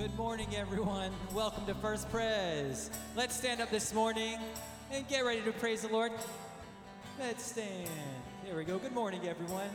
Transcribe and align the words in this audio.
Good 0.00 0.16
morning, 0.16 0.48
everyone. 0.56 1.12
Welcome 1.34 1.66
to 1.66 1.74
First 1.74 2.08
Pres. 2.08 2.90
Let's 3.14 3.36
stand 3.36 3.60
up 3.60 3.68
this 3.68 3.92
morning 3.92 4.38
and 4.90 5.06
get 5.08 5.26
ready 5.26 5.42
to 5.42 5.52
praise 5.52 5.82
the 5.82 5.88
Lord. 5.88 6.10
Let's 7.18 7.44
stand. 7.44 7.86
There 8.46 8.56
we 8.56 8.64
go. 8.64 8.78
Good 8.78 8.94
morning, 8.94 9.28
everyone. 9.28 9.68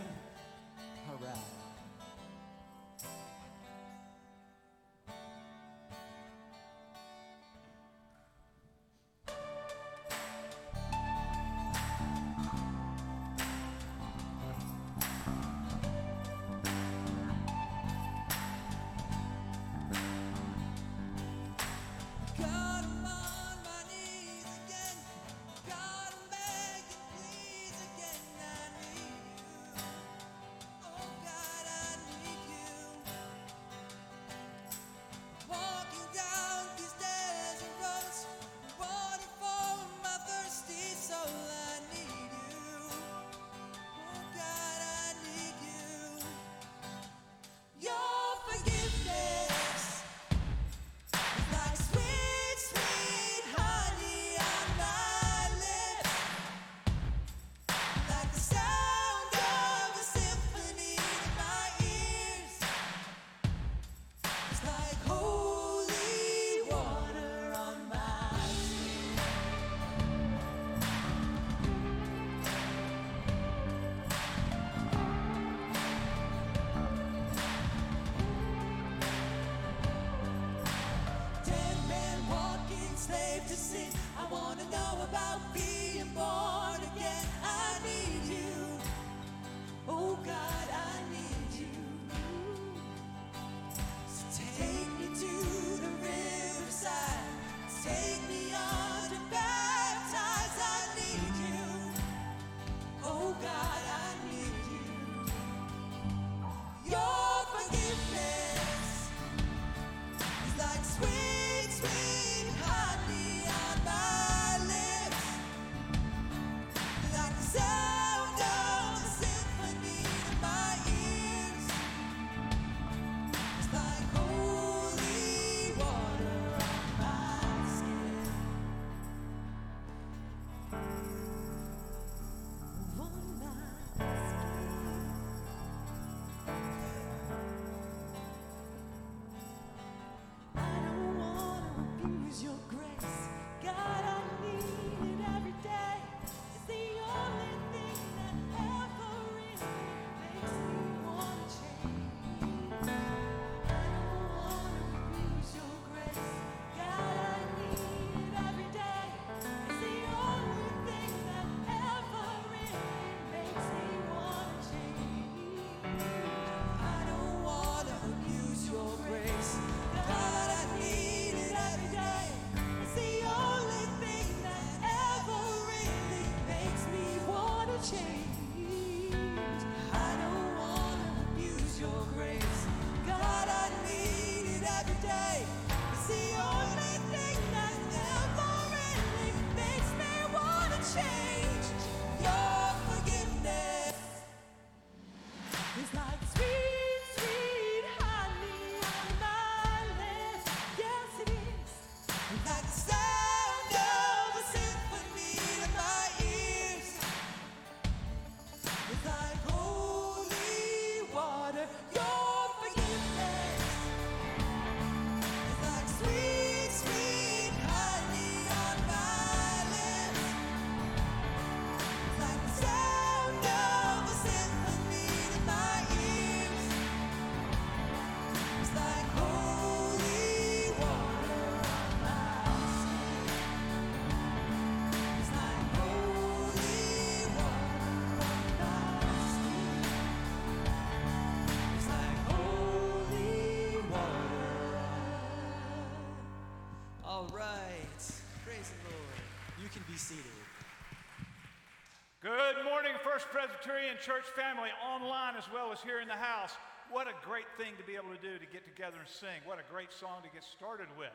Presbyterian 253.46 253.96
church 254.02 254.26
family 254.36 254.70
online 254.82 255.36
as 255.38 255.44
well 255.54 255.72
as 255.72 255.80
here 255.80 256.00
in 256.00 256.08
the 256.08 256.16
house, 256.16 256.54
what 256.90 257.06
a 257.06 257.14
great 257.24 257.46
thing 257.60 257.78
to 257.78 257.84
be 257.84 257.94
able 257.94 258.10
to 258.10 258.20
do 258.20 258.40
to 258.40 258.52
get 258.52 258.66
together 258.66 258.98
and 258.98 259.08
sing. 259.08 259.38
What 259.46 259.60
a 259.60 259.72
great 259.72 259.94
song 259.94 260.24
to 260.24 260.30
get 260.34 260.44
started 260.44 260.88
with. 260.98 261.14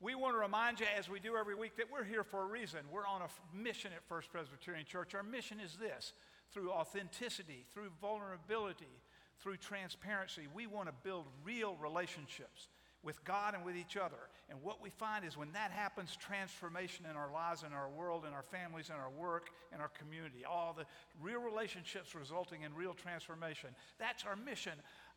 We 0.00 0.14
want 0.14 0.32
to 0.32 0.38
remind 0.38 0.80
you, 0.80 0.86
as 0.96 1.10
we 1.10 1.20
do 1.20 1.36
every 1.36 1.54
week, 1.54 1.76
that 1.76 1.92
we're 1.92 2.04
here 2.04 2.24
for 2.24 2.40
a 2.40 2.46
reason. 2.46 2.80
We're 2.90 3.06
on 3.06 3.20
a 3.20 3.28
mission 3.54 3.92
at 3.94 4.02
First 4.08 4.32
Presbyterian 4.32 4.86
Church. 4.86 5.14
Our 5.14 5.22
mission 5.22 5.60
is 5.60 5.76
this 5.76 6.14
through 6.54 6.72
authenticity, 6.72 7.66
through 7.74 7.90
vulnerability, 8.00 8.96
through 9.42 9.58
transparency, 9.58 10.48
we 10.54 10.66
want 10.66 10.88
to 10.88 10.94
build 11.04 11.26
real 11.44 11.76
relationships 11.76 12.68
with 13.02 13.22
God 13.24 13.54
and 13.54 13.62
with 13.62 13.76
each 13.76 13.98
other. 13.98 14.32
And 14.48 14.62
what 14.62 14.80
we 14.80 14.90
find 14.90 15.24
is 15.24 15.36
when 15.36 15.50
that 15.52 15.72
happens, 15.72 16.16
transformation 16.16 17.04
in 17.10 17.16
our 17.16 17.32
lives, 17.32 17.64
in 17.64 17.72
our 17.72 17.88
world, 17.88 18.24
in 18.26 18.32
our 18.32 18.44
families, 18.44 18.90
in 18.90 18.94
our 18.94 19.10
work, 19.10 19.50
in 19.74 19.80
our 19.80 19.88
community, 19.88 20.44
all 20.48 20.72
the 20.76 20.84
real 21.20 21.40
relationships 21.40 22.14
resulting 22.14 22.62
in 22.62 22.72
real 22.72 22.94
transformation. 22.94 23.70
That's 23.98 24.24
our 24.24 24.36
mission. 24.36 24.74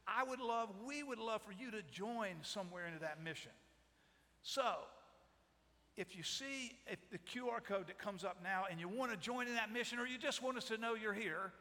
I 0.08 0.24
would 0.24 0.40
love, 0.40 0.70
we 0.84 1.04
would 1.04 1.20
love 1.20 1.44
for 1.44 1.52
you 1.52 1.70
to 1.72 1.84
join 1.92 2.38
somewhere 2.42 2.88
into 2.88 3.00
that 3.00 3.24
mission. 3.24 3.52
So, 4.42 4.78
if 5.96 6.16
you 6.16 6.24
see 6.24 6.78
the 7.12 7.18
QR 7.20 7.64
code 7.64 7.88
that 7.88 8.00
comes 8.00 8.24
up 8.24 8.38
now 8.42 8.64
and 8.72 8.80
you 8.80 8.88
want 8.88 9.12
to 9.12 9.18
join 9.18 9.48
in 9.48 9.56
that 9.56 9.72
mission 9.72 10.00
or 10.00 10.08
you 10.08 10.18
just 10.18 10.42
want 10.42 10.58
us 10.58 10.64
to 10.66 10.78
know 10.78 10.96
you're 10.96 11.14
here, 11.14 11.52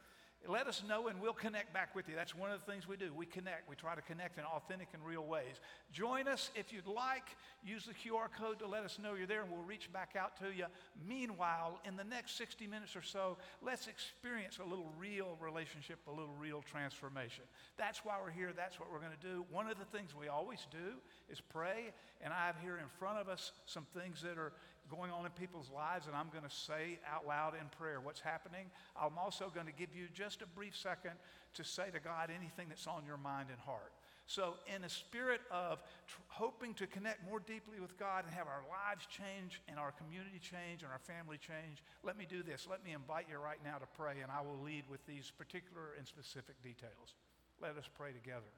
let 0.46 0.66
us 0.66 0.82
know 0.88 1.08
and 1.08 1.20
we'll 1.20 1.32
connect 1.32 1.74
back 1.74 1.94
with 1.94 2.08
you. 2.08 2.14
That's 2.14 2.34
one 2.34 2.50
of 2.50 2.64
the 2.64 2.70
things 2.70 2.86
we 2.86 2.96
do. 2.96 3.12
We 3.12 3.26
connect. 3.26 3.68
We 3.68 3.76
try 3.76 3.94
to 3.94 4.02
connect 4.02 4.38
in 4.38 4.44
authentic 4.44 4.88
and 4.94 5.04
real 5.04 5.24
ways. 5.24 5.60
Join 5.92 6.28
us 6.28 6.50
if 6.54 6.72
you'd 6.72 6.86
like. 6.86 7.24
Use 7.64 7.84
the 7.84 7.92
QR 7.92 8.28
code 8.38 8.58
to 8.60 8.66
let 8.66 8.84
us 8.84 8.98
know 9.02 9.14
you're 9.14 9.26
there 9.26 9.42
and 9.42 9.50
we'll 9.50 9.62
reach 9.62 9.92
back 9.92 10.14
out 10.18 10.38
to 10.38 10.46
you. 10.56 10.66
Meanwhile, 11.06 11.80
in 11.84 11.96
the 11.96 12.04
next 12.04 12.38
60 12.38 12.66
minutes 12.66 12.94
or 12.94 13.02
so, 13.02 13.36
let's 13.62 13.88
experience 13.88 14.58
a 14.58 14.64
little 14.64 14.90
real 14.98 15.36
relationship, 15.40 15.98
a 16.06 16.10
little 16.10 16.34
real 16.40 16.62
transformation. 16.70 17.44
That's 17.76 18.04
why 18.04 18.14
we're 18.22 18.30
here. 18.30 18.52
That's 18.56 18.78
what 18.78 18.92
we're 18.92 19.00
going 19.00 19.16
to 19.20 19.26
do. 19.26 19.44
One 19.50 19.68
of 19.68 19.78
the 19.78 19.96
things 19.96 20.14
we 20.18 20.28
always 20.28 20.66
do 20.70 20.96
is 21.30 21.40
pray. 21.40 21.92
And 22.22 22.32
I 22.32 22.46
have 22.46 22.56
here 22.62 22.78
in 22.78 22.88
front 22.98 23.18
of 23.18 23.28
us 23.28 23.52
some 23.66 23.86
things 23.92 24.22
that 24.22 24.38
are 24.38 24.52
going 24.90 25.10
on 25.10 25.24
in 25.24 25.32
people's 25.32 25.70
lives, 25.70 26.06
and 26.06 26.16
I'm 26.16 26.28
going 26.30 26.44
to 26.44 26.54
say 26.54 26.98
out 27.06 27.26
loud 27.26 27.54
in 27.54 27.66
prayer 27.78 28.00
what's 28.00 28.20
happening. 28.20 28.66
I'm 29.00 29.18
also 29.18 29.50
going 29.54 29.66
to 29.66 29.72
give 29.72 29.94
you 29.94 30.06
just 30.12 30.42
a 30.42 30.46
brief 30.46 30.76
second 30.76 31.12
to 31.54 31.64
say 31.64 31.90
to 31.92 32.00
God 32.00 32.30
anything 32.34 32.68
that's 32.68 32.86
on 32.86 33.04
your 33.06 33.16
mind 33.16 33.48
and 33.50 33.58
heart. 33.60 33.92
So, 34.28 34.60
in 34.68 34.84
a 34.84 34.90
spirit 34.90 35.40
of 35.50 35.80
tr- 36.06 36.20
hoping 36.28 36.74
to 36.74 36.86
connect 36.86 37.24
more 37.24 37.40
deeply 37.40 37.80
with 37.80 37.98
God 37.98 38.24
and 38.26 38.34
have 38.34 38.46
our 38.46 38.60
lives 38.68 39.08
change 39.08 39.62
and 39.68 39.78
our 39.78 39.92
community 39.92 40.38
change 40.38 40.82
and 40.82 40.92
our 40.92 41.00
family 41.00 41.38
change, 41.38 41.82
let 42.04 42.18
me 42.18 42.26
do 42.28 42.42
this. 42.42 42.68
Let 42.68 42.84
me 42.84 42.92
invite 42.92 43.24
you 43.30 43.38
right 43.38 43.56
now 43.64 43.78
to 43.78 43.86
pray, 43.96 44.20
and 44.22 44.30
I 44.30 44.42
will 44.42 44.60
lead 44.62 44.84
with 44.90 45.00
these 45.06 45.32
particular 45.32 45.96
and 45.96 46.06
specific 46.06 46.62
details. 46.62 47.16
Let 47.62 47.78
us 47.78 47.88
pray 47.96 48.12
together. 48.12 48.52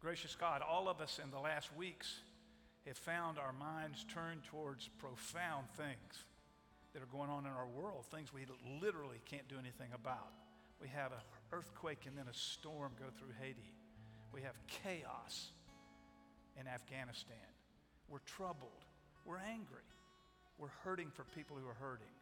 Gracious 0.00 0.34
God, 0.34 0.62
all 0.62 0.88
of 0.88 1.02
us 1.02 1.20
in 1.22 1.30
the 1.30 1.38
last 1.38 1.68
weeks 1.76 2.22
have 2.90 2.98
found 2.98 3.38
our 3.38 3.52
minds 3.52 4.04
turned 4.12 4.44
towards 4.44 4.88
profound 4.98 5.68
things 5.76 6.24
that 6.92 7.02
are 7.02 7.12
going 7.12 7.30
on 7.30 7.46
in 7.46 7.52
our 7.52 7.66
world, 7.66 8.04
things 8.10 8.32
we 8.32 8.42
literally 8.80 9.20
can't 9.24 9.48
do 9.48 9.56
anything 9.58 9.88
about. 9.94 10.32
We 10.80 10.88
have 10.88 11.12
an 11.12 11.22
earthquake 11.52 12.04
and 12.06 12.18
then 12.18 12.26
a 12.28 12.34
storm 12.34 12.92
go 12.98 13.06
through 13.18 13.32
Haiti. 13.40 13.72
We 14.32 14.42
have 14.42 14.54
chaos 14.66 15.52
in 16.58 16.66
Afghanistan. 16.66 17.36
We're 18.08 18.24
troubled. 18.26 18.84
We're 19.24 19.38
angry. 19.38 19.86
We're 20.58 20.74
hurting 20.84 21.10
for 21.14 21.24
people 21.24 21.56
who 21.56 21.68
are 21.68 21.78
hurting. 21.78 22.12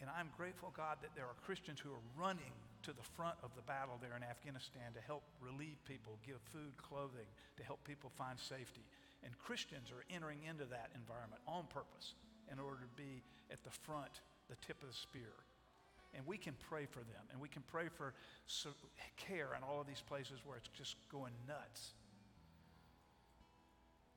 And 0.00 0.08
I'm 0.08 0.30
grateful, 0.36 0.72
God, 0.74 0.96
that 1.02 1.14
there 1.14 1.26
are 1.26 1.36
Christians 1.44 1.78
who 1.78 1.90
are 1.90 2.04
running 2.16 2.52
to 2.82 2.92
the 2.92 3.04
front 3.16 3.36
of 3.42 3.54
the 3.54 3.62
battle 3.62 4.00
there 4.00 4.16
in 4.16 4.24
Afghanistan 4.24 4.92
to 4.94 5.00
help 5.00 5.22
relieve 5.40 5.76
people, 5.84 6.18
give 6.26 6.40
food, 6.52 6.72
clothing, 6.80 7.28
to 7.58 7.62
help 7.62 7.84
people 7.84 8.10
find 8.16 8.38
safety. 8.40 8.80
And 9.22 9.36
Christians 9.38 9.90
are 9.90 10.04
entering 10.14 10.42
into 10.48 10.64
that 10.66 10.90
environment 10.94 11.42
on 11.46 11.66
purpose 11.68 12.14
in 12.50 12.58
order 12.58 12.78
to 12.80 12.90
be 12.96 13.22
at 13.52 13.62
the 13.64 13.70
front, 13.70 14.20
the 14.48 14.56
tip 14.66 14.82
of 14.82 14.88
the 14.88 14.94
spear. 14.94 15.34
And 16.14 16.26
we 16.26 16.38
can 16.38 16.54
pray 16.68 16.86
for 16.86 17.00
them, 17.00 17.22
and 17.30 17.40
we 17.40 17.48
can 17.48 17.62
pray 17.70 17.86
for 17.88 18.14
care 19.16 19.54
in 19.56 19.62
all 19.62 19.80
of 19.80 19.86
these 19.86 20.02
places 20.02 20.40
where 20.44 20.56
it's 20.56 20.70
just 20.74 20.96
going 21.12 21.32
nuts. 21.46 21.94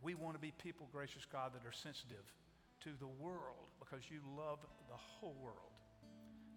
We 0.02 0.16
want 0.16 0.36
to 0.36 0.42
be 0.42 0.52
people, 0.58 0.90
gracious 0.92 1.26
God, 1.32 1.52
that 1.54 1.68
are 1.68 1.72
sensitive 1.72 2.26
to 2.82 2.90
the 3.00 3.08
world 3.08 3.70
because 3.80 4.10
you 4.10 4.20
love 4.36 4.60
the 4.90 4.98
whole 4.98 5.36
world. 5.42 5.72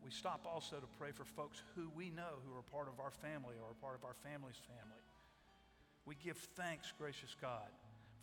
We 0.02 0.10
stop 0.10 0.46
also 0.46 0.76
to 0.76 0.86
pray 0.98 1.10
for 1.12 1.24
folks 1.24 1.62
who 1.74 1.90
we 1.94 2.10
know 2.10 2.38
who 2.46 2.56
are 2.56 2.62
part 2.62 2.88
of 2.88 2.98
our 2.98 3.10
family 3.10 3.56
or 3.60 3.74
part 3.80 3.96
of 3.98 4.04
our 4.04 4.14
family's 4.22 4.60
family. 4.66 5.02
We 6.06 6.14
give 6.14 6.36
thanks, 6.54 6.92
gracious 6.96 7.34
God, 7.40 7.68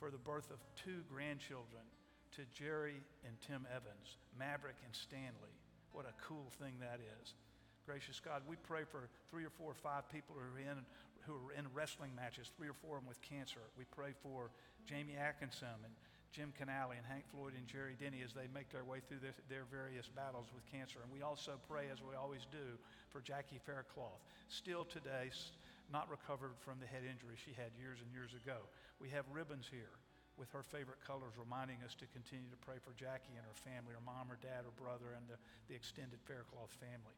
for 0.03 0.12
the 0.12 0.19
birth 0.27 0.51
of 0.51 0.60
two 0.75 1.00
grandchildren 1.07 1.88
to 2.36 2.43
Jerry 2.51 3.00
and 3.24 3.39
Tim 3.39 3.63
Evans, 3.72 4.19
Maverick 4.36 4.75
and 4.83 4.91
Stanley. 4.91 5.55
What 5.95 6.03
a 6.03 6.12
cool 6.19 6.51
thing 6.60 6.75
that 6.83 7.00
is. 7.00 7.39
Gracious 7.88 8.19
God, 8.19 8.43
we 8.43 8.60
pray 8.67 8.83
for 8.83 9.07
three 9.31 9.48
or 9.48 9.53
four 9.55 9.72
or 9.72 9.79
five 9.79 10.03
people 10.12 10.36
who 10.36 10.43
are 10.43 10.60
in 10.60 10.83
who 11.24 11.39
are 11.39 11.55
in 11.55 11.63
wrestling 11.72 12.12
matches, 12.19 12.51
three 12.60 12.67
or 12.67 12.75
four 12.83 13.00
of 13.00 13.03
them 13.03 13.07
with 13.07 13.22
cancer. 13.24 13.63
We 13.79 13.88
pray 13.95 14.12
for 14.19 14.51
Jamie 14.83 15.15
Atkinson 15.15 15.79
and 15.88 15.95
Jim 16.36 16.51
Canale 16.60 17.00
and 17.00 17.05
Hank 17.07 17.24
Floyd 17.31 17.55
and 17.55 17.63
Jerry 17.63 17.95
Denny 17.95 18.19
as 18.27 18.36
they 18.36 18.51
make 18.51 18.67
their 18.75 18.83
way 18.83 19.00
through 19.07 19.24
this, 19.24 19.39
their 19.48 19.63
various 19.72 20.12
battles 20.12 20.51
with 20.51 20.67
cancer. 20.67 21.00
And 21.00 21.07
we 21.15 21.24
also 21.24 21.55
pray, 21.72 21.88
as 21.88 22.03
we 22.03 22.19
always 22.19 22.43
do, 22.51 22.75
for 23.07 23.24
Jackie 23.24 23.63
Faircloth, 23.63 24.19
still 24.51 24.83
today 24.83 25.31
not 25.91 26.07
recovered 26.07 26.55
from 26.63 26.79
the 26.79 26.87
head 26.87 27.03
injury 27.03 27.35
she 27.35 27.51
had 27.55 27.73
years 27.75 27.99
and 27.99 28.09
years 28.13 28.31
ago. 28.31 28.67
We 29.01 29.09
have 29.11 29.25
ribbons 29.31 29.67
here 29.67 29.97
with 30.37 30.49
her 30.49 30.65
favorite 30.65 31.01
colors 31.05 31.37
reminding 31.37 31.77
us 31.85 31.93
to 31.93 32.09
continue 32.09 32.49
to 32.49 32.61
pray 32.65 32.81
for 32.81 32.93
Jackie 32.97 33.37
and 33.37 33.45
her 33.45 33.59
family, 33.61 33.93
her 33.93 34.01
mom, 34.01 34.29
her 34.33 34.41
dad, 34.41 34.65
her 34.65 34.73
brother, 34.73 35.13
and 35.13 35.25
the, 35.29 35.37
the 35.69 35.75
extended 35.77 36.17
Faircloth 36.25 36.73
family. 36.81 37.17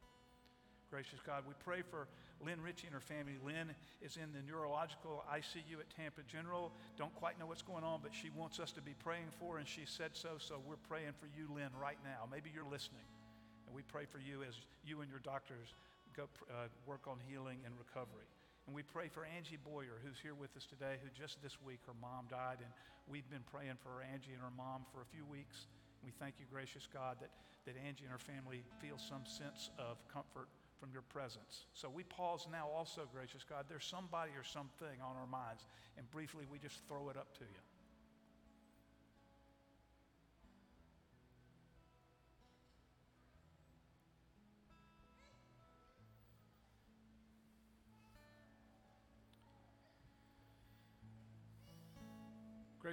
Gracious 0.90 1.18
God, 1.26 1.42
we 1.48 1.54
pray 1.64 1.82
for 1.82 2.06
Lynn 2.44 2.60
Ritchie 2.60 2.86
and 2.86 2.94
her 2.94 3.02
family. 3.02 3.34
Lynn 3.42 3.74
is 4.02 4.16
in 4.16 4.30
the 4.30 4.44
neurological 4.46 5.24
ICU 5.26 5.82
at 5.82 5.90
Tampa 5.90 6.22
General. 6.30 6.70
Don't 6.96 7.14
quite 7.16 7.40
know 7.40 7.46
what's 7.46 7.62
going 7.64 7.82
on, 7.82 8.00
but 8.02 8.14
she 8.14 8.30
wants 8.30 8.60
us 8.60 8.70
to 8.72 8.82
be 8.82 8.94
praying 9.02 9.26
for, 9.40 9.54
her, 9.54 9.58
and 9.58 9.66
she 9.66 9.82
said 9.84 10.14
so. 10.14 10.38
So 10.38 10.62
we're 10.62 10.78
praying 10.86 11.18
for 11.18 11.26
you, 11.26 11.50
Lynn, 11.50 11.74
right 11.80 11.98
now. 12.04 12.28
Maybe 12.30 12.50
you're 12.54 12.70
listening. 12.70 13.02
And 13.66 13.74
we 13.74 13.82
pray 13.82 14.04
for 14.06 14.20
you 14.20 14.44
as 14.46 14.54
you 14.86 15.00
and 15.00 15.10
your 15.10 15.18
doctors 15.20 15.74
go 16.16 16.28
uh, 16.50 16.70
work 16.86 17.08
on 17.08 17.18
healing 17.26 17.58
and 17.66 17.74
recovery. 17.74 18.30
And 18.66 18.74
we 18.74 18.82
pray 18.82 19.06
for 19.06 19.24
Angie 19.24 19.58
Boyer, 19.62 20.02
who's 20.02 20.18
here 20.18 20.34
with 20.34 20.50
us 20.56 20.66
today, 20.66 20.98
who 20.98 21.08
just 21.14 21.38
this 21.42 21.54
week 21.62 21.78
her 21.86 21.94
mom 22.02 22.26
died. 22.26 22.58
And 22.58 22.70
we've 23.06 23.28
been 23.30 23.46
praying 23.46 23.78
for 23.78 24.02
Angie 24.02 24.34
and 24.34 24.42
her 24.42 24.54
mom 24.56 24.82
for 24.90 25.02
a 25.02 25.08
few 25.14 25.24
weeks. 25.24 25.70
We 26.02 26.10
thank 26.10 26.34
you, 26.42 26.46
gracious 26.50 26.90
God, 26.90 27.16
that, 27.22 27.30
that 27.66 27.78
Angie 27.78 28.02
and 28.02 28.12
her 28.12 28.18
family 28.18 28.66
feel 28.82 28.98
some 28.98 29.22
sense 29.22 29.70
of 29.78 30.02
comfort 30.10 30.50
from 30.78 30.90
your 30.92 31.02
presence. 31.02 31.66
So 31.74 31.88
we 31.88 32.02
pause 32.04 32.46
now 32.50 32.68
also, 32.68 33.08
gracious 33.14 33.46
God. 33.46 33.64
There's 33.68 33.86
somebody 33.86 34.32
or 34.36 34.44
something 34.44 34.98
on 35.00 35.16
our 35.16 35.26
minds, 35.26 35.66
and 35.96 36.08
briefly 36.10 36.44
we 36.50 36.58
just 36.58 36.82
throw 36.86 37.08
it 37.08 37.16
up 37.16 37.32
to 37.38 37.46
you. 37.46 37.62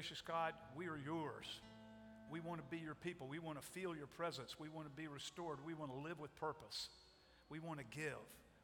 Gracious 0.04 0.22
God, 0.28 0.52
we 0.76 0.88
are 0.88 1.00
yours. 1.00 1.48
We 2.30 2.42
want 2.42 2.60
to 2.60 2.68
be 2.70 2.84
your 2.84 2.94
people. 2.94 3.26
We 3.26 3.40
want 3.40 3.56
to 3.56 3.66
feel 3.66 3.96
your 3.96 4.08
presence. 4.08 4.60
We 4.60 4.68
want 4.68 4.86
to 4.86 4.92
be 4.92 5.08
restored. 5.08 5.60
We 5.66 5.76
want 5.76 5.94
to 5.94 5.98
live 5.98 6.20
with 6.20 6.36
purpose. 6.36 6.90
We 7.48 7.60
want 7.60 7.80
to 7.80 7.86
give. 7.86 8.20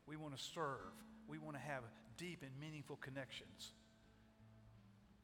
We 0.05 0.17
want 0.17 0.36
to 0.36 0.43
serve. 0.43 0.91
We 1.29 1.38
want 1.38 1.55
to 1.55 1.63
have 1.63 1.84
deep 2.17 2.43
and 2.43 2.51
meaningful 2.60 2.98
connections. 2.98 3.72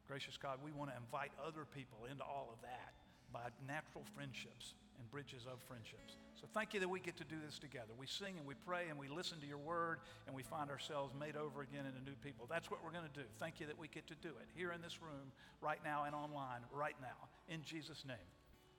Gracious 0.08 0.38
God, 0.38 0.56
we 0.64 0.72
want 0.72 0.88
to 0.88 0.96
invite 0.96 1.32
other 1.36 1.66
people 1.66 2.08
into 2.10 2.24
all 2.24 2.48
of 2.50 2.62
that 2.62 2.94
by 3.30 3.52
natural 3.68 4.04
friendships 4.14 4.72
and 4.98 5.10
bridges 5.10 5.46
of 5.50 5.60
friendships. 5.68 6.16
So 6.40 6.46
thank 6.52 6.74
you 6.74 6.80
that 6.80 6.88
we 6.88 7.00
get 7.00 7.16
to 7.18 7.24
do 7.24 7.36
this 7.44 7.58
together. 7.58 7.92
We 7.98 8.06
sing 8.06 8.34
and 8.38 8.46
we 8.46 8.54
pray 8.66 8.84
and 8.90 8.98
we 8.98 9.08
listen 9.08 9.40
to 9.40 9.46
your 9.46 9.58
word 9.58 10.00
and 10.26 10.36
we 10.36 10.42
find 10.42 10.70
ourselves 10.70 11.14
made 11.18 11.36
over 11.36 11.62
again 11.62 11.86
into 11.86 12.02
new 12.04 12.16
people. 12.22 12.46
That's 12.48 12.70
what 12.70 12.84
we're 12.84 12.92
going 12.92 13.08
to 13.08 13.20
do. 13.20 13.26
Thank 13.38 13.60
you 13.60 13.66
that 13.66 13.78
we 13.78 13.88
get 13.88 14.06
to 14.08 14.14
do 14.14 14.28
it 14.28 14.48
here 14.54 14.72
in 14.72 14.82
this 14.82 15.00
room, 15.00 15.32
right 15.60 15.80
now, 15.84 16.04
and 16.04 16.14
online, 16.14 16.60
right 16.72 16.96
now. 17.00 17.28
In 17.48 17.62
Jesus' 17.62 18.04
name, 18.06 18.16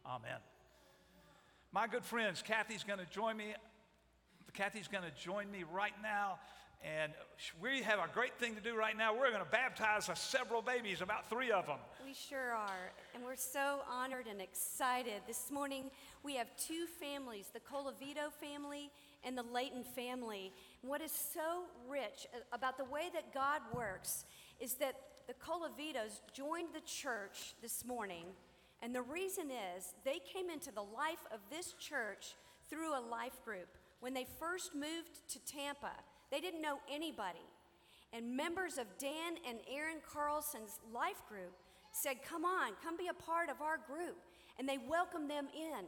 amen. 0.06 0.40
My 1.72 1.88
good 1.88 2.06
friends, 2.06 2.42
Kathy's 2.42 2.84
going 2.84 3.00
to 3.00 3.06
join 3.06 3.38
me 3.38 3.54
Kathy's 4.58 4.88
going 4.88 5.04
to 5.04 5.12
join 5.12 5.52
me 5.52 5.64
right 5.72 5.94
now. 6.02 6.40
And 6.84 7.12
we 7.62 7.82
have 7.82 8.00
a 8.00 8.08
great 8.14 8.38
thing 8.40 8.56
to 8.56 8.62
do 8.62 8.76
right 8.76 8.96
now. 8.98 9.14
We're 9.14 9.32
going 9.32 9.44
to 9.44 9.52
baptize 9.52 10.10
several 10.16 10.62
babies, 10.62 11.02
about 11.02 11.30
three 11.30 11.52
of 11.52 11.66
them. 11.66 11.80
We 12.06 12.14
sure 12.14 12.54
are. 12.54 12.92
And 13.14 13.24
we're 13.24 13.36
so 13.36 13.80
honored 13.90 14.28
and 14.28 14.42
excited. 14.42 15.22
This 15.28 15.52
morning, 15.52 15.90
we 16.24 16.36
have 16.36 16.48
two 16.58 16.86
families 17.00 17.50
the 17.54 17.60
Colavito 17.60 18.32
family 18.40 18.92
and 19.24 19.38
the 19.38 19.44
Layton 19.44 19.84
family. 19.84 20.54
And 20.82 20.90
what 20.90 21.02
is 21.02 21.12
so 21.12 21.64
rich 21.90 22.28
uh, 22.34 22.40
about 22.54 22.78
the 22.78 22.86
way 22.86 23.10
that 23.14 23.34
God 23.34 23.62
works 23.74 24.26
is 24.60 24.76
that 24.76 24.96
the 25.28 25.34
Colavitos 25.34 26.22
joined 26.34 26.70
the 26.74 26.82
church 26.82 27.56
this 27.62 27.86
morning. 27.86 28.26
And 28.82 28.94
the 28.94 29.02
reason 29.02 29.50
is 29.50 29.94
they 30.06 30.20
came 30.34 30.50
into 30.50 30.72
the 30.72 30.82
life 30.82 31.26
of 31.34 31.40
this 31.50 31.74
church 31.74 32.36
through 32.70 32.98
a 32.98 33.02
life 33.02 33.44
group. 33.44 33.68
When 34.00 34.14
they 34.14 34.28
first 34.40 34.76
moved 34.76 35.28
to 35.30 35.40
Tampa, 35.40 35.92
they 36.32 36.40
didn't 36.40 36.62
know 36.62 36.80
anybody. 36.92 37.46
And 38.14 38.36
members 38.36 38.78
of 38.78 38.86
Dan 39.00 39.36
and 39.48 39.60
Aaron 39.72 39.98
Carlson's 40.08 40.80
life 40.94 41.22
group 41.28 41.54
said, 41.92 42.18
Come 42.24 42.46
on, 42.46 42.72
come 42.84 42.98
be 42.98 43.08
a 43.08 43.14
part 43.14 43.50
of 43.50 43.62
our 43.62 43.78
group. 43.78 44.18
And 44.60 44.68
they 44.68 44.78
welcomed 44.78 45.30
them 45.30 45.48
in. 45.56 45.86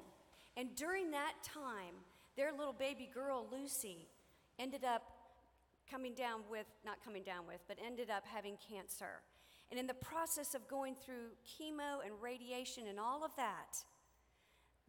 And 0.58 0.75
during 0.75 1.12
that 1.12 1.34
time, 1.43 1.96
their 2.36 2.51
little 2.51 2.74
baby 2.74 3.10
girl, 3.13 3.48
Lucy, 3.51 4.08
ended 4.58 4.84
up 4.84 5.03
coming 5.89 6.13
down 6.13 6.41
with, 6.50 6.67
not 6.86 7.03
coming 7.03 7.24
down 7.24 7.48
with, 7.48 7.60
but 7.67 7.77
ended 7.84 8.10
up 8.10 8.24
having 8.25 8.58
cancer. 8.69 9.22
And 9.72 9.79
in 9.79 9.88
the 9.88 9.93
process 9.93 10.55
of 10.55 10.67
going 10.67 10.96
through 10.96 11.31
chemo 11.46 12.05
and 12.05 12.13
radiation 12.22 12.88
and 12.88 13.00
all 13.00 13.24
of 13.24 13.31
that, 13.38 13.77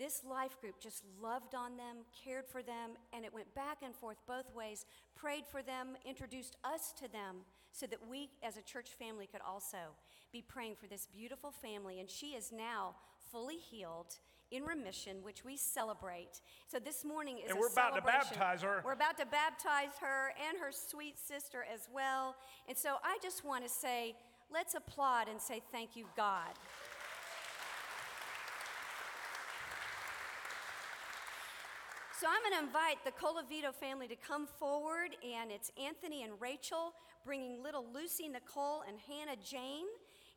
this 0.00 0.22
life 0.28 0.58
group 0.60 0.80
just 0.80 1.04
loved 1.22 1.54
on 1.54 1.76
them, 1.76 1.98
cared 2.24 2.46
for 2.46 2.62
them, 2.62 2.92
and 3.12 3.24
it 3.24 3.32
went 3.32 3.54
back 3.54 3.78
and 3.84 3.94
forth 3.94 4.16
both 4.26 4.52
ways, 4.54 4.86
prayed 5.14 5.44
for 5.46 5.62
them, 5.62 5.88
introduced 6.04 6.56
us 6.64 6.92
to 6.98 7.06
them, 7.12 7.36
so 7.70 7.86
that 7.86 7.98
we 8.10 8.30
as 8.42 8.56
a 8.56 8.62
church 8.62 8.88
family 8.98 9.28
could 9.30 9.42
also 9.46 9.94
be 10.32 10.42
praying 10.42 10.74
for 10.80 10.86
this 10.86 11.06
beautiful 11.06 11.50
family. 11.50 12.00
And 12.00 12.08
she 12.08 12.28
is 12.28 12.50
now 12.50 12.94
fully 13.30 13.58
healed, 13.58 14.16
in 14.50 14.64
remission, 14.64 15.18
which 15.22 15.44
we 15.44 15.56
celebrate. 15.56 16.40
So 16.66 16.78
this 16.78 17.04
morning 17.04 17.38
is 17.38 17.50
And 17.50 17.58
we're 17.58 17.68
about 17.68 17.94
to 17.94 18.02
baptize 18.02 18.62
her. 18.62 18.82
We're 18.84 18.92
about 18.92 19.16
to 19.18 19.26
baptize 19.26 19.96
her 20.00 20.32
and 20.48 20.58
her 20.58 20.72
sweet 20.72 21.18
sister 21.18 21.64
as 21.72 21.88
well. 21.92 22.34
And 22.68 22.76
so 22.76 22.96
I 23.04 23.18
just 23.22 23.44
want 23.44 23.64
to 23.64 23.70
say, 23.70 24.16
let's 24.52 24.74
applaud 24.74 25.28
and 25.28 25.40
say 25.40 25.62
thank 25.70 25.94
you, 25.94 26.06
God. 26.16 26.50
So 32.20 32.26
I'm 32.28 32.42
going 32.42 32.60
to 32.60 32.66
invite 32.66 33.02
the 33.02 33.12
Colavito 33.12 33.74
family 33.74 34.06
to 34.06 34.14
come 34.14 34.46
forward, 34.46 35.16
and 35.24 35.50
it's 35.50 35.72
Anthony 35.82 36.22
and 36.22 36.34
Rachel 36.38 36.92
bringing 37.24 37.62
little 37.62 37.86
Lucy, 37.94 38.28
Nicole, 38.28 38.84
and 38.86 38.98
Hannah 39.08 39.40
Jane. 39.42 39.88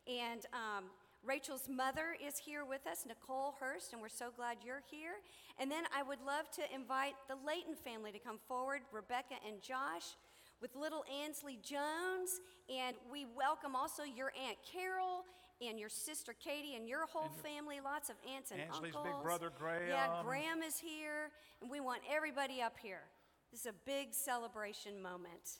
And 0.07 0.45
um, 0.53 0.85
Rachel's 1.25 1.67
mother 1.67 2.15
is 2.25 2.37
here 2.37 2.63
with 2.63 2.87
us, 2.87 3.03
Nicole 3.05 3.55
Hurst, 3.59 3.91
and 3.91 4.01
we're 4.01 4.07
so 4.07 4.29
glad 4.33 4.59
you're 4.65 4.83
here. 4.89 5.19
And 5.59 5.69
then 5.69 5.83
I 5.93 6.03
would 6.03 6.19
love 6.25 6.49
to 6.51 6.61
invite 6.73 7.15
the 7.27 7.35
Layton 7.45 7.75
family 7.75 8.13
to 8.13 8.19
come 8.19 8.39
forward, 8.47 8.83
Rebecca 8.93 9.35
and 9.45 9.61
Josh, 9.61 10.15
with 10.61 10.77
little 10.77 11.03
Ansley 11.21 11.59
Jones. 11.61 12.39
And 12.73 12.95
we 13.11 13.25
welcome 13.35 13.75
also 13.75 14.03
your 14.03 14.31
Aunt 14.41 14.55
Carol 14.63 15.25
and 15.61 15.79
your 15.79 15.89
sister 15.89 16.33
Katie 16.33 16.75
and 16.75 16.87
your 16.87 17.05
whole 17.05 17.29
family, 17.43 17.79
lots 17.83 18.09
of 18.09 18.15
aunts 18.35 18.51
and 18.51 18.61
Ansley's 18.61 18.95
uncles. 18.95 19.15
big 19.15 19.23
brother, 19.23 19.51
Yeah, 19.87 20.07
Graham. 20.07 20.25
Graham 20.25 20.63
is 20.63 20.79
here, 20.79 21.31
and 21.61 21.69
we 21.69 21.79
want 21.79 22.01
everybody 22.11 22.61
up 22.61 22.75
here. 22.81 23.03
This 23.51 23.61
is 23.61 23.67
a 23.67 23.75
big 23.85 24.13
celebration 24.13 25.01
moment. 25.01 25.59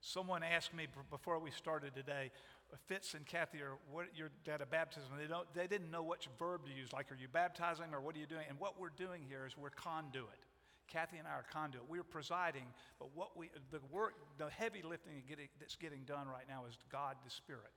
Someone 0.00 0.42
asked 0.42 0.72
me 0.72 0.86
before 1.10 1.40
we 1.40 1.50
started 1.50 1.94
today, 1.94 2.30
Fitz 2.86 3.14
and 3.14 3.26
Kathy 3.26 3.58
are 3.60 3.78
what 3.90 4.06
you're 4.14 4.30
at 4.52 4.60
a 4.60 4.66
baptism. 4.66 5.10
They 5.18 5.26
don't. 5.26 5.52
They 5.54 5.66
didn't 5.66 5.90
know 5.90 6.02
which 6.02 6.28
verb 6.38 6.66
to 6.66 6.72
use. 6.72 6.92
Like, 6.92 7.10
are 7.10 7.16
you 7.16 7.26
baptizing 7.26 7.92
or 7.92 8.00
what 8.00 8.14
are 8.14 8.18
you 8.18 8.26
doing? 8.26 8.44
And 8.48 8.60
what 8.60 8.78
we're 8.78 8.90
doing 8.90 9.22
here 9.28 9.46
is 9.46 9.56
we're 9.56 9.70
conduit. 9.70 10.38
Kathy 10.86 11.18
and 11.18 11.26
I 11.26 11.32
are 11.32 11.44
conduit. 11.52 11.84
We're 11.88 12.02
presiding, 12.02 12.64
but 12.98 13.08
what 13.14 13.36
we 13.36 13.50
the 13.70 13.80
work, 13.90 14.14
the 14.38 14.48
heavy 14.50 14.82
lifting 14.82 15.22
that's 15.60 15.76
getting 15.76 16.04
done 16.04 16.28
right 16.28 16.46
now 16.48 16.64
is 16.68 16.76
God 16.90 17.16
the 17.24 17.30
Spirit. 17.30 17.72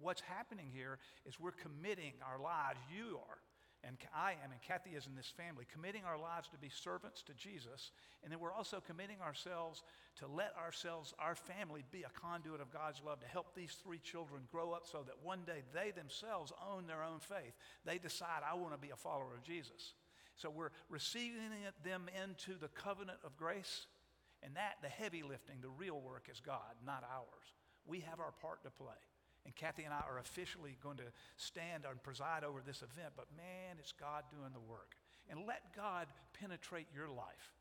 What's 0.00 0.20
happening 0.20 0.70
here 0.72 0.98
is 1.26 1.38
we're 1.38 1.52
committing 1.52 2.12
our 2.26 2.40
lives. 2.40 2.78
You 2.90 3.18
are, 3.18 3.38
and 3.86 3.96
I 4.16 4.32
am, 4.32 4.50
and 4.50 4.60
Kathy 4.62 4.96
is 4.96 5.06
in 5.06 5.14
this 5.14 5.32
family, 5.36 5.66
committing 5.70 6.04
our 6.04 6.18
lives 6.18 6.48
to 6.48 6.58
be 6.58 6.68
servants 6.68 7.22
to 7.22 7.34
Jesus. 7.34 7.92
And 8.22 8.32
then 8.32 8.40
we're 8.40 8.52
also 8.52 8.82
committing 8.84 9.20
ourselves 9.20 9.82
to 10.16 10.26
let 10.26 10.54
ourselves, 10.56 11.12
our 11.18 11.34
family, 11.34 11.84
be 11.90 12.02
a 12.02 12.20
conduit 12.20 12.60
of 12.60 12.72
God's 12.72 13.02
love 13.04 13.20
to 13.20 13.26
help 13.26 13.54
these 13.54 13.76
three 13.82 13.98
children 13.98 14.42
grow 14.50 14.72
up 14.72 14.86
so 14.90 15.02
that 15.06 15.16
one 15.22 15.40
day 15.46 15.62
they 15.74 15.90
themselves 15.90 16.52
own 16.70 16.86
their 16.86 17.02
own 17.02 17.20
faith. 17.20 17.54
They 17.84 17.98
decide, 17.98 18.42
I 18.48 18.54
want 18.54 18.72
to 18.72 18.78
be 18.78 18.90
a 18.90 18.96
follower 18.96 19.34
of 19.36 19.42
Jesus. 19.42 19.94
So 20.36 20.50
we're 20.50 20.70
receiving 20.88 21.50
them 21.84 22.08
into 22.22 22.58
the 22.58 22.68
covenant 22.68 23.18
of 23.24 23.36
grace. 23.36 23.86
And 24.42 24.56
that, 24.56 24.74
the 24.82 24.88
heavy 24.88 25.22
lifting, 25.22 25.56
the 25.60 25.68
real 25.68 26.00
work 26.00 26.28
is 26.30 26.40
God, 26.40 26.74
not 26.84 27.04
ours. 27.10 27.54
We 27.86 28.00
have 28.00 28.20
our 28.20 28.32
part 28.42 28.62
to 28.64 28.70
play. 28.70 28.88
And 29.44 29.54
Kathy 29.54 29.84
and 29.84 29.92
I 29.92 30.02
are 30.08 30.18
officially 30.18 30.76
going 30.82 30.96
to 30.98 31.12
stand 31.36 31.84
and 31.88 32.02
preside 32.02 32.44
over 32.44 32.60
this 32.64 32.82
event, 32.82 33.12
but 33.16 33.26
man, 33.36 33.76
it's 33.78 33.92
God 33.92 34.24
doing 34.30 34.52
the 34.52 34.60
work. 34.60 34.96
And 35.30 35.46
let 35.46 35.74
God 35.76 36.06
penetrate 36.38 36.86
your 36.94 37.08
life. 37.08 37.52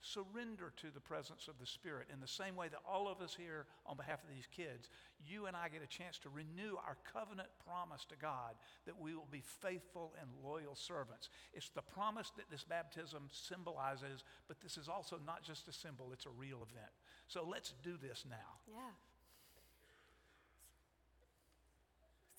Surrender 0.00 0.72
to 0.76 0.94
the 0.94 1.00
presence 1.00 1.48
of 1.48 1.58
the 1.58 1.66
Spirit 1.66 2.06
in 2.12 2.20
the 2.20 2.28
same 2.28 2.54
way 2.54 2.68
that 2.68 2.78
all 2.88 3.08
of 3.08 3.20
us 3.20 3.34
here, 3.36 3.66
on 3.84 3.96
behalf 3.96 4.22
of 4.22 4.30
these 4.30 4.46
kids, 4.46 4.90
you 5.26 5.46
and 5.46 5.56
I 5.56 5.68
get 5.68 5.82
a 5.82 5.88
chance 5.88 6.18
to 6.18 6.28
renew 6.28 6.76
our 6.86 6.96
covenant 7.12 7.48
promise 7.66 8.04
to 8.10 8.16
God 8.16 8.54
that 8.86 8.98
we 8.98 9.16
will 9.16 9.26
be 9.30 9.42
faithful 9.60 10.14
and 10.20 10.30
loyal 10.44 10.76
servants. 10.76 11.30
It's 11.52 11.70
the 11.70 11.82
promise 11.82 12.30
that 12.36 12.48
this 12.48 12.62
baptism 12.62 13.26
symbolizes, 13.32 14.22
but 14.46 14.60
this 14.60 14.78
is 14.78 14.88
also 14.88 15.18
not 15.26 15.42
just 15.42 15.66
a 15.66 15.72
symbol, 15.72 16.10
it's 16.12 16.26
a 16.26 16.38
real 16.38 16.58
event. 16.70 16.94
So 17.26 17.44
let's 17.44 17.74
do 17.82 17.96
this 18.00 18.24
now. 18.30 18.62
Yeah. 18.68 18.94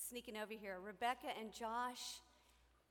Sneaking 0.10 0.38
over 0.38 0.54
here, 0.60 0.78
Rebecca 0.84 1.28
and 1.40 1.54
Josh, 1.54 2.02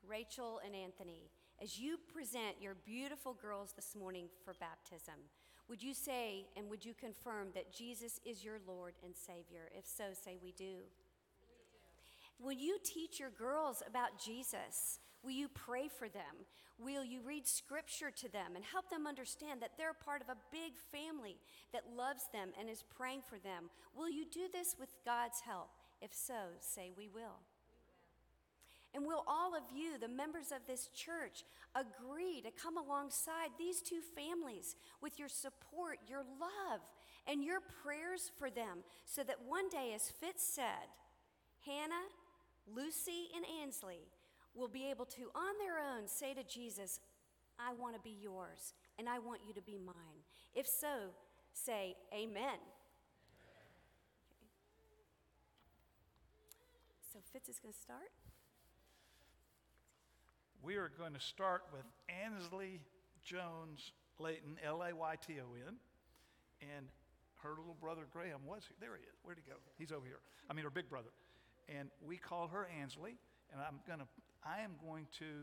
Rachel 0.07 0.61
and 0.65 0.73
Anthony, 0.73 1.33
as 1.61 1.77
you 1.77 1.99
present 2.15 2.55
your 2.61 2.77
beautiful 2.87 3.35
girls 3.35 3.73
this 3.75 3.97
morning 3.99 4.27
for 4.45 4.55
baptism, 4.61 5.15
would 5.69 5.83
you 5.83 5.95
say 5.95 6.47
and 6.57 6.71
would 6.71 6.85
you 6.85 6.95
confirm 6.95 7.49
that 7.57 7.75
Jesus 7.75 8.21
is 8.25 8.45
your 8.45 8.61
Lord 8.69 8.95
and 9.05 9.17
Savior? 9.17 9.69
If 9.77 9.85
so, 9.85 10.05
say 10.13 10.39
we 10.41 10.53
do. 10.53 10.85
Will 12.39 12.53
you 12.53 12.79
teach 12.85 13.19
your 13.19 13.31
girls 13.31 13.83
about 13.85 14.21
Jesus? 14.25 15.01
Will 15.25 15.33
you 15.33 15.49
pray 15.49 15.89
for 15.89 16.09
them? 16.09 16.47
Will 16.79 17.05
you 17.05 17.21
read 17.27 17.49
scripture 17.49 18.13
to 18.13 18.31
them 18.31 18.53
and 18.55 18.65
help 18.65 18.91
them 18.91 19.09
understand 19.09 19.61
that 19.61 19.73
they're 19.77 19.93
part 19.93 20.23
of 20.23 20.29
a 20.29 20.39
big 20.53 20.75
family 20.93 21.39
that 21.73 21.97
loves 21.97 22.23
them 22.33 22.51
and 22.61 22.71
is 22.71 22.85
praying 22.97 23.23
for 23.29 23.41
them? 23.41 23.71
Will 23.97 24.09
you 24.09 24.25
do 24.25 24.47
this 24.53 24.77
with 24.79 24.91
God's 25.05 25.41
help? 25.41 25.71
If 26.01 26.15
so, 26.15 26.57
say 26.61 26.93
we 26.97 27.09
will. 27.09 27.41
And 28.95 29.05
will 29.05 29.25
all 29.27 29.55
of 29.55 29.63
you, 29.75 29.99
the 29.99 30.09
members 30.09 30.51
of 30.51 30.67
this 30.67 30.89
church, 30.89 31.45
agree 31.75 32.41
to 32.41 32.51
come 32.51 32.79
alongside 32.79 33.51
these 33.59 33.83
two 33.83 34.01
families 34.15 34.77
with 35.03 35.19
your 35.19 35.29
support, 35.29 35.99
your 36.09 36.25
love, 36.41 36.81
and 37.27 37.45
your 37.45 37.61
prayers 37.83 38.31
for 38.39 38.51
them 38.51 38.79
so 39.05 39.23
that 39.23 39.37
one 39.47 39.69
day, 39.69 39.93
as 39.95 40.11
Fitz 40.11 40.43
said, 40.43 40.89
Hannah, 41.67 42.09
Lucy, 42.75 43.29
and 43.37 43.45
Ansley 43.63 44.09
will 44.55 44.69
be 44.69 44.91
able 44.91 45.05
to, 45.05 45.31
on 45.35 45.55
their 45.59 45.79
own, 45.79 46.09
say 46.09 46.33
to 46.33 46.43
Jesus, 46.43 47.01
I 47.59 47.75
want 47.75 47.95
to 47.95 48.01
be 48.01 48.17
yours, 48.21 48.73
and 48.99 49.09
I 49.09 49.19
want 49.19 49.41
you 49.47 49.53
to 49.55 49.63
be 49.63 49.79
mine. 49.79 50.25
If 50.55 50.67
so, 50.67 51.11
say, 51.53 51.97
Amen. 52.15 52.59
So 57.19 57.23
Fitz 57.33 57.49
is 57.49 57.59
going 57.59 57.75
to 57.75 57.81
start. 57.81 58.15
We 60.63 60.77
are 60.77 60.89
going 60.97 61.15
to 61.15 61.21
start 61.21 61.63
with 61.73 61.83
Ansley 62.07 62.79
Jones 63.25 63.91
Layton, 64.21 64.55
L 64.65 64.85
A 64.85 64.95
Y 64.95 65.15
T 65.27 65.35
O 65.43 65.51
N, 65.67 65.75
and 66.63 66.87
her 67.43 67.57
little 67.59 67.75
brother 67.81 68.03
Graham 68.13 68.47
was 68.47 68.63
here. 68.69 68.77
There 68.79 68.95
he 68.95 69.03
is. 69.03 69.19
Where'd 69.25 69.39
he 69.43 69.51
go? 69.51 69.57
He's 69.79 69.91
over 69.91 70.07
here. 70.07 70.21
I 70.49 70.55
mean, 70.55 70.63
her 70.63 70.71
big 70.71 70.89
brother. 70.89 71.11
And 71.69 71.91
we 72.07 72.19
call 72.19 72.47
her 72.47 72.69
Ansley, 72.81 73.17
and 73.51 73.61
I'm 73.61 73.81
going 73.85 73.99
to, 73.99 74.07
I 74.47 74.61
am 74.63 74.79
going 74.87 75.09
to 75.19 75.43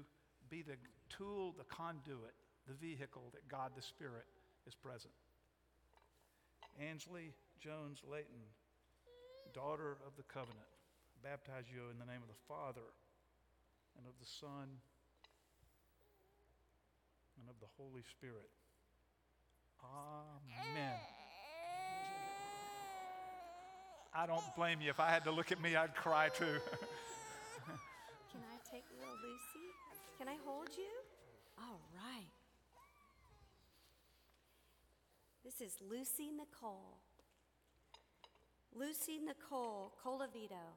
be 0.49 0.61
the 0.61 0.79
tool, 1.09 1.55
the 1.57 1.65
conduit, 1.65 2.39
the 2.69 2.73
vehicle 2.73 3.23
that 3.33 3.45
God 3.49 3.71
the 3.75 3.81
Spirit 3.81 4.23
is 4.65 4.75
present. 4.75 5.11
Ansley 6.79 7.33
Jones 7.59 7.99
Layton, 8.09 8.47
daughter 9.53 9.97
of 10.07 10.15
the 10.15 10.23
covenant, 10.23 10.71
baptize 11.25 11.65
you 11.73 11.89
in 11.89 11.97
the 11.97 12.05
name 12.05 12.21
of 12.21 12.29
the 12.29 12.41
Father 12.47 12.85
and 13.97 14.05
of 14.05 14.13
the 14.21 14.29
Son 14.29 14.69
and 17.41 17.49
of 17.49 17.57
the 17.59 17.65
Holy 17.81 18.03
Spirit. 18.13 18.53
Amen. 20.61 20.93
I 24.13 24.25
don't 24.27 24.55
blame 24.55 24.81
you. 24.81 24.91
If 24.91 24.99
I 24.99 25.09
had 25.09 25.23
to 25.23 25.31
look 25.31 25.51
at 25.51 25.59
me, 25.59 25.75
I'd 25.75 25.95
cry 25.95 26.29
too. 26.29 26.45
Can 28.31 28.41
I 28.45 28.57
take 28.71 28.83
little 28.99 29.17
Lucy? 29.21 29.67
Can 30.19 30.27
I 30.27 30.37
hold 30.45 30.69
you? 30.77 30.93
All 31.57 31.81
right. 31.95 32.29
This 35.43 35.59
is 35.59 35.75
Lucy 35.81 36.29
Nicole. 36.29 36.99
Lucy 38.75 39.19
Nicole 39.19 39.93
Colavito, 40.03 40.75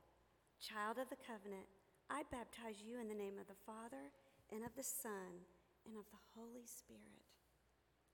child 0.59 0.99
of 0.99 1.09
the 1.09 1.21
covenant, 1.23 1.67
I 2.11 2.27
baptize 2.31 2.83
you 2.83 2.99
in 2.99 3.09
the 3.09 3.15
name 3.15 3.39
of 3.39 3.47
the 3.47 3.63
Father 3.67 4.11
and 4.51 4.65
of 4.65 4.75
the 4.75 4.83
Son 4.83 5.47
and 5.87 5.95
of 5.95 6.05
the 6.11 6.23
Holy 6.35 6.67
Spirit. 6.67 7.25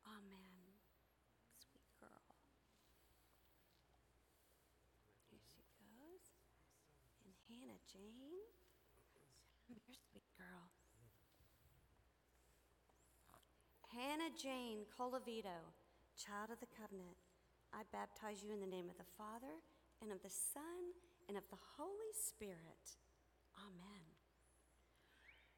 Amen. 0.05 0.77
Sweet 1.57 1.89
girl. 1.97 2.37
Here 5.33 5.41
she 5.41 5.65
goes. 5.81 6.37
And 7.25 7.33
Hannah 7.49 7.81
Jane. 7.89 8.45
You're 9.71 9.97
sweet 9.97 10.29
girl. 10.37 10.69
Hannah 13.95 14.35
Jane 14.35 14.85
Colavito, 14.91 15.71
child 16.19 16.51
of 16.51 16.59
the 16.59 16.71
covenant, 16.75 17.15
I 17.73 17.87
baptize 17.95 18.43
you 18.43 18.51
in 18.51 18.61
the 18.61 18.67
name 18.67 18.91
of 18.91 18.99
the 18.99 19.07
Father, 19.17 19.63
and 20.03 20.11
of 20.11 20.21
the 20.23 20.31
Son, 20.31 20.95
and 21.29 21.37
of 21.37 21.45
the 21.51 21.59
Holy 21.77 22.13
Spirit. 22.13 22.99
Amen. 23.57 24.03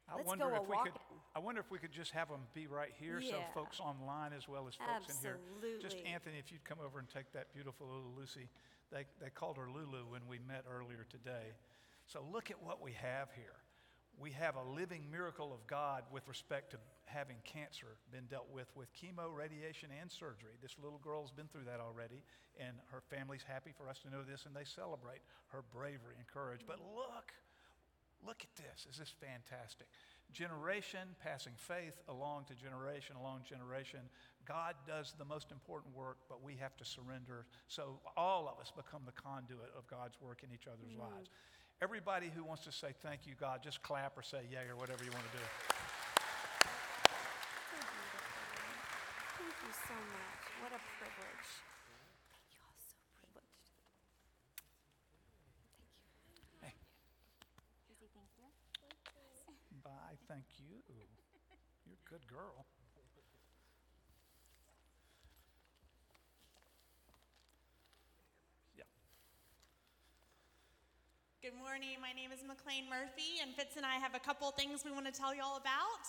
I 0.09 0.15
Let's 0.15 0.27
wonder 0.27 0.45
go 0.45 0.55
if 0.55 0.69
we 0.69 0.77
could. 0.83 0.99
I 1.35 1.39
wonder 1.39 1.59
if 1.59 1.69
we 1.69 1.79
could 1.79 1.91
just 1.91 2.11
have 2.11 2.29
them 2.29 2.47
be 2.53 2.65
right 2.67 2.93
here, 2.97 3.21
so 3.21 3.43
folks 3.53 3.79
online 3.79 4.31
as 4.31 4.47
well 4.47 4.67
as 4.67 4.75
folks 4.75 5.13
in 5.13 5.21
here. 5.21 5.39
Just 5.81 5.97
Anthony, 6.05 6.37
if 6.39 6.51
you'd 6.51 6.63
come 6.63 6.79
over 6.83 6.97
and 6.99 7.07
take 7.09 7.31
that 7.33 7.53
beautiful 7.53 7.87
little 7.87 8.13
Lucy. 8.17 8.49
They 8.91 9.05
they 9.21 9.29
called 9.29 9.57
her 9.57 9.67
Lulu 9.69 10.07
when 10.09 10.21
we 10.29 10.39
met 10.39 10.63
earlier 10.71 11.05
today. 11.09 11.55
So 12.07 12.23
look 12.31 12.49
at 12.49 12.63
what 12.63 12.81
we 12.81 12.93
have 12.93 13.27
here. 13.35 13.59
We 14.17 14.31
have 14.31 14.55
a 14.55 14.63
living 14.63 15.11
miracle 15.11 15.51
of 15.53 15.67
God 15.67 16.03
with 16.11 16.27
respect 16.27 16.71
to 16.71 16.77
having 17.07 17.37
cancer 17.43 17.97
been 18.11 18.27
dealt 18.27 18.51
with 18.51 18.67
with 18.75 18.91
chemo, 18.93 19.33
radiation, 19.33 19.89
and 19.99 20.11
surgery. 20.11 20.59
This 20.61 20.75
little 20.81 20.99
girl's 20.99 21.31
been 21.31 21.47
through 21.47 21.65
that 21.65 21.79
already, 21.79 22.23
and 22.59 22.77
her 22.91 23.01
family's 23.01 23.43
happy 23.43 23.71
for 23.75 23.89
us 23.89 23.99
to 24.03 24.09
know 24.11 24.23
this, 24.23 24.45
and 24.45 24.55
they 24.55 24.67
celebrate 24.67 25.23
her 25.49 25.63
bravery 25.73 26.15
and 26.19 26.27
courage. 26.27 26.61
But 26.67 26.79
look, 26.79 27.33
Look 28.25 28.41
at 28.41 28.55
this. 28.55 28.87
Is 28.89 28.97
this 28.97 29.13
fantastic? 29.21 29.87
Generation 30.33 31.15
passing 31.21 31.53
faith 31.55 31.93
along 32.09 32.45
to 32.45 32.55
generation, 32.55 33.15
along 33.15 33.41
generation. 33.47 33.99
God 34.45 34.75
does 34.87 35.13
the 35.17 35.25
most 35.25 35.51
important 35.51 35.95
work, 35.95 36.17
but 36.27 36.43
we 36.43 36.55
have 36.59 36.75
to 36.77 36.85
surrender 36.85 37.45
so 37.67 37.99
all 38.15 38.47
of 38.49 38.59
us 38.59 38.71
become 38.75 39.01
the 39.05 39.13
conduit 39.13 39.71
of 39.77 39.87
God's 39.87 40.19
work 40.19 40.41
in 40.43 40.49
each 40.53 40.67
other's 40.67 40.93
mm. 40.93 40.99
lives. 40.99 41.29
Everybody 41.81 42.31
who 42.35 42.43
wants 42.43 42.63
to 42.65 42.71
say 42.71 42.93
thank 43.01 43.27
you, 43.27 43.33
God, 43.39 43.61
just 43.63 43.83
clap 43.83 44.17
or 44.17 44.23
say 44.23 44.41
yay 44.49 44.67
or 44.67 44.75
whatever 44.75 45.03
you 45.03 45.11
want 45.11 45.23
to 45.31 45.37
do. 45.37 45.43
So 47.69 47.77
beautiful. 47.77 48.25
Thank 49.37 49.53
you 49.67 49.75
so 49.83 49.99
much. 50.15 50.43
What 50.63 50.71
a 50.71 50.79
privilege. 50.95 51.49
Thank 52.31 52.55
you 52.55 52.63
all 52.63 52.79
so 52.79 52.95
privileged. 53.19 53.75
Thank 56.63 56.79
you. 56.79 56.95
Hey, 59.43 59.59
bye. 59.83 60.15
Thank 60.31 60.47
you. 60.55 60.71
You're 61.83 61.99
a 61.99 62.07
good 62.07 62.23
girl. 62.31 62.63
Yeah. 68.79 68.87
Good 71.43 71.59
morning. 71.59 71.99
My 71.99 72.15
name 72.15 72.31
is 72.31 72.39
McLean 72.47 72.87
Murphy, 72.87 73.43
and 73.43 73.51
Fitz 73.51 73.75
and 73.75 73.83
I 73.83 73.99
have 73.99 74.15
a 74.15 74.23
couple 74.23 74.47
things 74.55 74.87
we 74.87 74.95
want 74.95 75.11
to 75.11 75.11
tell 75.11 75.35
you 75.35 75.43
all 75.43 75.59
about. 75.59 76.07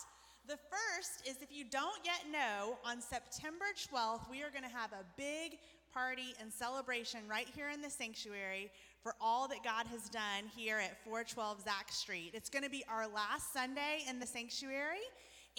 The 0.49 0.57
first 0.57 1.29
is 1.29 1.43
if 1.43 1.55
you 1.55 1.65
don't 1.71 1.99
yet 2.07 2.25
know, 2.33 2.79
on 2.83 3.03
September 3.03 3.67
12th, 3.93 4.31
we 4.31 4.43
are 4.43 4.49
going 4.49 4.65
to 4.65 4.75
have 4.75 4.93
a 4.93 5.05
big 5.19 5.59
party 5.93 6.35
and 6.41 6.51
celebration 6.51 7.21
right 7.29 7.47
here 7.55 7.69
in 7.69 7.83
the 7.83 7.91
sanctuary 7.91 8.71
for 9.03 9.13
all 9.21 9.47
that 9.49 9.63
God 9.63 9.87
has 9.89 10.09
done 10.09 10.49
here 10.57 10.79
at 10.79 11.05
412 11.05 11.65
Zack 11.65 11.93
Street. 11.93 12.31
It's 12.33 12.49
going 12.49 12.63
to 12.63 12.71
be 12.71 12.83
our 12.89 13.07
last 13.07 13.53
Sunday 13.53 14.05
in 14.09 14.19
the 14.19 14.27
sanctuary. 14.27 15.05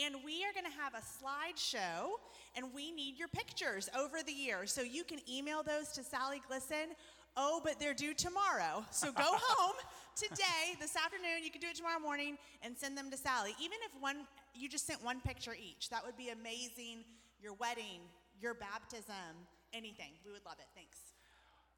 And 0.03 0.15
we 0.25 0.43
are 0.43 0.53
going 0.53 0.65
to 0.65 0.81
have 0.81 0.95
a 0.95 1.03
slideshow, 1.05 2.13
and 2.55 2.73
we 2.73 2.91
need 2.91 3.19
your 3.19 3.27
pictures 3.27 3.89
over 3.95 4.23
the 4.25 4.31
year. 4.31 4.65
So 4.65 4.81
you 4.81 5.03
can 5.03 5.19
email 5.29 5.61
those 5.61 5.89
to 5.89 6.03
Sally 6.03 6.41
Glisson. 6.49 6.95
Oh, 7.37 7.61
but 7.63 7.79
they're 7.79 7.93
due 7.93 8.13
tomorrow. 8.13 8.83
So 8.91 9.11
go 9.11 9.23
home 9.25 9.75
today, 10.15 10.75
this 10.79 10.95
afternoon. 10.95 11.43
You 11.43 11.51
can 11.51 11.61
do 11.61 11.67
it 11.67 11.75
tomorrow 11.75 11.99
morning 11.99 12.37
and 12.61 12.77
send 12.77 12.97
them 12.97 13.09
to 13.11 13.17
Sally. 13.17 13.55
Even 13.59 13.77
if 13.85 14.01
one, 14.01 14.27
you 14.53 14.67
just 14.67 14.85
sent 14.85 15.03
one 15.03 15.21
picture 15.21 15.55
each, 15.57 15.89
that 15.89 16.05
would 16.05 16.17
be 16.17 16.29
amazing. 16.29 17.05
Your 17.41 17.53
wedding, 17.53 18.01
your 18.41 18.53
baptism, 18.53 19.13
anything. 19.73 20.11
We 20.25 20.31
would 20.31 20.45
love 20.45 20.55
it. 20.59 20.65
Thanks. 20.75 20.97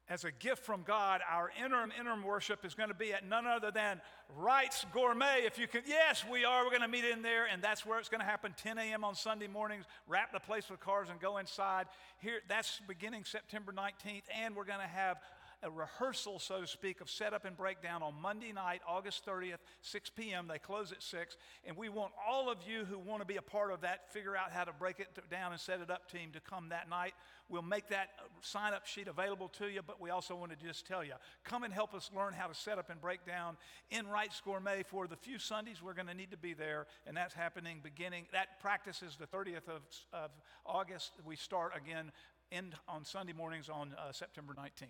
as 0.08 0.24
a 0.24 0.32
gift 0.32 0.64
from 0.64 0.82
God, 0.82 1.20
our 1.30 1.52
interim 1.64 1.92
interim 1.98 2.24
worship 2.24 2.64
is 2.64 2.74
going 2.74 2.88
to 2.88 2.94
be 2.94 3.12
at 3.12 3.24
none 3.28 3.46
other 3.46 3.70
than 3.70 4.00
Wrights 4.36 4.84
Gourmet. 4.92 5.42
If 5.46 5.58
you 5.58 5.68
can, 5.68 5.82
yes, 5.86 6.24
we 6.28 6.44
are. 6.44 6.64
We're 6.64 6.70
going 6.70 6.82
to 6.82 6.88
meet 6.88 7.04
in 7.04 7.22
there, 7.22 7.46
and 7.46 7.62
that's 7.62 7.86
where 7.86 8.00
it's 8.00 8.08
going 8.08 8.20
to 8.20 8.26
happen. 8.26 8.54
10 8.56 8.78
a.m. 8.78 9.04
on 9.04 9.14
Sunday 9.14 9.46
mornings. 9.46 9.84
Wrap 10.08 10.32
the 10.32 10.40
place 10.40 10.68
with 10.68 10.80
cars 10.80 11.08
and 11.10 11.20
go 11.20 11.38
inside. 11.38 11.86
Here, 12.18 12.40
that's 12.48 12.80
beginning 12.88 13.22
September 13.24 13.72
19th, 13.72 14.24
and 14.42 14.56
we're 14.56 14.64
going 14.64 14.80
to 14.80 14.86
have 14.86 15.18
a 15.62 15.70
rehearsal, 15.70 16.38
so 16.38 16.60
to 16.60 16.66
speak, 16.66 17.00
of 17.00 17.08
setup 17.08 17.44
and 17.44 17.56
breakdown 17.56 18.02
on 18.02 18.14
Monday 18.20 18.52
night, 18.52 18.80
August 18.86 19.24
30th, 19.24 19.58
6 19.82 20.10
p.m. 20.10 20.46
They 20.48 20.58
close 20.58 20.92
at 20.92 21.02
6. 21.02 21.36
And 21.64 21.76
we 21.76 21.88
want 21.88 22.12
all 22.28 22.50
of 22.50 22.58
you 22.66 22.84
who 22.84 22.98
want 22.98 23.20
to 23.20 23.26
be 23.26 23.36
a 23.36 23.42
part 23.42 23.72
of 23.72 23.82
that, 23.82 24.12
figure 24.12 24.36
out 24.36 24.50
how 24.50 24.64
to 24.64 24.72
break 24.72 25.00
it 25.00 25.08
down 25.30 25.52
and 25.52 25.60
set 25.60 25.80
it 25.80 25.90
up 25.90 26.10
team 26.10 26.30
to 26.32 26.40
come 26.40 26.70
that 26.70 26.88
night. 26.88 27.14
We'll 27.48 27.62
make 27.62 27.88
that 27.88 28.08
sign 28.40 28.72
up 28.72 28.86
sheet 28.86 29.08
available 29.08 29.48
to 29.58 29.68
you, 29.68 29.82
but 29.86 30.00
we 30.00 30.10
also 30.10 30.34
want 30.34 30.50
to 30.50 30.66
just 30.66 30.86
tell 30.86 31.04
you 31.04 31.14
come 31.44 31.64
and 31.64 31.72
help 31.72 31.94
us 31.94 32.10
learn 32.14 32.32
how 32.32 32.46
to 32.46 32.54
set 32.54 32.78
up 32.78 32.90
and 32.90 33.00
break 33.00 33.26
down 33.26 33.56
in 33.90 34.06
Wrights 34.08 34.40
Gourmet 34.44 34.82
for 34.82 35.06
the 35.06 35.16
few 35.16 35.38
Sundays 35.38 35.82
we're 35.82 35.94
going 35.94 36.06
to 36.06 36.14
need 36.14 36.30
to 36.30 36.36
be 36.36 36.54
there. 36.54 36.86
And 37.06 37.16
that's 37.16 37.34
happening 37.34 37.80
beginning, 37.82 38.26
that 38.32 38.60
practice 38.60 39.02
is 39.02 39.16
the 39.16 39.26
30th 39.26 39.68
of, 39.68 39.82
of 40.12 40.30
August. 40.66 41.12
We 41.24 41.36
start 41.36 41.72
again 41.76 42.10
in, 42.50 42.74
on 42.88 43.04
Sunday 43.04 43.32
mornings 43.32 43.68
on 43.68 43.94
uh, 43.98 44.12
September 44.12 44.54
19th. 44.54 44.88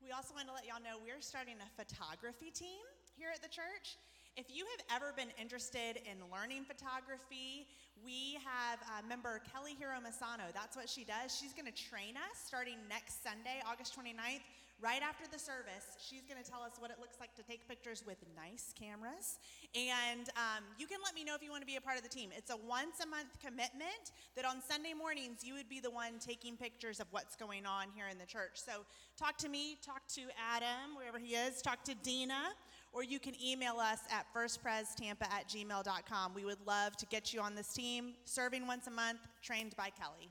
We 0.00 0.16
also 0.16 0.32
want 0.32 0.48
to 0.48 0.56
let 0.56 0.64
y'all 0.64 0.80
know 0.80 0.96
we're 0.96 1.20
starting 1.20 1.60
a 1.60 1.68
photography 1.76 2.48
team 2.48 2.80
here 3.20 3.28
at 3.28 3.44
the 3.44 3.52
church. 3.52 4.00
If 4.32 4.48
you 4.48 4.64
have 4.64 4.96
ever 4.96 5.12
been 5.12 5.28
interested 5.36 6.00
in 6.08 6.16
learning 6.32 6.64
photography, 6.64 7.68
we 8.00 8.40
have 8.40 8.80
uh, 8.88 9.04
member 9.04 9.44
Kelly 9.52 9.76
Hiro 9.76 10.00
Masano. 10.00 10.48
That's 10.56 10.72
what 10.72 10.88
she 10.88 11.04
does. 11.04 11.36
She's 11.36 11.52
going 11.52 11.68
to 11.68 11.76
train 11.76 12.16
us 12.16 12.40
starting 12.40 12.80
next 12.88 13.20
Sunday, 13.20 13.60
August 13.68 13.92
29th, 13.92 14.40
right 14.82 15.02
after 15.02 15.24
the 15.30 15.38
service. 15.38 15.96
She's 16.00 16.22
going 16.22 16.42
to 16.42 16.48
tell 16.48 16.62
us 16.62 16.72
what 16.78 16.90
it 16.90 16.96
looks 16.98 17.20
like 17.20 17.34
to 17.36 17.42
take 17.42 17.68
pictures 17.68 18.02
with 18.06 18.16
nice 18.34 18.72
cameras. 18.78 19.38
And 19.74 20.28
um, 20.36 20.64
you 20.78 20.86
can 20.86 20.98
let 21.04 21.14
me 21.14 21.24
know 21.24 21.34
if 21.34 21.42
you 21.42 21.50
want 21.50 21.62
to 21.62 21.66
be 21.66 21.76
a 21.76 21.80
part 21.80 21.96
of 21.96 22.02
the 22.02 22.08
team. 22.08 22.30
It's 22.36 22.50
a 22.50 22.56
once 22.56 23.00
a 23.02 23.06
month 23.06 23.38
commitment 23.44 24.12
that 24.36 24.44
on 24.44 24.62
Sunday 24.62 24.94
mornings 24.94 25.44
you 25.44 25.54
would 25.54 25.68
be 25.68 25.80
the 25.80 25.90
one 25.90 26.18
taking 26.18 26.56
pictures 26.56 27.00
of 27.00 27.06
what's 27.10 27.36
going 27.36 27.66
on 27.66 27.86
here 27.94 28.08
in 28.10 28.18
the 28.18 28.26
church. 28.26 28.56
So 28.56 28.84
talk 29.18 29.36
to 29.38 29.48
me, 29.48 29.76
talk 29.84 30.06
to 30.14 30.22
Adam, 30.36 30.96
wherever 30.96 31.18
he 31.18 31.34
is, 31.34 31.60
talk 31.62 31.84
to 31.84 31.94
Dina, 32.02 32.52
or 32.92 33.04
you 33.04 33.20
can 33.20 33.34
email 33.42 33.76
us 33.78 34.00
at 34.10 34.26
firstprestampa 34.34 35.30
at 35.30 35.48
gmail.com. 35.48 36.34
We 36.34 36.44
would 36.44 36.66
love 36.66 36.96
to 36.96 37.06
get 37.06 37.32
you 37.32 37.40
on 37.40 37.54
this 37.54 37.72
team, 37.72 38.14
serving 38.24 38.66
once 38.66 38.86
a 38.86 38.90
month, 38.90 39.20
trained 39.42 39.76
by 39.76 39.90
Kelly. 39.90 40.30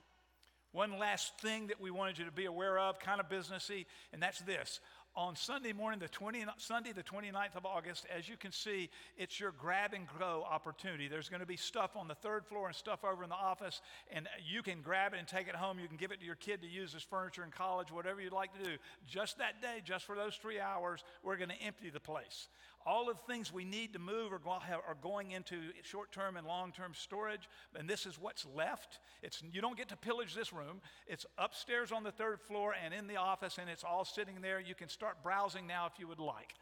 One 0.72 1.00
last 1.00 1.38
thing 1.40 1.68
that 1.68 1.82
we 1.82 1.90
wanted 1.90 2.20
you 2.20 2.26
to 2.26 2.32
be 2.32 2.46
aware 2.46 2.78
of, 2.78 3.00
kind 3.00 3.20
of 3.20 3.28
businessy, 3.28 3.86
and 4.14 4.22
that's 4.22 4.40
this. 4.42 4.80
On 5.16 5.36
Sunday 5.36 5.74
morning, 5.74 6.00
the 6.00 6.08
20, 6.08 6.46
Sunday, 6.58 6.92
the 6.92 7.02
29th 7.02 7.56
of 7.56 7.66
August, 7.66 8.06
as 8.16 8.30
you 8.30 8.38
can 8.38 8.52
see, 8.52 8.92
it's 9.18 9.40
your 9.40 9.52
grab 9.52 9.94
and 9.94 10.06
go 10.20 10.46
opportunity. 10.50 11.08
There's 11.08 11.28
going 11.28 11.40
to 11.40 11.48
be 11.48 11.58
stuff 11.58 11.96
on 11.96 12.08
the 12.08 12.14
third 12.14 12.46
floor 12.46 12.68
and 12.68 12.76
stuff 12.76 13.04
over 13.04 13.24
in 13.24 13.30
the 13.30 13.36
office, 13.36 13.82
and 14.12 14.30
you 14.48 14.62
can 14.62 14.82
grab 14.82 15.14
it 15.14 15.18
and 15.20 15.28
take 15.28 15.48
it 15.48 15.56
home. 15.56 15.80
You 15.80 15.88
can 15.88 15.98
give 15.98 16.12
it 16.12 16.20
to 16.20 16.26
your 16.26 16.36
kid 16.36 16.62
to 16.62 16.68
use 16.68 16.94
as 16.94 17.02
furniture 17.02 17.44
in 17.44 17.50
college, 17.50 17.92
whatever 17.92 18.22
you'd 18.22 18.32
like 18.32 18.54
to 18.60 18.64
do. 18.64 18.78
Just 19.08 19.40
that 19.40 19.62
day, 19.62 19.82
just 19.84 20.06
for 20.06 20.16
those 20.16 20.36
three 20.36 20.60
hours, 20.60 21.04
we're 21.24 21.38
going 21.38 21.50
to 21.50 21.62
empty 21.62 21.90
the 21.90 22.00
place. 22.00 22.48
All 22.90 23.08
of 23.08 23.18
the 23.18 23.32
things 23.32 23.54
we 23.54 23.66
need 23.66 23.94
to 23.94 24.00
move 24.00 24.34
are, 24.34 24.40
are 24.48 24.98
going 25.00 25.30
into 25.30 25.58
short 25.84 26.12
term 26.12 26.38
and 26.38 26.48
long 26.48 26.72
term 26.72 26.94
storage, 26.96 27.48
and 27.78 27.88
this 27.88 28.08
is 28.08 28.18
what's 28.20 28.48
left. 28.56 28.98
It's, 29.22 29.44
you 29.54 29.62
don't 29.62 29.78
get 29.78 29.90
to 29.90 29.96
pillage 29.96 30.34
this 30.34 30.52
room. 30.52 30.82
It's 31.06 31.24
upstairs 31.38 31.92
on 31.92 32.02
the 32.02 32.12
third 32.12 32.42
floor 32.42 32.74
and 32.84 32.92
in 32.92 33.06
the 33.06 33.18
office, 33.18 33.60
and 33.60 33.70
it's 33.70 33.84
all 33.84 34.06
sitting 34.06 34.42
there. 34.42 34.60
You 34.60 34.74
can 34.74 34.90
start 34.90 35.22
browsing 35.22 35.68
now 35.68 35.86
if 35.86 36.00
you 36.00 36.08
would 36.08 36.20
like. 36.20 36.56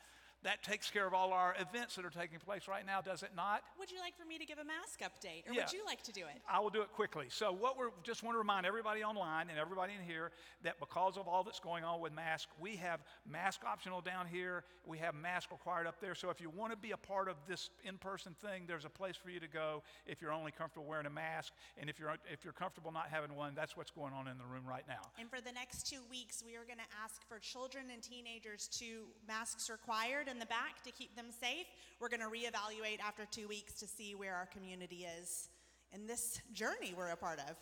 That 0.43 0.63
takes 0.63 0.89
care 0.91 1.08
of 1.08 1.13
all 1.13 1.34
our 1.34 1.56
events 1.60 1.95
that 1.95 2.06
are 2.06 2.12
taking 2.12 2.39
place 2.39 2.67
right 2.67 2.86
now, 2.86 3.02
does 3.02 3.23
it 3.23 3.32
not? 3.36 3.63
Would 3.80 3.91
you 3.91 4.00
like 4.00 4.15
for 4.15 4.26
me 4.26 4.38
to 4.38 4.45
give 4.45 4.60
a 4.60 4.63
mask 4.63 5.02
update, 5.02 5.50
or 5.50 5.54
Yeah. 5.54 5.63
would 5.63 5.73
you 5.73 5.84
like 5.86 6.04
to 6.04 6.12
do 6.12 6.28
it? 6.28 6.41
I 6.47 6.60
will 6.60 6.69
do 6.69 6.82
it 6.84 6.91
quickly. 6.93 7.28
So, 7.30 7.52
what 7.52 7.76
we're 7.76 7.89
just 8.04 8.21
want 8.21 8.36
to 8.36 8.39
remind 8.39 8.65
everybody 8.65 9.04
online 9.04 9.50
and 9.50 9.58
everybody 9.58 9.93
in 9.93 10.04
here 10.04 10.32
that 10.62 10.80
because 10.80 11.17
of 11.17 11.28
all 11.28 11.43
that's 11.43 11.60
going 11.60 11.84
on 11.84 12.00
with 12.00 12.13
masks, 12.13 12.52
we 12.60 12.76
have 12.78 13.04
mask 13.26 13.63
optional 13.65 14.00
down 14.00 14.28
here. 14.28 14.63
We 14.86 15.00
have 15.00 15.15
mask 15.15 15.52
required 15.52 15.88
up 15.88 16.00
there. 16.00 16.13
So, 16.13 16.30
if 16.30 16.39
you 16.39 16.50
want 16.52 16.71
to 16.71 16.78
be 16.78 16.91
a 16.91 16.97
part 16.97 17.30
of 17.30 17.36
this 17.47 17.69
in-person 17.84 18.36
thing, 18.36 18.67
there's 18.67 18.86
a 18.86 18.89
place 18.89 19.15
for 19.15 19.32
you 19.32 19.39
to 19.39 19.47
go. 19.47 19.84
If 20.06 20.21
you're 20.21 20.32
only 20.32 20.52
comfortable 20.52 20.86
wearing 20.86 21.08
a 21.08 21.12
mask, 21.12 21.54
and 21.78 21.89
if 21.89 22.00
you're 22.00 22.15
if 22.32 22.43
you're 22.43 22.54
comfortable 22.54 22.91
not 22.91 23.10
having 23.10 23.36
one, 23.36 23.56
that's 23.56 23.76
what's 23.76 23.91
going 23.91 24.13
on 24.13 24.28
in 24.28 24.38
the 24.38 24.45
room 24.45 24.65
right 24.67 24.88
now. 24.88 25.02
And 25.19 25.30
for 25.30 25.41
the 25.41 25.52
next 25.52 25.88
two 25.89 26.04
weeks, 26.10 26.43
we 26.45 26.56
are 26.56 26.63
going 26.65 26.78
to 26.78 26.97
ask 27.04 27.28
for 27.28 27.39
children 27.39 27.86
and 27.91 28.04
teenagers 28.04 28.67
to 28.80 29.08
masks 29.28 29.69
required 29.69 30.26
in 30.27 30.39
the 30.39 30.45
back 30.45 30.83
to 30.83 30.91
keep 30.91 31.15
them 31.15 31.27
safe. 31.31 31.65
We're 31.99 32.09
going 32.09 32.21
to 32.21 32.27
reevaluate 32.27 32.99
after 32.99 33.25
two 33.25 33.47
weeks 33.47 33.73
to 33.75 33.87
see 33.87 34.15
where 34.15 34.35
our 34.35 34.45
community 34.47 35.05
is 35.19 35.49
in 35.93 36.05
this 36.05 36.41
journey 36.53 36.93
we're 36.95 37.09
a 37.09 37.15
part 37.15 37.39
of. 37.39 37.55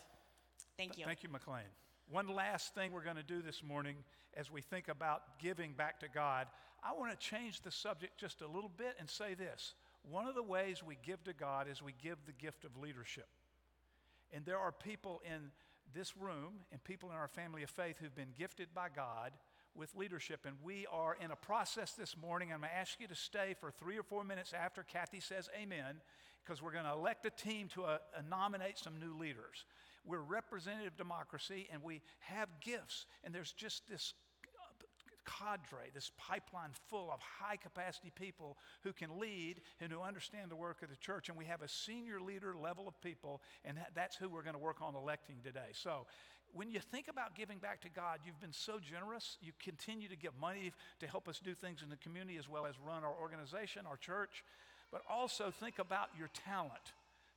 Thank 0.76 0.98
you. 0.98 1.04
Thank 1.04 1.22
you, 1.22 1.28
McLean. 1.28 1.64
One 2.10 2.28
last 2.28 2.74
thing 2.74 2.92
we're 2.92 3.04
going 3.04 3.16
to 3.16 3.22
do 3.22 3.42
this 3.42 3.62
morning 3.62 3.96
as 4.36 4.50
we 4.50 4.60
think 4.60 4.88
about 4.88 5.38
giving 5.38 5.72
back 5.72 6.00
to 6.00 6.08
God, 6.08 6.46
I 6.84 6.92
want 6.92 7.10
to 7.10 7.16
change 7.16 7.62
the 7.62 7.70
subject 7.70 8.18
just 8.18 8.42
a 8.42 8.46
little 8.46 8.70
bit 8.76 8.96
and 9.00 9.08
say 9.08 9.34
this. 9.34 9.74
One 10.08 10.26
of 10.26 10.34
the 10.34 10.42
ways 10.42 10.82
we 10.84 10.98
give 11.02 11.24
to 11.24 11.32
God 11.32 11.66
is 11.70 11.82
we 11.82 11.94
give 12.02 12.18
the 12.26 12.32
gift 12.32 12.64
of 12.64 12.76
leadership. 12.76 13.26
And 14.32 14.44
there 14.44 14.58
are 14.58 14.72
people 14.72 15.22
in 15.24 15.50
this 15.94 16.16
room 16.16 16.60
and 16.70 16.82
people 16.84 17.10
in 17.10 17.16
our 17.16 17.28
family 17.28 17.62
of 17.62 17.70
faith 17.70 17.96
who've 18.00 18.14
been 18.14 18.34
gifted 18.38 18.68
by 18.74 18.88
God 18.94 19.32
with 19.76 19.94
leadership. 19.94 20.40
And 20.46 20.56
we 20.62 20.86
are 20.92 21.16
in 21.22 21.30
a 21.30 21.36
process 21.36 21.92
this 21.92 22.16
morning. 22.16 22.52
I'm 22.52 22.60
going 22.60 22.70
to 22.70 22.76
ask 22.76 22.98
you 23.00 23.06
to 23.08 23.14
stay 23.14 23.54
for 23.60 23.70
three 23.70 23.98
or 23.98 24.02
four 24.02 24.24
minutes 24.24 24.52
after 24.52 24.82
Kathy 24.82 25.20
says 25.20 25.48
amen, 25.60 26.00
because 26.44 26.62
we're 26.62 26.72
going 26.72 26.84
to 26.84 26.92
elect 26.92 27.26
a 27.26 27.30
team 27.30 27.68
to 27.74 27.84
uh, 27.84 27.98
uh, 28.16 28.22
nominate 28.28 28.78
some 28.78 28.98
new 28.98 29.16
leaders. 29.18 29.64
We're 30.04 30.20
representative 30.20 30.96
democracy 30.96 31.68
and 31.72 31.82
we 31.82 32.00
have 32.20 32.48
gifts, 32.60 33.06
and 33.24 33.34
there's 33.34 33.52
just 33.52 33.88
this 33.88 34.14
cadre, 35.26 35.90
this 35.92 36.12
pipeline 36.16 36.70
full 36.88 37.10
of 37.10 37.20
high 37.20 37.56
capacity 37.56 38.12
people 38.14 38.56
who 38.82 38.92
can 38.92 39.18
lead 39.18 39.60
and 39.80 39.92
who 39.92 40.00
understand 40.00 40.50
the 40.50 40.56
work 40.56 40.82
of 40.82 40.88
the 40.88 40.96
church. 40.96 41.28
And 41.28 41.36
we 41.36 41.44
have 41.46 41.62
a 41.62 41.68
senior 41.68 42.20
leader 42.20 42.54
level 42.54 42.86
of 42.86 43.00
people, 43.00 43.42
and 43.64 43.76
that's 43.94 44.16
who 44.16 44.28
we're 44.28 44.42
going 44.42 44.54
to 44.54 44.60
work 44.60 44.80
on 44.80 44.94
electing 44.94 45.38
today. 45.42 45.72
So 45.72 46.06
when 46.52 46.70
you 46.70 46.80
think 46.80 47.08
about 47.08 47.34
giving 47.34 47.58
back 47.58 47.80
to 47.82 47.88
God, 47.88 48.20
you've 48.24 48.40
been 48.40 48.52
so 48.52 48.78
generous. 48.78 49.36
You 49.40 49.52
continue 49.62 50.08
to 50.08 50.16
give 50.16 50.32
money 50.40 50.72
to 51.00 51.06
help 51.06 51.28
us 51.28 51.40
do 51.42 51.54
things 51.54 51.82
in 51.82 51.90
the 51.90 51.96
community 51.96 52.38
as 52.38 52.48
well 52.48 52.66
as 52.66 52.74
run 52.84 53.04
our 53.04 53.14
organization, 53.20 53.86
our 53.86 53.96
church. 53.96 54.44
But 54.90 55.02
also 55.10 55.50
think 55.50 55.78
about 55.78 56.08
your 56.18 56.28
talent. 56.46 56.92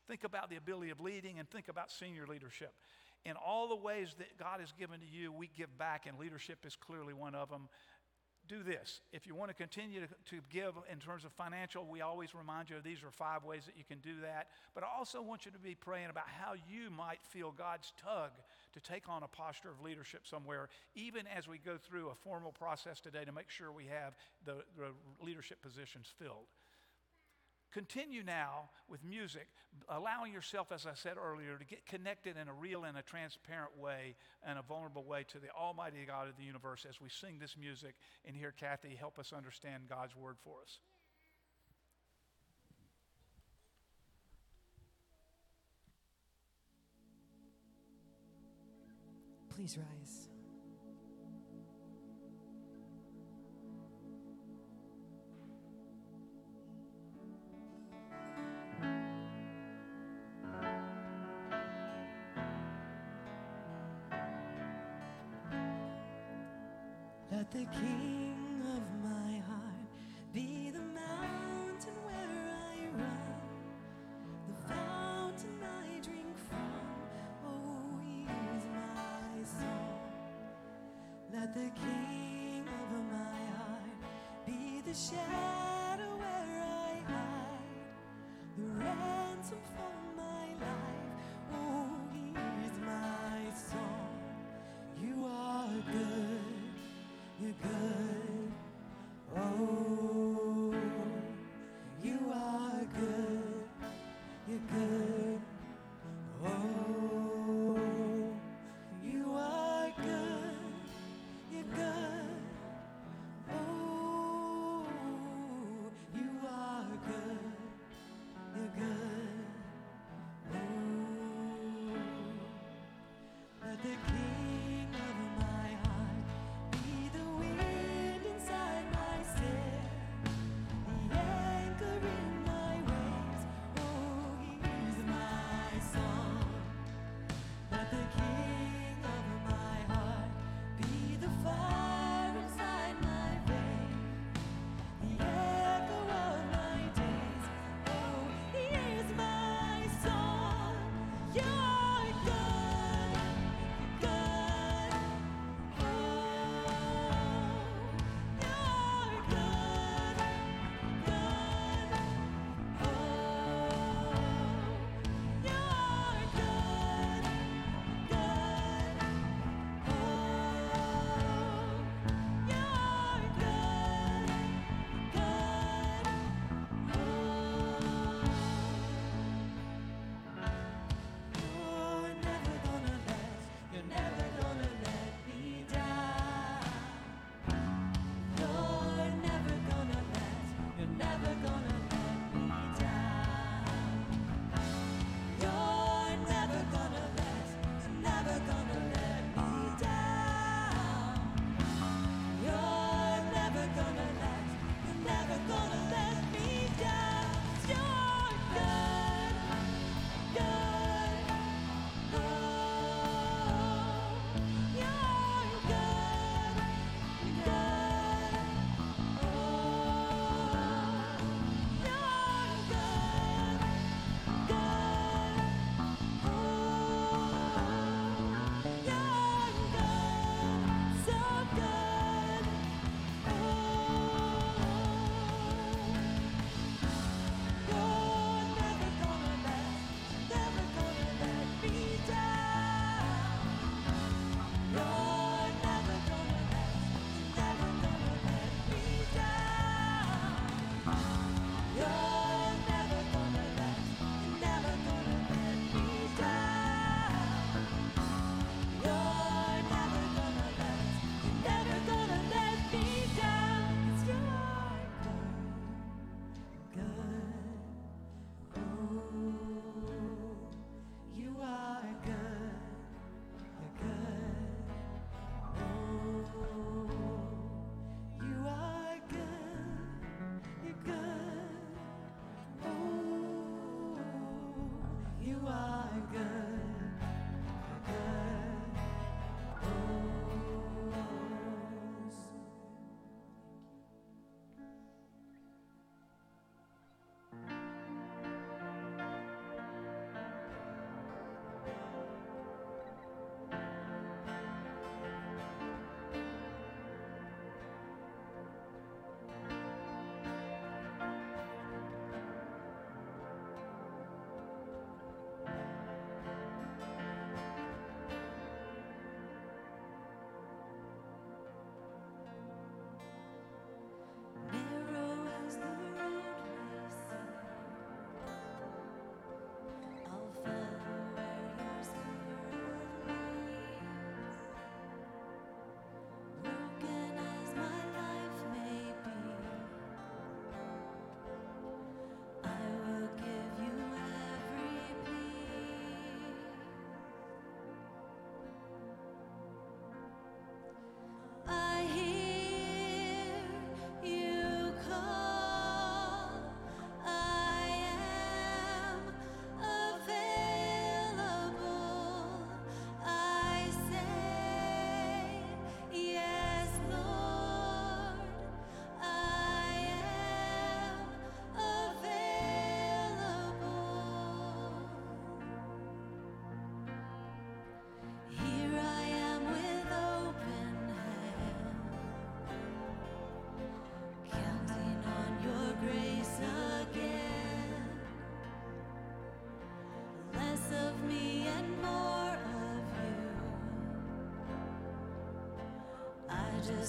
Think 0.07 0.23
about 0.23 0.49
the 0.49 0.55
ability 0.55 0.89
of 0.89 0.99
leading 0.99 1.39
and 1.39 1.49
think 1.49 1.67
about 1.67 1.91
senior 1.91 2.25
leadership 2.27 2.73
in 3.25 3.35
all 3.35 3.67
the 3.67 3.75
ways 3.75 4.15
that 4.17 4.37
God 4.37 4.59
has 4.59 4.71
given 4.71 4.99
to 4.99 5.05
you, 5.05 5.31
we 5.31 5.49
give 5.57 5.77
back, 5.77 6.05
and 6.07 6.17
leadership 6.17 6.65
is 6.65 6.75
clearly 6.75 7.13
one 7.13 7.35
of 7.35 7.49
them. 7.49 7.67
Do 8.49 8.63
this. 8.63 9.01
If 9.13 9.27
you 9.27 9.35
want 9.35 9.51
to 9.51 9.53
continue 9.53 10.01
to, 10.01 10.07
to 10.07 10.41
give 10.49 10.73
in 10.91 10.97
terms 10.97 11.23
of 11.23 11.31
financial, 11.33 11.85
we 11.85 12.01
always 12.01 12.33
remind 12.33 12.71
you 12.71 12.77
these 12.83 13.03
are 13.03 13.12
five 13.12 13.43
ways 13.43 13.62
that 13.67 13.77
you 13.77 13.83
can 13.88 13.99
do 13.99 14.21
that. 14.23 14.47
But 14.73 14.83
I 14.83 14.88
also 14.97 15.21
want 15.21 15.45
you 15.45 15.51
to 15.51 15.59
be 15.59 15.75
praying 15.75 16.09
about 16.09 16.27
how 16.27 16.53
you 16.67 16.89
might 16.89 17.19
feel 17.21 17.51
God's 17.51 17.93
tug 18.03 18.31
to 18.73 18.79
take 18.79 19.07
on 19.07 19.21
a 19.21 19.27
posture 19.27 19.69
of 19.69 19.81
leadership 19.81 20.25
somewhere, 20.25 20.69
even 20.95 21.27
as 21.27 21.47
we 21.47 21.59
go 21.59 21.77
through 21.77 22.09
a 22.09 22.15
formal 22.15 22.51
process 22.51 22.99
today 22.99 23.23
to 23.23 23.31
make 23.31 23.51
sure 23.51 23.71
we 23.71 23.85
have 23.85 24.15
the, 24.45 24.63
the 24.75 24.89
leadership 25.23 25.62
positions 25.62 26.07
filled. 26.17 26.47
Continue 27.71 28.23
now 28.23 28.71
with 28.88 29.03
music, 29.03 29.47
allowing 29.89 30.34
yourself, 30.34 30.71
as 30.71 30.88
I 30.88 30.95
said 30.95 31.17
earlier, 31.23 31.58
to 31.58 31.65
get 31.65 31.86
connected 31.86 32.36
in 32.36 32.47
a 32.47 32.53
real 32.53 32.84
and 32.84 32.97
a 32.97 33.03
transparent 33.03 33.77
way 33.77 34.15
and 34.43 34.58
a 34.58 34.63
vulnerable 34.63 35.03
way 35.03 35.23
to 35.29 35.39
the 35.39 35.49
Almighty 35.51 35.97
God 36.08 36.27
of 36.27 36.36
the 36.36 36.43
universe 36.43 36.86
as 36.89 36.99
we 36.99 37.10
sing 37.10 37.38
this 37.39 37.55
music 37.55 37.95
and 38.25 38.36
hear 38.36 38.51
Kathy 38.51 38.95
help 38.95 39.19
us 39.19 39.32
understand 39.32 39.84
God's 39.88 40.15
word 40.15 40.38
for 40.43 40.55
us. 40.63 40.79
Please 49.49 49.77
rise. 49.77 50.38
Let 67.51 67.65
the 67.65 67.79
king 67.79 68.62
of 68.62 69.03
my 69.03 69.39
heart 69.39 69.89
be 70.33 70.69
the 70.69 70.81
mountain 70.81 71.95
where 72.05 72.53
I 72.69 72.75
run, 72.93 73.49
the 74.47 74.67
fountain 74.67 75.59
I 75.63 75.99
drink 75.99 76.38
from. 76.47 76.85
Oh, 77.47 77.99
he 78.03 78.23
is 78.25 78.65
my 78.65 79.43
song. 79.43 79.99
Let 81.33 81.55
the 81.55 81.71
king 81.81 82.65
of 82.67 83.03
my 83.12 83.57
heart 83.57 83.97
be 84.45 84.81
the 84.85 84.93
shadow 84.93 85.68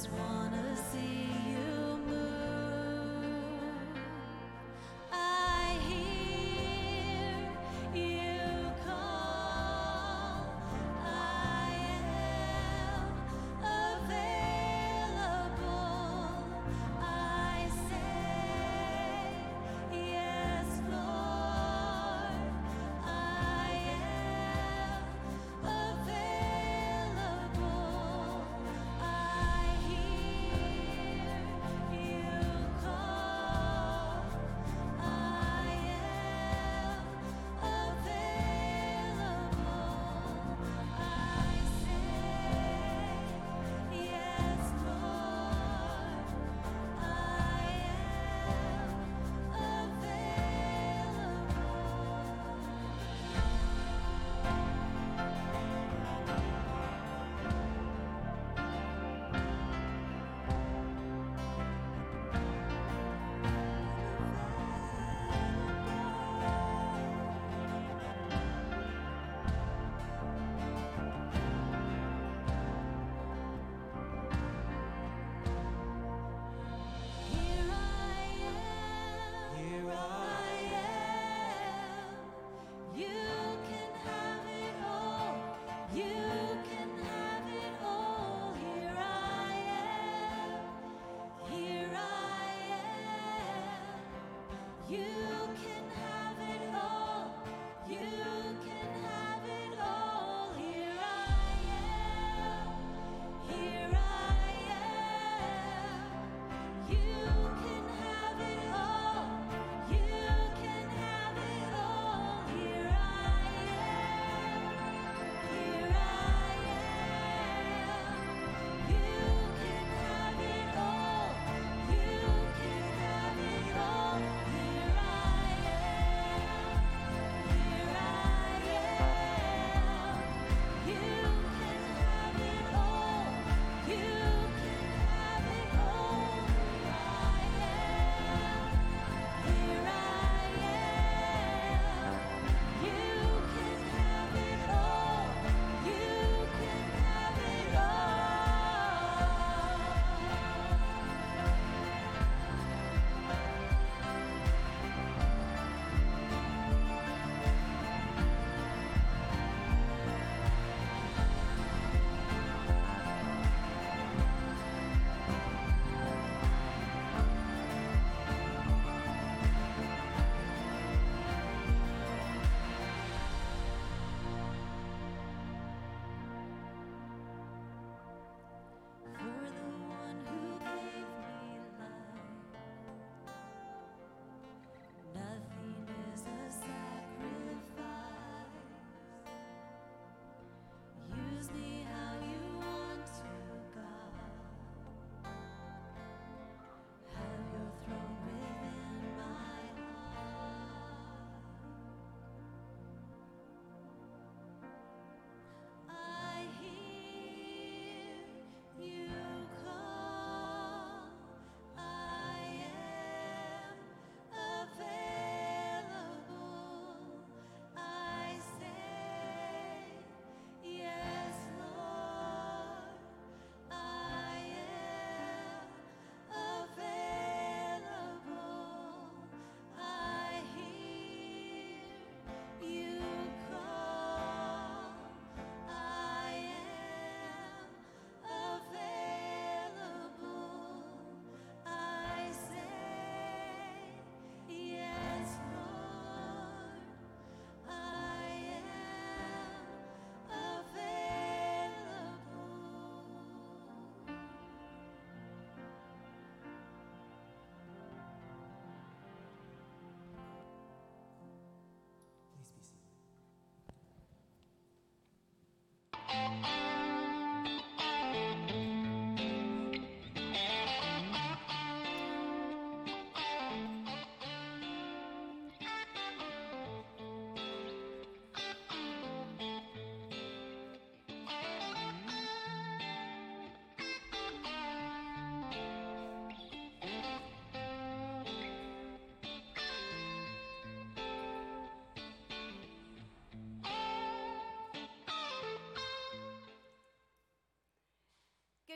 just 0.00 0.10
wanna 0.12 0.29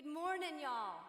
Good 0.05 0.13
morning, 0.13 0.61
y'all. 0.61 1.01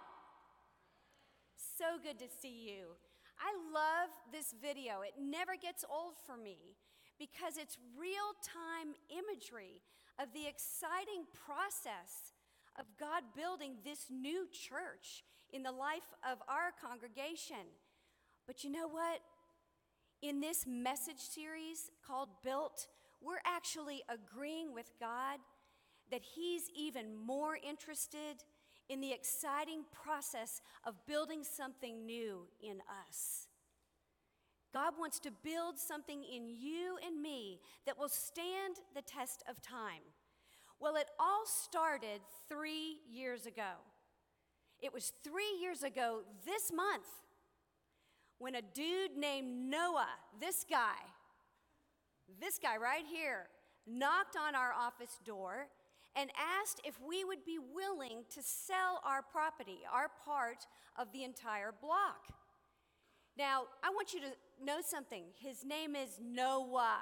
So 1.58 2.00
good 2.02 2.18
to 2.20 2.32
see 2.42 2.72
you. 2.72 2.96
I 3.38 3.52
love 3.74 4.10
this 4.32 4.54
video. 4.62 5.02
It 5.02 5.16
never 5.20 5.58
gets 5.62 5.84
old 5.92 6.14
for 6.26 6.38
me 6.38 6.78
because 7.20 7.58
it's 7.58 7.78
real 8.00 8.32
time 8.42 8.96
imagery 9.12 9.82
of 10.18 10.32
the 10.34 10.48
exciting 10.48 11.28
process 11.46 12.32
of 12.80 12.86
God 12.98 13.24
building 13.36 13.76
this 13.84 14.06
new 14.10 14.48
church 14.48 15.26
in 15.52 15.62
the 15.62 15.74
life 15.74 16.14
of 16.24 16.38
our 16.48 16.72
congregation. 16.80 17.68
But 18.48 18.64
you 18.64 18.72
know 18.72 18.88
what? 18.88 19.20
In 20.22 20.40
this 20.40 20.66
message 20.66 21.20
series 21.20 21.92
called 22.08 22.30
Built, 22.46 22.88
we're 23.22 23.44
actually 23.46 24.04
agreeing 24.08 24.74
with 24.74 24.90
God 25.02 25.40
that 26.12 26.22
He's 26.24 26.70
even 26.74 27.14
more 27.14 27.58
interested 27.58 28.46
in 28.90 29.02
the 29.02 29.12
exciting 29.12 29.84
process 29.92 30.62
of 30.86 31.06
building 31.08 31.44
something 31.44 32.06
new 32.06 32.48
in 32.62 32.82
us. 33.08 33.48
God 34.74 34.94
wants 35.00 35.20
to 35.22 35.32
build 35.32 35.80
something 35.80 36.24
in 36.24 36.50
you 36.50 36.98
and 37.06 37.22
me 37.22 37.62
that 37.86 37.98
will 37.98 38.10
stand 38.10 38.76
the 38.94 39.02
test 39.02 39.44
of 39.50 39.62
time. 39.62 40.02
Well, 40.80 40.98
it 40.98 41.08
all 41.18 41.46
started 41.46 42.20
three 42.50 42.98
years 43.10 43.46
ago. 43.46 43.72
It 44.82 44.94
was 44.94 45.14
three 45.24 45.58
years 45.62 45.84
ago 45.84 46.24
this 46.46 46.72
month 46.74 47.08
when 48.38 48.56
a 48.56 48.62
dude 48.62 49.16
named 49.18 49.70
Noah, 49.70 50.10
this 50.42 50.66
guy, 50.70 50.98
this 52.42 52.60
guy 52.60 52.76
right 52.76 53.06
here, 53.10 53.48
knocked 53.88 54.36
on 54.36 54.56
our 54.56 54.74
office 54.74 55.20
door 55.24 55.68
and 56.16 56.30
asked 56.62 56.82
if 56.84 56.96
we 57.06 57.26
would 57.26 57.46
be 57.46 57.60
willing 57.60 58.24
to 58.34 58.42
sell 58.42 59.02
our 59.06 59.22
property, 59.22 59.80
our 59.92 60.10
part 60.26 60.68
of 60.98 61.12
the 61.12 61.24
entire 61.24 61.74
block. 61.82 62.34
Now, 63.38 63.64
I 63.84 63.90
want 63.90 64.14
you 64.14 64.22
to 64.22 64.32
know 64.64 64.80
something. 64.82 65.24
His 65.36 65.66
name 65.66 65.96
is 65.96 66.20
Noah. 66.22 67.00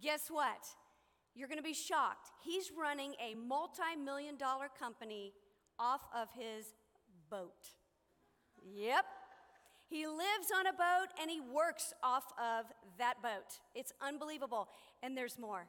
Guess 0.00 0.28
what? 0.30 0.64
You're 1.34 1.48
going 1.48 1.58
to 1.58 1.64
be 1.64 1.74
shocked. 1.74 2.30
He's 2.44 2.70
running 2.76 3.14
a 3.20 3.34
multi 3.34 3.96
million 4.02 4.36
dollar 4.36 4.68
company 4.78 5.32
off 5.78 6.02
of 6.14 6.28
his 6.34 6.66
boat. 7.28 7.70
Yep. 8.64 9.04
He 9.88 10.06
lives 10.06 10.50
on 10.56 10.66
a 10.66 10.72
boat 10.72 11.08
and 11.20 11.30
he 11.30 11.40
works 11.40 11.92
off 12.02 12.24
of 12.38 12.66
that 12.98 13.22
boat. 13.22 13.60
It's 13.74 13.92
unbelievable. 14.00 14.68
And 15.02 15.16
there's 15.16 15.38
more. 15.38 15.66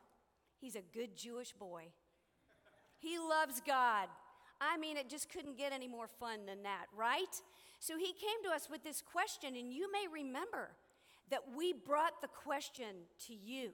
He's 0.59 0.75
a 0.75 0.81
good 0.93 1.15
Jewish 1.15 1.53
boy. 1.53 1.85
He 2.97 3.17
loves 3.19 3.61
God. 3.65 4.07
I 4.59 4.77
mean, 4.77 4.97
it 4.97 5.09
just 5.09 5.29
couldn't 5.29 5.57
get 5.57 5.71
any 5.71 5.87
more 5.87 6.07
fun 6.07 6.45
than 6.47 6.63
that, 6.63 6.85
right? 6.95 7.41
So 7.79 7.97
he 7.97 8.07
came 8.07 8.43
to 8.43 8.49
us 8.49 8.69
with 8.69 8.83
this 8.83 9.01
question, 9.01 9.55
and 9.55 9.71
you 9.71 9.91
may 9.91 10.07
remember 10.11 10.71
that 11.29 11.41
we 11.55 11.73
brought 11.73 12.21
the 12.21 12.27
question 12.27 13.05
to 13.27 13.33
you. 13.33 13.69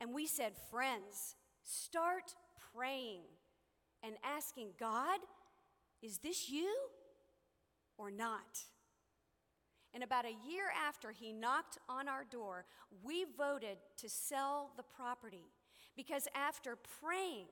And 0.00 0.12
we 0.12 0.26
said, 0.26 0.52
Friends, 0.70 1.36
start 1.62 2.34
praying 2.74 3.22
and 4.02 4.16
asking 4.22 4.70
God, 4.78 5.18
is 6.02 6.18
this 6.18 6.50
you 6.50 6.74
or 7.96 8.10
not? 8.10 8.64
And 9.94 10.02
about 10.02 10.24
a 10.24 10.36
year 10.46 10.64
after 10.86 11.12
he 11.12 11.32
knocked 11.32 11.78
on 11.88 12.08
our 12.08 12.24
door, 12.24 12.66
we 13.02 13.24
voted 13.38 13.78
to 13.98 14.08
sell 14.08 14.72
the 14.76 14.82
property 14.82 15.46
because 15.96 16.28
after 16.34 16.76
praying, 17.00 17.46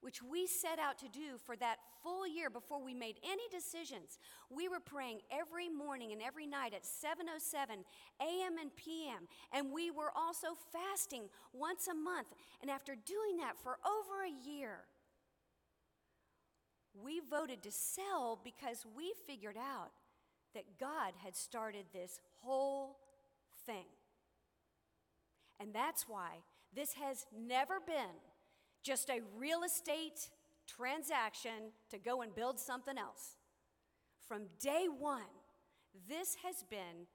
which 0.00 0.22
we 0.22 0.46
set 0.46 0.78
out 0.78 0.98
to 0.98 1.08
do 1.08 1.38
for 1.44 1.56
that 1.56 1.78
full 2.02 2.26
year 2.26 2.48
before 2.50 2.82
we 2.82 2.94
made 2.94 3.16
any 3.24 3.42
decisions, 3.50 4.18
we 4.50 4.68
were 4.68 4.80
praying 4.80 5.20
every 5.30 5.68
morning 5.68 6.12
and 6.12 6.22
every 6.22 6.46
night 6.46 6.74
at 6.74 6.84
7:07 6.84 7.84
a.m. 8.20 8.58
and 8.60 8.74
p.m. 8.76 9.26
and 9.52 9.72
we 9.72 9.90
were 9.90 10.12
also 10.14 10.48
fasting 10.72 11.28
once 11.52 11.88
a 11.88 11.94
month. 11.94 12.28
And 12.62 12.70
after 12.70 12.94
doing 12.94 13.38
that 13.38 13.56
for 13.62 13.78
over 13.84 14.24
a 14.24 14.48
year, 14.48 14.84
we 17.02 17.20
voted 17.20 17.62
to 17.62 17.70
sell 17.70 18.38
because 18.42 18.86
we 18.96 19.12
figured 19.26 19.56
out 19.56 19.90
that 20.54 20.78
God 20.78 21.12
had 21.22 21.36
started 21.36 21.84
this 21.92 22.20
whole 22.40 22.98
thing. 23.66 23.84
And 25.60 25.74
that's 25.74 26.08
why 26.08 26.42
this 26.76 26.92
has 26.92 27.26
never 27.36 27.80
been 27.84 28.14
just 28.82 29.08
a 29.08 29.20
real 29.36 29.62
estate 29.64 30.28
transaction 30.68 31.72
to 31.90 31.98
go 31.98 32.22
and 32.22 32.34
build 32.34 32.60
something 32.60 32.98
else. 32.98 33.36
From 34.28 34.42
day 34.60 34.86
one, 34.86 35.22
this 36.08 36.36
has 36.44 36.62
been 36.68 37.08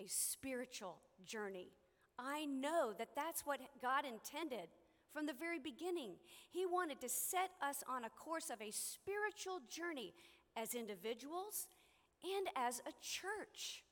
a 0.00 0.08
spiritual 0.08 0.98
journey. 1.24 1.68
I 2.18 2.44
know 2.44 2.92
that 2.98 3.14
that's 3.14 3.46
what 3.46 3.60
God 3.80 4.04
intended 4.04 4.68
from 5.12 5.26
the 5.26 5.32
very 5.32 5.58
beginning. 5.58 6.14
He 6.50 6.66
wanted 6.66 7.00
to 7.02 7.08
set 7.08 7.50
us 7.62 7.84
on 7.88 8.04
a 8.04 8.10
course 8.10 8.50
of 8.50 8.60
a 8.60 8.72
spiritual 8.72 9.60
journey 9.68 10.12
as 10.56 10.74
individuals 10.74 11.68
and 12.24 12.48
as 12.56 12.80
a 12.80 12.92
church. 13.00 13.84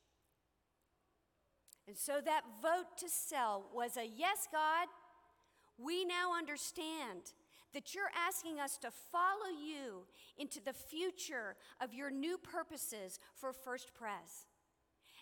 And 1.87 1.97
so 1.97 2.21
that 2.25 2.43
vote 2.63 2.99
to 2.99 3.09
sell 3.09 3.65
was 3.75 3.97
a 3.97 4.07
yes, 4.07 4.47
God. 4.51 4.87
We 5.79 6.05
now 6.05 6.37
understand 6.37 7.33
that 7.73 7.95
you're 7.95 8.11
asking 8.17 8.61
us 8.61 8.77
to 8.79 8.91
follow 8.91 9.51
you 9.51 10.05
into 10.39 10.61
the 10.63 10.73
future 10.73 11.57
of 11.81 11.95
your 11.95 12.11
new 12.11 12.37
purposes 12.37 13.19
for 13.35 13.53
First 13.53 13.93
Pres. 13.95 14.47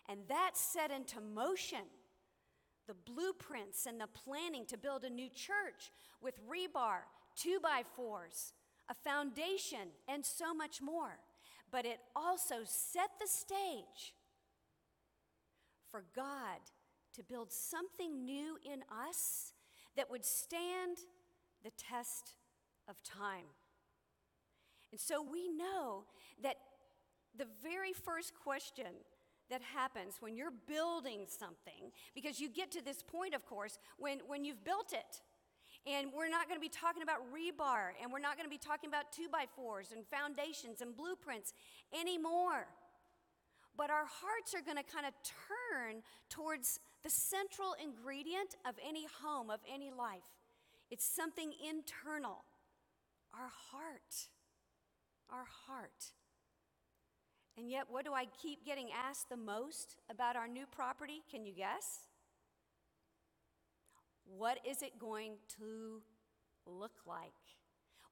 And 0.08 0.20
that 0.28 0.52
set 0.54 0.90
into 0.90 1.20
motion 1.20 1.84
the 2.86 2.94
blueprints 2.94 3.84
and 3.84 4.00
the 4.00 4.06
planning 4.06 4.64
to 4.66 4.78
build 4.78 5.04
a 5.04 5.10
new 5.10 5.28
church 5.28 5.92
with 6.22 6.34
rebar, 6.48 7.00
two 7.36 7.58
by 7.62 7.82
fours, 7.94 8.54
a 8.88 8.94
foundation, 8.94 9.90
and 10.08 10.24
so 10.24 10.54
much 10.54 10.80
more. 10.80 11.18
But 11.70 11.84
it 11.84 11.98
also 12.16 12.60
set 12.64 13.10
the 13.20 13.28
stage 13.28 14.14
for 15.90 16.04
God 16.14 16.58
to 17.14 17.22
build 17.22 17.52
something 17.52 18.24
new 18.24 18.58
in 18.64 18.82
us 19.06 19.52
that 19.96 20.10
would 20.10 20.24
stand 20.24 20.98
the 21.64 21.70
test 21.70 22.34
of 22.88 23.02
time. 23.02 23.46
And 24.92 25.00
so 25.00 25.22
we 25.22 25.48
know 25.48 26.04
that 26.42 26.56
the 27.36 27.46
very 27.62 27.92
first 27.92 28.32
question 28.34 28.86
that 29.50 29.62
happens 29.62 30.16
when 30.20 30.36
you're 30.36 30.52
building 30.66 31.24
something, 31.26 31.90
because 32.14 32.40
you 32.40 32.48
get 32.48 32.70
to 32.72 32.84
this 32.84 33.02
point, 33.02 33.34
of 33.34 33.46
course, 33.46 33.78
when, 33.98 34.20
when 34.26 34.44
you've 34.44 34.64
built 34.64 34.92
it. 34.92 35.22
And 35.86 36.10
we're 36.14 36.28
not 36.28 36.48
going 36.48 36.58
to 36.58 36.60
be 36.60 36.68
talking 36.68 37.02
about 37.02 37.18
rebar, 37.32 37.92
and 38.02 38.12
we're 38.12 38.18
not 38.18 38.36
going 38.36 38.44
to 38.44 38.50
be 38.50 38.58
talking 38.58 38.88
about 38.88 39.10
two 39.12 39.28
by 39.30 39.44
fours 39.56 39.92
and 39.92 40.04
foundations 40.06 40.80
and 40.82 40.94
blueprints 40.94 41.54
anymore. 41.98 42.66
But 43.78 43.90
our 43.90 44.04
hearts 44.04 44.54
are 44.54 44.60
going 44.60 44.76
to 44.76 44.82
kind 44.82 45.06
of 45.06 45.14
turn 45.22 46.02
towards 46.28 46.80
the 47.04 47.10
central 47.10 47.76
ingredient 47.82 48.56
of 48.66 48.74
any 48.86 49.06
home, 49.22 49.50
of 49.50 49.60
any 49.72 49.92
life. 49.96 50.26
It's 50.90 51.06
something 51.06 51.52
internal 51.66 52.44
our 53.32 53.50
heart. 53.70 54.28
Our 55.30 55.46
heart. 55.66 56.12
And 57.56 57.70
yet, 57.70 57.84
what 57.88 58.04
do 58.04 58.12
I 58.14 58.26
keep 58.40 58.64
getting 58.64 58.88
asked 58.92 59.28
the 59.28 59.36
most 59.36 59.96
about 60.10 60.36
our 60.36 60.48
new 60.48 60.64
property? 60.66 61.22
Can 61.30 61.44
you 61.44 61.52
guess? 61.52 62.08
What 64.24 64.58
is 64.68 64.82
it 64.82 64.98
going 64.98 65.34
to 65.58 66.02
look 66.66 66.92
like? 67.06 67.32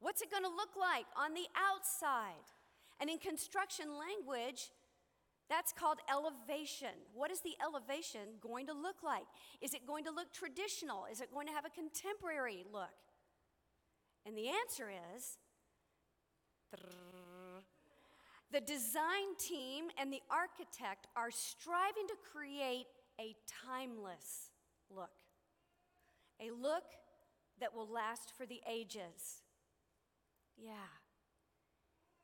What's 0.01 0.23
it 0.23 0.31
going 0.31 0.43
to 0.43 0.49
look 0.49 0.77
like 0.79 1.07
on 1.17 1.35
the 1.35 1.47
outside? 1.57 2.47
And 3.01 3.11
in 3.11 3.19
construction 3.19 3.87
language, 3.99 4.71
that's 5.49 5.73
called 5.73 5.99
elevation. 6.11 6.95
What 7.15 7.31
is 7.31 7.41
the 7.41 7.55
elevation 7.63 8.41
going 8.41 8.67
to 8.67 8.73
look 8.73 9.03
like? 9.05 9.27
Is 9.61 9.75
it 9.75 9.87
going 9.87 10.05
to 10.05 10.11
look 10.11 10.33
traditional? 10.33 11.07
Is 11.11 11.21
it 11.21 11.33
going 11.33 11.47
to 11.47 11.53
have 11.53 11.65
a 11.65 11.71
contemporary 11.71 12.65
look? 12.73 12.89
And 14.27 14.37
the 14.37 14.49
answer 14.49 14.91
is 15.17 15.39
the 18.51 18.61
design 18.61 19.37
team 19.39 19.87
and 19.99 20.13
the 20.13 20.23
architect 20.31 21.07
are 21.15 21.31
striving 21.31 22.07
to 22.09 22.15
create 22.33 22.87
a 23.21 23.37
timeless 23.65 24.51
look, 24.91 25.11
a 26.41 26.51
look 26.51 26.85
that 27.61 27.75
will 27.75 27.89
last 27.89 28.33
for 28.37 28.47
the 28.47 28.61
ages. 28.69 29.43
Yeah. 30.59 30.73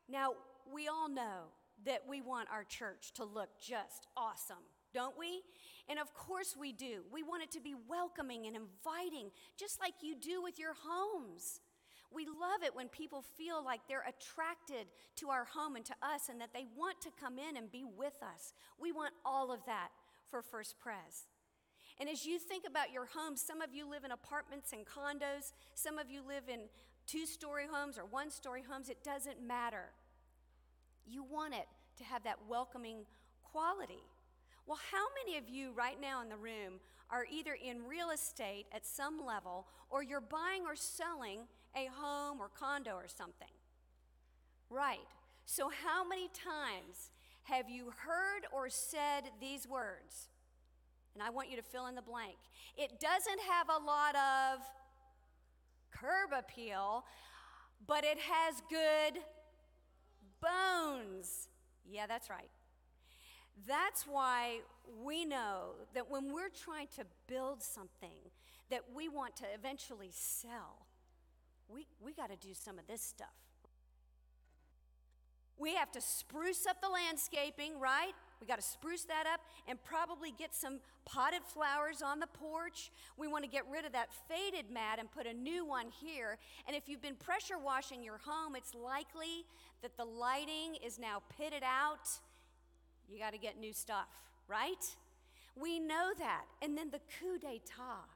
Now, 0.09 0.35
we 0.73 0.89
all 0.89 1.09
know 1.09 1.53
that 1.87 2.03
we 2.09 2.21
want 2.21 2.49
our 2.51 2.65
church 2.65 3.13
to 3.15 3.25
look 3.25 3.49
just 3.61 4.07
awesome, 4.17 4.65
don't 4.95 5.19
we? 5.19 5.43
And 5.89 5.99
of 5.99 6.15
course 6.15 6.57
we 6.59 6.73
do. 6.73 7.03
We 7.13 7.23
want 7.23 7.43
it 7.43 7.51
to 7.53 7.61
be 7.61 7.75
welcoming 7.89 8.47
and 8.47 8.57
inviting, 8.57 9.31
just 9.59 9.81
like 9.81 9.95
you 10.03 10.15
do 10.15 10.43
with 10.43 10.59
your 10.59 10.75
homes. 10.87 11.61
We 12.15 12.27
love 12.27 12.63
it 12.63 12.77
when 12.77 12.89
people 12.89 13.23
feel 13.23 13.65
like 13.65 13.81
they're 13.89 14.05
attracted 14.07 14.87
to 15.17 15.31
our 15.31 15.45
home 15.45 15.77
and 15.77 15.85
to 15.87 15.95
us 16.03 16.29
and 16.29 16.41
that 16.41 16.53
they 16.53 16.67
want 16.77 17.01
to 17.03 17.11
come 17.19 17.39
in 17.39 17.57
and 17.57 17.73
be 17.73 17.85
with 17.85 18.23
us. 18.23 18.53
We 18.79 18.93
want 18.93 19.15
all 19.25 19.51
of 19.51 19.65
that 19.67 19.89
for 20.31 20.43
First 20.43 20.79
Pres. 20.79 21.27
And 21.99 22.09
as 22.09 22.25
you 22.27 22.39
think 22.39 22.65
about 22.67 22.93
your 22.93 23.07
home, 23.07 23.37
some 23.37 23.61
of 23.61 23.75
you 23.75 23.89
live 23.89 24.05
in 24.05 24.11
apartments 24.11 24.73
and 24.73 24.85
condos, 24.87 25.53
some 25.75 25.99
of 25.99 26.11
you 26.11 26.21
live 26.27 26.45
in 26.49 26.61
two 27.07 27.27
story 27.27 27.65
homes 27.71 27.99
or 27.99 28.05
one 28.05 28.31
story 28.31 28.63
homes. 28.69 28.89
It 28.89 29.03
doesn't 29.05 29.43
matter. 29.47 29.91
You 31.13 31.23
want 31.23 31.53
it 31.53 31.67
to 31.99 32.05
have 32.05 32.25
that 32.25 32.39
welcoming 32.49 33.05
quality. 33.43 34.03
Well, 34.67 34.79
how 34.91 35.05
many 35.23 35.37
of 35.37 35.47
you 35.47 35.73
right 35.77 36.01
now 36.01 36.23
in 36.23 36.31
the 36.31 36.37
room 36.37 36.81
are 37.11 37.27
either 37.31 37.53
in 37.53 37.87
real 37.87 38.11
estate 38.11 38.65
at 38.73 38.87
some 38.87 39.25
level 39.27 39.67
or 39.91 40.03
you're 40.03 40.23
buying 40.23 40.63
or 40.65 40.75
selling 40.75 41.41
a 41.77 41.89
home 41.93 42.41
or 42.41 42.49
condo 42.49 42.93
or 42.93 43.09
something? 43.09 43.53
Right. 44.71 45.07
So, 45.45 45.71
how 45.85 46.03
many 46.07 46.29
times 46.29 47.11
have 47.43 47.69
you 47.69 47.93
heard 48.07 48.47
or 48.51 48.71
said 48.71 49.33
these 49.39 49.69
words? 49.69 50.29
And 51.13 51.23
I 51.23 51.29
want 51.29 51.51
you 51.51 51.57
to 51.57 51.63
fill 51.63 51.89
in 51.89 51.95
the 51.95 52.01
blank. 52.01 52.37
It 52.79 52.99
doesn't 53.01 53.41
have 53.51 53.69
a 53.69 53.85
lot 53.85 54.15
of 54.15 54.61
curb 55.91 56.31
appeal, 56.33 57.05
but 57.87 58.03
it 58.03 58.19
has 58.19 58.63
good 58.71 59.21
bones. 60.43 61.49
Yeah, 61.91 62.07
that's 62.07 62.29
right. 62.29 62.51
That's 63.67 64.07
why 64.07 64.61
we 65.05 65.25
know 65.25 65.75
that 65.95 66.11
when 66.11 66.33
we're 66.33 66.49
trying 66.49 66.89
to 66.97 67.05
build 67.27 67.63
something 67.63 68.31
that 68.71 68.83
we 68.95 69.09
want 69.09 69.37
to 69.37 69.45
eventually 69.55 70.11
sell, 70.11 70.87
we, 71.69 71.87
we 72.05 72.13
got 72.13 72.31
to 72.31 72.37
do 72.37 72.55
some 72.55 72.79
of 72.79 72.87
this 72.87 73.01
stuff. 73.01 73.29
We 75.59 75.75
have 75.75 75.93
to 75.93 76.01
spruce 76.01 76.67
up 76.67 76.81
the 76.81 76.89
landscaping, 76.89 77.79
right? 77.79 78.15
We 78.43 78.49
got 78.49 78.59
to 78.59 78.67
spruce 78.67 79.05
that 79.05 79.25
up 79.33 79.41
and 79.69 79.79
probably 79.85 80.35
get 80.37 80.53
some 80.53 80.81
potted 81.05 81.43
flowers 81.45 82.03
on 82.03 82.19
the 82.19 82.27
porch. 82.27 82.91
We 83.17 83.29
want 83.29 83.45
to 83.45 83.49
get 83.49 83.63
rid 83.71 83.85
of 83.85 83.93
that 83.93 84.09
faded 84.29 84.69
mat 84.69 84.99
and 84.99 85.09
put 85.09 85.29
a 85.29 85.33
new 85.33 85.65
one 85.65 85.87
here. 86.03 86.39
And 86.67 86.75
if 86.75 86.89
you've 86.89 87.01
been 87.01 87.15
pressure 87.15 87.57
washing 87.57 88.03
your 88.03 88.19
home, 88.19 88.57
it's 88.57 88.75
likely 88.75 89.47
that 89.81 89.97
the 89.97 90.05
lighting 90.05 90.77
is 90.85 90.99
now 90.99 91.23
pitted 91.39 91.63
out. 91.63 92.09
You 93.09 93.21
got 93.21 93.33
to 93.33 93.39
get 93.39 93.61
new 93.61 93.73
stuff, 93.73 94.09
right? 94.49 94.85
We 95.55 95.79
know 95.79 96.11
that. 96.19 96.43
And 96.63 96.77
then 96.77 96.91
the 96.91 97.01
coup 97.21 97.39
d'etat 97.39 98.09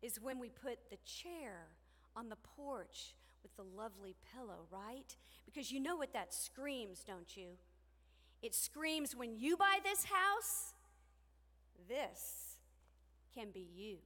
is 0.00 0.18
when 0.22 0.38
we 0.38 0.48
put 0.48 0.78
the 0.88 0.96
chair 1.04 1.66
on 2.16 2.30
the 2.30 2.36
porch 2.56 3.12
with 3.42 3.54
the 3.56 3.76
lovely 3.76 4.14
pillow, 4.34 4.64
right? 4.70 5.14
Because 5.44 5.70
you 5.70 5.80
know 5.80 5.96
what 5.96 6.14
that 6.14 6.32
screams, 6.32 7.04
don't 7.06 7.36
you? 7.36 7.58
It 8.42 8.54
screams 8.54 9.14
when 9.16 9.36
you 9.36 9.56
buy 9.56 9.78
this 9.82 10.04
house, 10.04 10.74
this 11.88 12.56
can 13.34 13.50
be 13.50 13.66
you. 13.74 13.96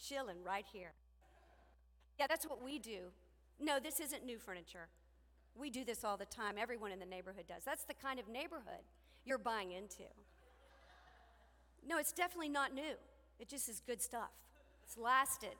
Chilling 0.00 0.42
right 0.44 0.64
here. 0.72 0.92
Yeah, 2.18 2.26
that's 2.28 2.46
what 2.46 2.62
we 2.62 2.78
do. 2.78 3.10
No, 3.60 3.78
this 3.80 4.00
isn't 4.00 4.24
new 4.24 4.38
furniture. 4.38 4.88
We 5.58 5.70
do 5.70 5.84
this 5.84 6.04
all 6.04 6.16
the 6.16 6.26
time. 6.26 6.56
Everyone 6.58 6.92
in 6.92 6.98
the 6.98 7.06
neighborhood 7.06 7.44
does. 7.48 7.62
That's 7.64 7.84
the 7.84 7.94
kind 7.94 8.20
of 8.20 8.28
neighborhood 8.28 8.84
you're 9.24 9.38
buying 9.38 9.72
into. 9.72 10.04
No, 11.86 11.98
it's 11.98 12.12
definitely 12.12 12.48
not 12.48 12.74
new. 12.74 12.94
It 13.38 13.48
just 13.48 13.68
is 13.68 13.80
good 13.86 14.02
stuff. 14.02 14.30
It's 14.84 14.96
lasted. 14.98 15.56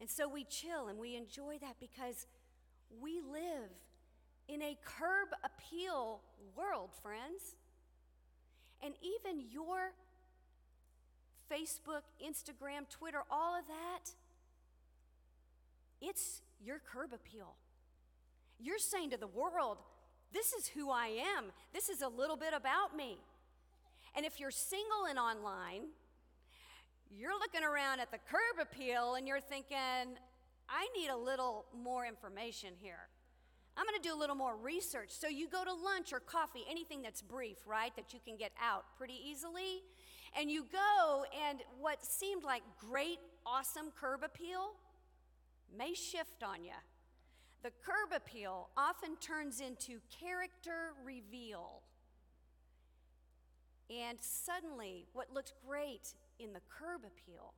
And 0.00 0.10
so 0.10 0.28
we 0.28 0.44
chill 0.44 0.88
and 0.88 0.98
we 0.98 1.16
enjoy 1.16 1.58
that 1.60 1.76
because 1.80 2.26
we 3.00 3.20
live 3.20 3.70
in 4.48 4.62
a 4.62 4.76
curb 4.84 5.28
appeal 5.42 6.20
world, 6.56 6.90
friends. 7.02 7.56
And 8.82 8.94
even 9.00 9.42
your 9.50 9.92
Facebook, 11.50 12.02
Instagram, 12.22 12.88
Twitter, 12.90 13.22
all 13.30 13.58
of 13.58 13.66
that, 13.66 14.10
it's 16.00 16.42
your 16.62 16.78
curb 16.78 17.12
appeal. 17.12 17.54
You're 18.60 18.78
saying 18.78 19.10
to 19.10 19.16
the 19.16 19.26
world, 19.26 19.78
this 20.32 20.52
is 20.52 20.68
who 20.68 20.90
I 20.90 21.06
am. 21.36 21.46
This 21.72 21.88
is 21.88 22.02
a 22.02 22.08
little 22.08 22.36
bit 22.36 22.52
about 22.54 22.96
me. 22.96 23.18
And 24.16 24.26
if 24.26 24.38
you're 24.38 24.50
single 24.50 25.06
and 25.08 25.18
online, 25.18 25.88
you're 27.10 27.38
looking 27.38 27.64
around 27.64 28.00
at 28.00 28.10
the 28.10 28.18
curb 28.18 28.60
appeal 28.60 29.14
and 29.14 29.26
you're 29.26 29.40
thinking, 29.40 30.18
I 30.68 30.88
need 30.96 31.08
a 31.08 31.16
little 31.16 31.66
more 31.82 32.06
information 32.06 32.70
here. 32.80 33.08
I'm 33.76 33.84
going 33.84 34.00
to 34.00 34.08
do 34.08 34.14
a 34.14 34.18
little 34.18 34.36
more 34.36 34.56
research. 34.56 35.10
So 35.10 35.28
you 35.28 35.48
go 35.48 35.64
to 35.64 35.72
lunch 35.72 36.12
or 36.12 36.20
coffee, 36.20 36.64
anything 36.70 37.02
that's 37.02 37.22
brief, 37.22 37.58
right, 37.66 37.94
that 37.96 38.12
you 38.12 38.20
can 38.24 38.36
get 38.36 38.52
out 38.62 38.84
pretty 38.96 39.18
easily. 39.24 39.82
And 40.38 40.50
you 40.50 40.66
go, 40.70 41.24
and 41.48 41.60
what 41.80 42.04
seemed 42.04 42.44
like 42.44 42.62
great, 42.78 43.18
awesome 43.44 43.92
curb 43.98 44.22
appeal 44.24 44.74
may 45.76 45.94
shift 45.94 46.42
on 46.42 46.64
you. 46.64 46.72
The 47.62 47.70
curb 47.82 48.12
appeal 48.14 48.68
often 48.76 49.16
turns 49.16 49.60
into 49.60 50.00
character 50.20 50.92
reveal. 51.04 51.80
And 53.90 54.18
suddenly, 54.20 55.06
what 55.12 55.32
looks 55.32 55.52
great 55.66 56.14
in 56.38 56.52
the 56.52 56.60
curb 56.68 57.02
appeal 57.06 57.54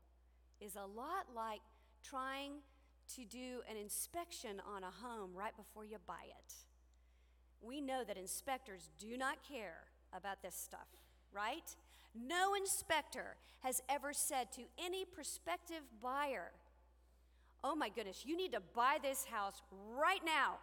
is 0.60 0.76
a 0.76 0.86
lot 0.86 1.26
like 1.34 1.60
trying 2.02 2.52
to 3.14 3.24
do 3.24 3.62
an 3.70 3.76
inspection 3.76 4.60
on 4.74 4.82
a 4.82 4.90
home 4.90 5.30
right 5.34 5.56
before 5.56 5.84
you 5.84 5.98
buy 6.06 6.24
it. 6.24 6.54
We 7.60 7.80
know 7.80 8.02
that 8.04 8.16
inspectors 8.16 8.90
do 8.98 9.16
not 9.16 9.36
care 9.48 9.84
about 10.12 10.42
this 10.42 10.54
stuff, 10.54 10.88
right? 11.32 11.74
No 12.14 12.54
inspector 12.54 13.36
has 13.62 13.82
ever 13.88 14.12
said 14.12 14.52
to 14.52 14.62
any 14.78 15.04
prospective 15.04 15.82
buyer, 16.02 16.52
Oh 17.64 17.74
my 17.74 17.88
goodness, 17.88 18.22
you 18.24 18.36
need 18.36 18.52
to 18.52 18.60
buy 18.74 18.98
this 19.02 19.24
house 19.24 19.60
right 19.98 20.20
now 20.24 20.58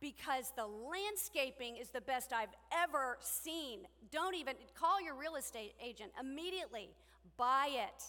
because 0.00 0.52
the 0.56 0.66
landscaping 0.66 1.76
is 1.76 1.90
the 1.90 2.00
best 2.00 2.32
I've 2.32 2.54
ever 2.72 3.18
seen. 3.20 3.80
Don't 4.10 4.34
even 4.34 4.54
call 4.74 5.00
your 5.00 5.14
real 5.14 5.36
estate 5.36 5.74
agent 5.84 6.10
immediately, 6.20 6.90
buy 7.36 7.68
it. 7.70 8.04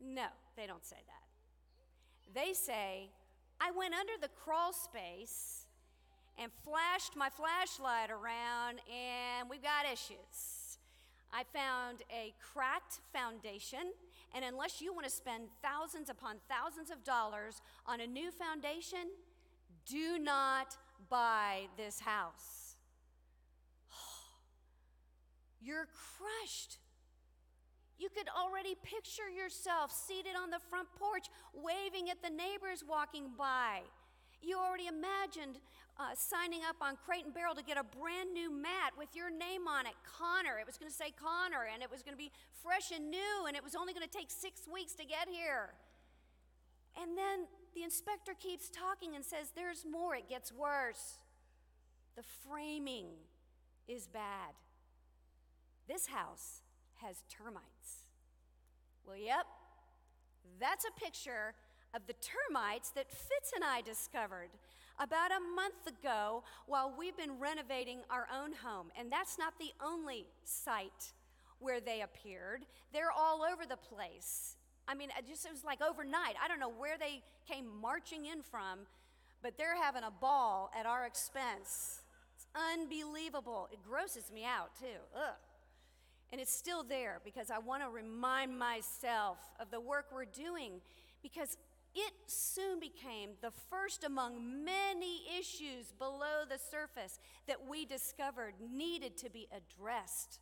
No, 0.00 0.26
they 0.56 0.66
don't 0.66 0.84
say 0.84 0.96
that. 1.06 1.27
They 2.34 2.52
say, 2.52 3.10
I 3.60 3.70
went 3.70 3.94
under 3.94 4.12
the 4.20 4.28
crawl 4.28 4.72
space 4.72 5.66
and 6.38 6.52
flashed 6.64 7.16
my 7.16 7.28
flashlight 7.28 8.10
around, 8.10 8.80
and 8.88 9.48
we've 9.50 9.62
got 9.62 9.84
issues. 9.90 10.78
I 11.32 11.42
found 11.52 12.02
a 12.10 12.32
cracked 12.40 13.00
foundation, 13.12 13.92
and 14.34 14.44
unless 14.44 14.80
you 14.80 14.94
want 14.94 15.04
to 15.04 15.12
spend 15.12 15.48
thousands 15.62 16.08
upon 16.08 16.36
thousands 16.48 16.90
of 16.90 17.04
dollars 17.04 17.60
on 17.86 18.00
a 18.00 18.06
new 18.06 18.30
foundation, 18.30 19.10
do 19.86 20.18
not 20.18 20.76
buy 21.10 21.66
this 21.76 22.00
house. 22.00 22.76
You're 25.60 25.86
crushed. 25.86 26.78
You 27.98 28.08
could 28.08 28.28
already 28.30 28.76
picture 28.82 29.28
yourself 29.28 29.90
seated 29.90 30.38
on 30.38 30.50
the 30.50 30.60
front 30.70 30.88
porch, 30.98 31.26
waving 31.52 32.10
at 32.10 32.22
the 32.22 32.30
neighbors 32.30 32.84
walking 32.86 33.30
by. 33.36 33.82
You 34.40 34.56
already 34.56 34.86
imagined 34.86 35.58
uh, 35.98 36.14
signing 36.14 36.60
up 36.62 36.76
on 36.80 36.96
Crate 37.04 37.24
and 37.24 37.34
Barrel 37.34 37.56
to 37.56 37.62
get 37.62 37.76
a 37.76 37.82
brand 37.82 38.32
new 38.32 38.54
mat 38.54 38.94
with 38.96 39.08
your 39.14 39.30
name 39.30 39.66
on 39.66 39.86
it, 39.86 39.98
Connor. 40.06 40.58
It 40.60 40.66
was 40.66 40.78
going 40.78 40.90
to 40.90 40.94
say 40.96 41.10
Connor, 41.10 41.66
and 41.74 41.82
it 41.82 41.90
was 41.90 42.02
going 42.02 42.14
to 42.14 42.22
be 42.22 42.30
fresh 42.62 42.92
and 42.94 43.10
new, 43.10 43.46
and 43.48 43.56
it 43.56 43.64
was 43.64 43.74
only 43.74 43.92
going 43.92 44.06
to 44.06 44.16
take 44.16 44.30
six 44.30 44.62
weeks 44.72 44.94
to 44.94 45.04
get 45.04 45.26
here. 45.28 45.74
And 47.02 47.18
then 47.18 47.50
the 47.74 47.82
inspector 47.82 48.32
keeps 48.38 48.70
talking 48.70 49.16
and 49.16 49.24
says, 49.24 49.50
There's 49.54 49.84
more, 49.90 50.14
it 50.14 50.28
gets 50.28 50.52
worse. 50.52 51.18
The 52.14 52.22
framing 52.48 53.06
is 53.88 54.06
bad. 54.06 54.54
This 55.88 56.06
house 56.06 56.62
has 57.02 57.22
termites. 57.28 58.06
Well, 59.06 59.16
yep, 59.16 59.46
that's 60.60 60.84
a 60.84 61.00
picture 61.00 61.54
of 61.94 62.02
the 62.06 62.14
termites 62.14 62.90
that 62.90 63.10
Fitz 63.10 63.52
and 63.54 63.64
I 63.64 63.80
discovered 63.80 64.50
about 64.98 65.30
a 65.30 65.40
month 65.54 65.86
ago 65.86 66.42
while 66.66 66.92
we've 66.96 67.16
been 67.16 67.38
renovating 67.38 68.00
our 68.10 68.26
own 68.34 68.52
home. 68.52 68.88
And 68.98 69.10
that's 69.10 69.38
not 69.38 69.54
the 69.58 69.70
only 69.84 70.26
site 70.44 71.12
where 71.60 71.80
they 71.80 72.02
appeared, 72.02 72.64
they're 72.92 73.10
all 73.10 73.42
over 73.42 73.66
the 73.66 73.76
place. 73.76 74.56
I 74.86 74.94
mean, 74.94 75.08
it 75.18 75.26
just 75.26 75.44
it 75.44 75.52
was 75.52 75.64
like 75.64 75.80
overnight. 75.82 76.36
I 76.42 76.48
don't 76.48 76.60
know 76.60 76.70
where 76.70 76.96
they 76.98 77.22
came 77.48 77.66
marching 77.80 78.26
in 78.26 78.42
from, 78.42 78.80
but 79.42 79.58
they're 79.58 79.80
having 79.80 80.04
a 80.04 80.10
ball 80.10 80.70
at 80.78 80.86
our 80.86 81.04
expense. 81.04 82.02
It's 82.36 82.46
unbelievable. 82.54 83.68
It 83.72 83.80
grosses 83.82 84.30
me 84.32 84.44
out, 84.44 84.70
too. 84.78 84.98
Ugh. 85.16 85.34
And 86.30 86.40
it's 86.40 86.52
still 86.52 86.82
there 86.82 87.20
because 87.24 87.50
I 87.50 87.58
want 87.58 87.82
to 87.82 87.88
remind 87.88 88.58
myself 88.58 89.38
of 89.58 89.70
the 89.70 89.80
work 89.80 90.06
we're 90.12 90.26
doing 90.26 90.80
because 91.22 91.56
it 91.94 92.12
soon 92.26 92.78
became 92.78 93.30
the 93.40 93.50
first 93.70 94.04
among 94.04 94.64
many 94.64 95.22
issues 95.38 95.92
below 95.98 96.44
the 96.48 96.58
surface 96.58 97.18
that 97.46 97.66
we 97.66 97.86
discovered 97.86 98.54
needed 98.60 99.16
to 99.18 99.30
be 99.30 99.48
addressed 99.50 100.38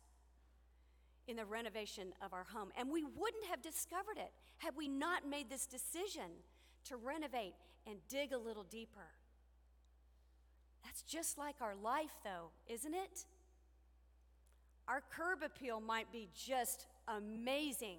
in 1.27 1.37
the 1.37 1.45
renovation 1.45 2.13
of 2.23 2.33
our 2.33 2.45
home. 2.51 2.69
And 2.77 2.89
we 2.89 3.03
wouldn't 3.03 3.45
have 3.49 3.61
discovered 3.61 4.17
it 4.17 4.31
had 4.57 4.75
we 4.75 4.87
not 4.87 5.27
made 5.27 5.49
this 5.49 5.65
decision 5.65 6.31
to 6.85 6.97
renovate 6.97 7.53
and 7.85 7.97
dig 8.09 8.33
a 8.33 8.37
little 8.37 8.63
deeper. 8.63 9.07
That's 10.83 11.01
just 11.01 11.37
like 11.37 11.55
our 11.61 11.75
life, 11.75 12.15
though, 12.23 12.51
isn't 12.67 12.93
it? 12.93 13.25
Our 14.87 15.01
curb 15.11 15.43
appeal 15.43 15.81
might 15.81 16.11
be 16.11 16.29
just 16.33 16.85
amazing. 17.07 17.97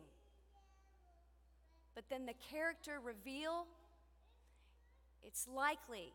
But 1.94 2.04
then 2.08 2.26
the 2.26 2.34
character 2.50 2.98
reveal, 3.02 3.66
it's 5.22 5.46
likely 5.48 6.12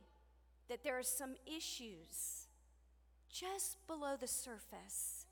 that 0.69 0.84
there 0.84 0.97
are 0.97 1.03
some 1.03 1.36
issues 1.45 2.47
just 3.32 3.86
below 3.88 4.15
the 4.19 4.28
surface 4.28 5.26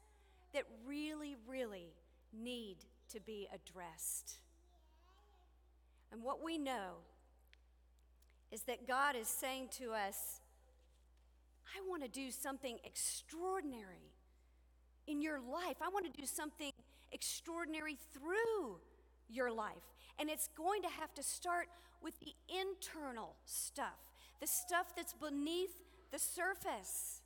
that 0.53 0.63
really, 0.85 1.35
really 1.47 1.93
need 2.33 2.77
to 3.09 3.19
be 3.19 3.47
addressed. 3.53 4.39
And 6.11 6.21
what 6.21 6.43
we 6.43 6.57
know 6.57 6.97
is 8.51 8.63
that 8.63 8.87
God 8.87 9.15
is 9.15 9.27
saying 9.27 9.69
to 9.79 9.91
us, 9.91 10.41
I 11.65 11.89
want 11.89 12.03
to 12.03 12.09
do 12.09 12.31
something 12.31 12.79
extraordinary 12.83 14.10
in 15.07 15.21
your 15.21 15.39
life. 15.39 15.77
I 15.81 15.89
want 15.89 16.11
to 16.11 16.21
do 16.21 16.25
something 16.25 16.71
extraordinary 17.11 17.97
through 18.13 18.77
your 19.29 19.51
life. 19.51 19.83
And 20.19 20.29
it's 20.29 20.49
going 20.55 20.81
to 20.83 20.89
have 20.89 21.13
to 21.15 21.23
start 21.23 21.67
with 22.01 22.19
the 22.19 22.33
internal 22.49 23.35
stuff, 23.45 23.99
the 24.39 24.47
stuff 24.47 24.95
that's 24.95 25.13
beneath 25.13 25.81
the 26.11 26.19
surface. 26.19 27.21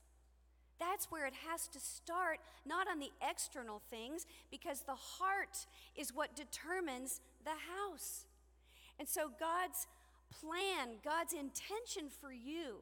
That's 0.79 1.05
where 1.05 1.25
it 1.25 1.33
has 1.49 1.67
to 1.69 1.79
start, 1.79 2.39
not 2.65 2.87
on 2.89 2.99
the 2.99 3.11
external 3.27 3.81
things, 3.89 4.25
because 4.51 4.81
the 4.81 4.95
heart 4.95 5.65
is 5.95 6.13
what 6.13 6.35
determines 6.35 7.21
the 7.45 7.51
house. 7.51 8.25
And 8.99 9.07
so, 9.07 9.31
God's 9.39 9.87
plan, 10.41 10.97
God's 11.03 11.33
intention 11.33 12.09
for 12.09 12.31
you 12.31 12.77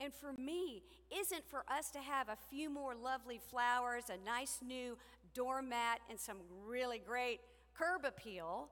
and 0.00 0.14
for 0.14 0.32
me 0.32 0.82
isn't 1.16 1.44
for 1.48 1.64
us 1.68 1.90
to 1.90 1.98
have 1.98 2.28
a 2.28 2.38
few 2.48 2.70
more 2.70 2.94
lovely 2.94 3.40
flowers, 3.50 4.04
a 4.08 4.24
nice 4.24 4.58
new 4.66 4.96
doormat, 5.34 6.00
and 6.08 6.18
some 6.18 6.38
really 6.66 6.98
great 6.98 7.40
curb 7.74 8.04
appeal. 8.04 8.68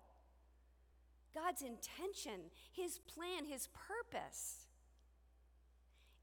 God's 1.35 1.63
intention, 1.63 2.41
His 2.73 2.99
plan, 2.99 3.45
His 3.45 3.69
purpose 3.69 4.67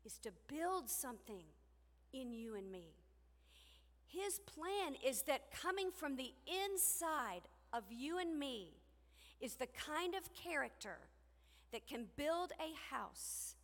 is 0.05 0.17
to 0.19 0.31
build 0.47 0.89
something 0.89 1.43
in 2.13 2.31
you 2.31 2.55
and 2.55 2.71
me. 2.71 2.93
His 4.07 4.39
plan 4.39 4.95
is 5.05 5.23
that 5.23 5.51
coming 5.51 5.89
from 5.91 6.15
the 6.15 6.31
inside 6.47 7.41
of 7.73 7.83
you 7.89 8.17
and 8.17 8.39
me 8.39 8.69
is 9.41 9.55
the 9.55 9.67
kind 9.67 10.15
of 10.15 10.33
character 10.33 10.97
that 11.71 11.87
can 11.87 12.05
build 12.15 12.51
a 12.59 12.95
house 12.95 13.54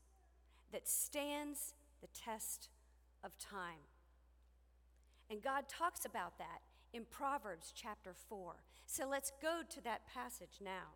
that 0.71 0.87
stands 0.87 1.73
the 2.01 2.07
test 2.07 2.69
of 3.23 3.37
time. 3.37 3.85
And 5.29 5.41
God 5.41 5.67
talks 5.67 6.05
about 6.05 6.37
that 6.39 6.61
in 6.93 7.05
Proverbs 7.09 7.71
chapter 7.75 8.13
4. 8.29 8.55
So 8.85 9.07
let's 9.07 9.31
go 9.41 9.61
to 9.69 9.81
that 9.83 10.01
passage 10.13 10.59
now. 10.63 10.91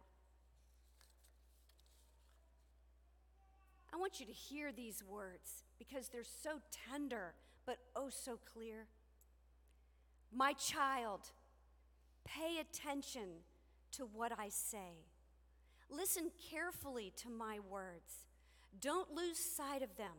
I 3.93 3.97
want 3.97 4.19
you 4.19 4.25
to 4.25 4.33
hear 4.33 4.73
these 4.73 5.01
words 5.09 5.63
because 5.79 6.09
they're 6.09 6.23
so 6.23 6.59
tender, 6.91 7.33
but 7.65 7.77
oh 7.95 8.09
so 8.09 8.37
clear. 8.53 8.87
My 10.35 10.51
child, 10.51 11.21
pay 12.25 12.57
attention 12.59 13.39
to 13.93 14.03
what 14.03 14.33
I 14.37 14.49
say. 14.49 15.05
Listen 15.89 16.29
carefully 16.51 17.13
to 17.17 17.29
my 17.29 17.59
words. 17.71 18.24
Don't 18.81 19.13
lose 19.13 19.37
sight 19.37 19.81
of 19.81 19.95
them. 19.97 20.15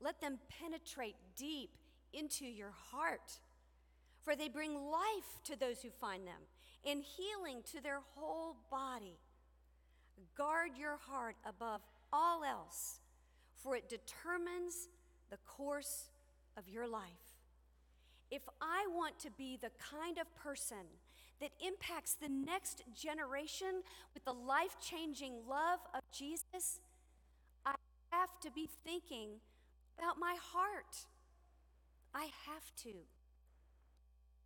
Let 0.00 0.20
them 0.20 0.38
penetrate 0.60 1.16
deep 1.36 1.70
into 2.12 2.44
your 2.44 2.72
heart, 2.90 3.40
for 4.20 4.36
they 4.36 4.48
bring 4.48 4.74
life 4.74 5.42
to 5.44 5.58
those 5.58 5.82
who 5.82 5.90
find 5.90 6.26
them 6.26 6.42
and 6.84 7.02
healing 7.02 7.62
to 7.72 7.82
their 7.82 8.00
whole 8.14 8.56
body. 8.70 9.18
Guard 10.36 10.72
your 10.78 10.98
heart 11.08 11.36
above 11.44 11.80
all 12.12 12.44
else, 12.44 13.00
for 13.56 13.76
it 13.76 13.88
determines 13.88 14.88
the 15.30 15.38
course 15.38 16.10
of 16.56 16.68
your 16.68 16.86
life. 16.86 17.02
If 18.30 18.42
I 18.60 18.86
want 18.94 19.18
to 19.20 19.30
be 19.30 19.58
the 19.60 19.70
kind 19.78 20.18
of 20.18 20.34
person 20.34 20.86
that 21.40 21.50
impacts 21.64 22.14
the 22.14 22.28
next 22.28 22.82
generation 22.94 23.82
with 24.14 24.24
the 24.24 24.32
life 24.32 24.76
changing 24.80 25.34
love 25.48 25.80
of 25.94 26.00
Jesus, 26.10 26.80
have 28.10 28.40
to 28.40 28.50
be 28.50 28.68
thinking 28.84 29.40
about 29.98 30.18
my 30.18 30.36
heart. 30.52 31.06
I 32.14 32.28
have 32.46 32.74
to. 32.84 32.92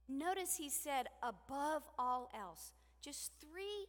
Notice 0.08 0.56
he 0.56 0.68
said, 0.68 1.06
above 1.22 1.82
all 1.98 2.30
else. 2.36 2.72
Just 3.00 3.32
three 3.40 3.86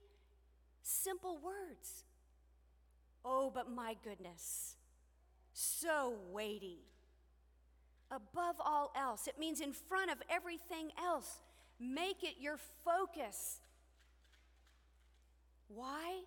simple 0.83 1.39
words. 1.43 2.03
Oh, 3.23 3.51
but 3.53 3.69
my 3.69 3.95
goodness, 4.03 4.75
so 5.53 6.15
weighty. 6.31 6.79
Above 8.09 8.55
all 8.59 8.91
else, 8.95 9.27
it 9.27 9.39
means 9.39 9.61
in 9.61 9.73
front 9.73 10.11
of 10.11 10.17
everything 10.29 10.91
else. 11.01 11.39
Make 11.79 12.23
it 12.23 12.35
your 12.39 12.57
focus. 12.83 13.59
Why? 15.67 16.21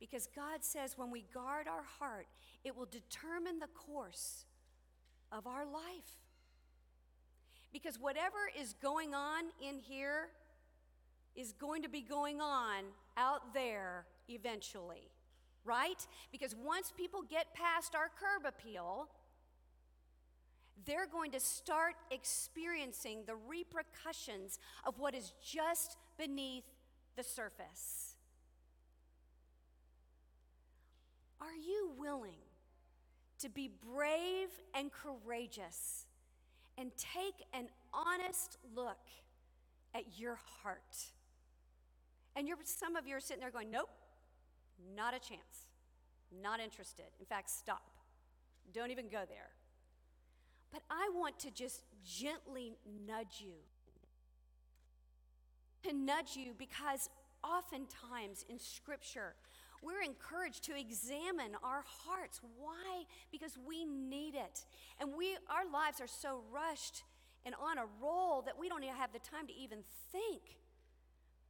Because 0.00 0.28
God 0.34 0.62
says 0.62 0.96
when 0.96 1.10
we 1.10 1.24
guard 1.34 1.66
our 1.66 1.84
heart, 1.98 2.26
it 2.64 2.76
will 2.76 2.86
determine 2.86 3.58
the 3.58 3.66
course 3.68 4.44
of 5.32 5.46
our 5.46 5.66
life. 5.66 6.18
Because 7.72 7.98
whatever 7.98 8.36
is 8.58 8.74
going 8.80 9.14
on 9.14 9.44
in 9.66 9.78
here 9.78 10.28
is 11.36 11.52
going 11.52 11.82
to 11.82 11.88
be 11.88 12.00
going 12.00 12.40
on 12.40 12.84
out 13.16 13.54
there 13.54 14.06
eventually, 14.28 15.10
right? 15.64 16.06
Because 16.32 16.54
once 16.56 16.92
people 16.96 17.22
get 17.22 17.54
past 17.54 17.94
our 17.94 18.10
curb 18.18 18.46
appeal, 18.46 19.08
they're 20.86 21.06
going 21.06 21.32
to 21.32 21.40
start 21.40 21.94
experiencing 22.10 23.20
the 23.26 23.34
repercussions 23.48 24.58
of 24.86 24.98
what 24.98 25.14
is 25.14 25.32
just 25.42 25.96
beneath 26.16 26.64
the 27.16 27.22
surface. 27.22 28.07
Are 31.40 31.54
you 31.54 31.92
willing 31.96 32.42
to 33.40 33.48
be 33.48 33.70
brave 33.92 34.48
and 34.74 34.90
courageous 34.92 36.06
and 36.76 36.90
take 36.96 37.34
an 37.52 37.68
honest 37.92 38.58
look 38.74 38.98
at 39.94 40.18
your 40.18 40.38
heart? 40.62 40.96
And 42.34 42.48
some 42.64 42.96
of 42.96 43.06
you 43.06 43.16
are 43.16 43.20
sitting 43.20 43.40
there 43.40 43.50
going, 43.50 43.70
Nope, 43.70 43.90
not 44.96 45.14
a 45.14 45.18
chance, 45.18 45.68
not 46.42 46.60
interested. 46.60 47.06
In 47.20 47.26
fact, 47.26 47.50
stop. 47.50 47.82
Don't 48.72 48.90
even 48.90 49.08
go 49.08 49.22
there. 49.28 49.50
But 50.70 50.82
I 50.90 51.10
want 51.14 51.38
to 51.40 51.50
just 51.50 51.82
gently 52.04 52.76
nudge 53.06 53.40
you. 53.40 53.54
To 55.84 55.92
nudge 55.92 56.36
you 56.36 56.52
because 56.58 57.08
oftentimes 57.42 58.44
in 58.48 58.58
Scripture, 58.58 59.34
we're 59.82 60.02
encouraged 60.02 60.64
to 60.64 60.78
examine 60.78 61.52
our 61.62 61.84
hearts. 61.86 62.40
Why? 62.58 63.04
Because 63.30 63.58
we 63.66 63.84
need 63.84 64.34
it. 64.34 64.64
And 65.00 65.14
we 65.16 65.36
our 65.48 65.70
lives 65.70 66.00
are 66.00 66.08
so 66.08 66.42
rushed 66.52 67.04
and 67.44 67.54
on 67.54 67.78
a 67.78 67.84
roll 68.02 68.42
that 68.42 68.58
we 68.58 68.68
don't 68.68 68.82
even 68.82 68.96
have 68.96 69.12
the 69.12 69.18
time 69.18 69.46
to 69.46 69.54
even 69.54 69.78
think. 70.12 70.58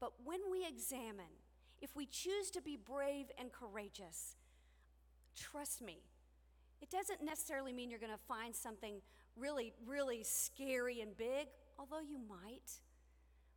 But 0.00 0.12
when 0.24 0.40
we 0.50 0.66
examine, 0.66 1.32
if 1.80 1.96
we 1.96 2.06
choose 2.06 2.50
to 2.52 2.60
be 2.60 2.76
brave 2.76 3.26
and 3.38 3.50
courageous, 3.52 4.36
trust 5.36 5.82
me, 5.82 5.98
it 6.80 6.90
doesn't 6.90 7.24
necessarily 7.24 7.72
mean 7.72 7.90
you're 7.90 7.98
going 7.98 8.12
to 8.12 8.18
find 8.28 8.54
something 8.54 9.00
really, 9.36 9.72
really 9.86 10.22
scary 10.22 11.00
and 11.00 11.16
big, 11.16 11.48
although 11.78 12.00
you 12.00 12.18
might. 12.28 12.80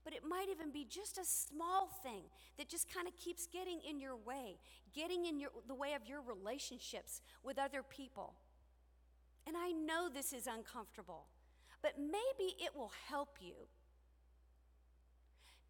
But 0.04 0.14
it 0.14 0.24
might 0.28 0.48
even 0.50 0.72
be 0.72 0.86
just 0.90 1.18
a 1.18 1.26
small 1.26 1.88
thing 2.04 2.24
that 2.58 2.70
just 2.70 2.92
kind 2.92 3.08
of 3.08 3.16
keeps 3.18 3.48
getting 3.48 3.80
in 3.88 4.00
your 4.00 4.16
way, 4.16 4.58
getting 4.96 5.26
in 5.26 5.40
your, 5.40 5.52
the 5.68 5.76
way 5.76 5.94
of 5.94 6.08
your 6.08 6.22
relationships 6.22 7.22
with 7.44 7.60
other 7.60 7.84
people. 7.84 8.34
And 9.48 9.56
I 9.58 9.72
know 9.72 10.10
this 10.10 10.34
is 10.34 10.48
uncomfortable, 10.48 11.26
but 11.82 11.94
maybe 12.00 12.56
it 12.60 12.76
will 12.76 12.92
help 13.08 13.38
you 13.40 13.54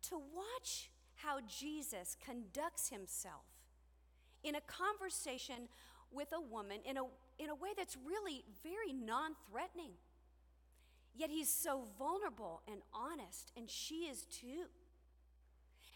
to 0.09 0.15
watch 0.33 0.89
how 1.15 1.39
Jesus 1.47 2.15
conducts 2.25 2.89
himself 2.89 3.45
in 4.43 4.55
a 4.55 4.61
conversation 4.61 5.67
with 6.11 6.33
a 6.33 6.41
woman 6.41 6.79
in 6.85 6.97
a, 6.97 7.03
in 7.39 7.49
a 7.49 7.55
way 7.55 7.69
that's 7.77 7.97
really 8.05 8.43
very 8.63 8.93
non 8.93 9.35
threatening. 9.49 9.91
Yet 11.15 11.29
he's 11.29 11.49
so 11.49 11.83
vulnerable 11.97 12.61
and 12.71 12.81
honest, 12.93 13.51
and 13.57 13.69
she 13.69 14.05
is 14.05 14.25
too. 14.25 14.67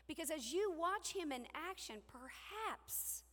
Because 0.08 0.30
as 0.30 0.54
you 0.54 0.74
watch 0.78 1.14
him 1.14 1.32
in 1.32 1.46
action, 1.70 1.96
perhaps 2.12 3.24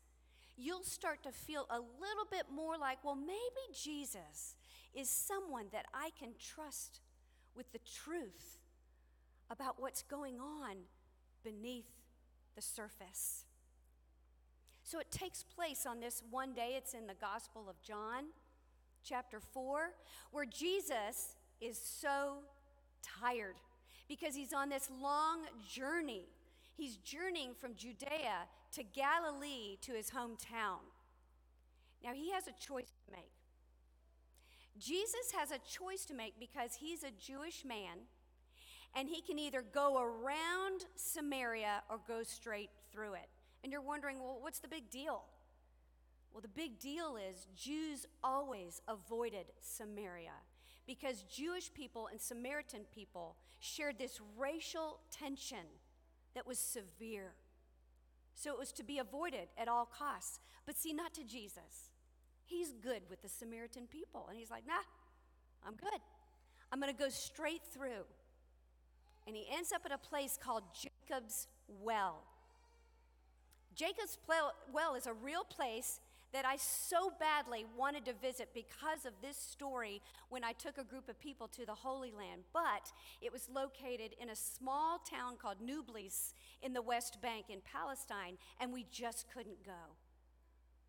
you'll 0.56 0.84
start 0.84 1.22
to 1.24 1.32
feel 1.32 1.66
a 1.70 1.78
little 1.78 2.26
bit 2.30 2.46
more 2.54 2.78
like, 2.78 2.98
well, 3.04 3.16
maybe 3.16 3.74
Jesus 3.74 4.54
is 4.94 5.08
someone 5.08 5.66
that 5.72 5.86
I 5.92 6.10
can 6.18 6.30
trust 6.38 7.00
with 7.54 7.70
the 7.72 7.80
truth 7.80 8.58
about 9.50 9.80
what's 9.80 10.02
going 10.02 10.40
on 10.40 10.76
beneath 11.44 11.90
the 12.54 12.62
surface. 12.62 13.44
So 14.82 14.98
it 14.98 15.10
takes 15.10 15.42
place 15.42 15.86
on 15.86 16.00
this 16.00 16.22
one 16.30 16.54
day. 16.54 16.74
It's 16.76 16.94
in 16.94 17.06
the 17.06 17.14
Gospel 17.14 17.66
of 17.68 17.80
John, 17.82 18.24
chapter 19.04 19.40
4, 19.40 19.92
where 20.30 20.46
Jesus 20.46 21.36
is 21.62 21.78
so 21.78 22.38
tired 23.02 23.54
because 24.08 24.34
he's 24.34 24.52
on 24.52 24.68
this 24.68 24.90
long 25.00 25.40
journey. 25.66 26.26
He's 26.76 26.96
journeying 26.96 27.54
from 27.54 27.74
Judea 27.74 28.48
to 28.72 28.82
Galilee 28.82 29.76
to 29.82 29.92
his 29.92 30.10
hometown. 30.10 30.80
Now, 32.02 32.12
he 32.12 32.32
has 32.32 32.48
a 32.48 32.52
choice 32.52 32.92
to 33.06 33.12
make. 33.12 33.30
Jesus 34.78 35.32
has 35.38 35.50
a 35.50 35.58
choice 35.58 36.04
to 36.06 36.14
make 36.14 36.34
because 36.40 36.74
he's 36.74 37.04
a 37.04 37.10
Jewish 37.10 37.64
man 37.64 38.06
and 38.96 39.08
he 39.08 39.20
can 39.22 39.38
either 39.38 39.62
go 39.62 39.98
around 39.98 40.86
Samaria 40.96 41.82
or 41.88 42.00
go 42.08 42.22
straight 42.22 42.70
through 42.92 43.14
it. 43.14 43.28
And 43.62 43.70
you're 43.70 43.80
wondering, 43.80 44.18
well, 44.18 44.38
what's 44.40 44.58
the 44.58 44.68
big 44.68 44.90
deal? 44.90 45.22
Well, 46.32 46.40
the 46.40 46.48
big 46.48 46.78
deal 46.78 47.16
is 47.16 47.46
Jews 47.54 48.06
always 48.24 48.80
avoided 48.88 49.46
Samaria 49.60 50.32
because 50.86 51.22
Jewish 51.22 51.72
people 51.72 52.08
and 52.10 52.20
Samaritan 52.20 52.82
people 52.94 53.36
shared 53.60 53.98
this 53.98 54.20
racial 54.36 54.98
tension 55.10 55.66
that 56.34 56.46
was 56.46 56.58
severe. 56.58 57.32
So 58.34 58.52
it 58.52 58.58
was 58.58 58.72
to 58.72 58.84
be 58.84 58.98
avoided 58.98 59.48
at 59.58 59.68
all 59.68 59.86
costs. 59.86 60.40
But 60.66 60.76
see, 60.76 60.92
not 60.92 61.14
to 61.14 61.24
Jesus. 61.24 61.90
He's 62.44 62.72
good 62.72 63.02
with 63.08 63.22
the 63.22 63.28
Samaritan 63.28 63.86
people. 63.86 64.26
And 64.28 64.38
he's 64.38 64.50
like, 64.50 64.66
nah, 64.66 64.82
I'm 65.66 65.74
good. 65.74 66.00
I'm 66.72 66.80
going 66.80 66.92
to 66.92 66.98
go 66.98 67.08
straight 67.08 67.62
through. 67.72 68.04
And 69.26 69.36
he 69.36 69.46
ends 69.52 69.72
up 69.72 69.82
at 69.84 69.92
a 69.92 69.98
place 69.98 70.38
called 70.42 70.64
Jacob's 70.74 71.46
Well. 71.82 72.22
Jacob's 73.74 74.18
Well 74.26 74.94
is 74.94 75.06
a 75.06 75.12
real 75.12 75.44
place 75.44 76.00
that 76.32 76.44
I 76.44 76.56
so 76.56 77.12
badly 77.20 77.66
wanted 77.76 78.04
to 78.06 78.14
visit 78.14 78.48
because 78.54 79.04
of 79.04 79.12
this 79.20 79.36
story 79.36 80.00
when 80.30 80.42
I 80.42 80.52
took 80.52 80.78
a 80.78 80.84
group 80.84 81.08
of 81.08 81.20
people 81.20 81.46
to 81.48 81.66
the 81.66 81.74
Holy 81.74 82.10
Land. 82.10 82.42
But 82.52 82.90
it 83.20 83.32
was 83.32 83.48
located 83.52 84.14
in 84.20 84.30
a 84.30 84.36
small 84.36 84.98
town 84.98 85.36
called 85.40 85.58
Nablus 85.60 86.34
in 86.62 86.72
the 86.72 86.82
West 86.82 87.20
Bank 87.20 87.46
in 87.50 87.60
Palestine, 87.60 88.38
and 88.60 88.72
we 88.72 88.86
just 88.90 89.26
couldn't 89.32 89.64
go. 89.64 89.96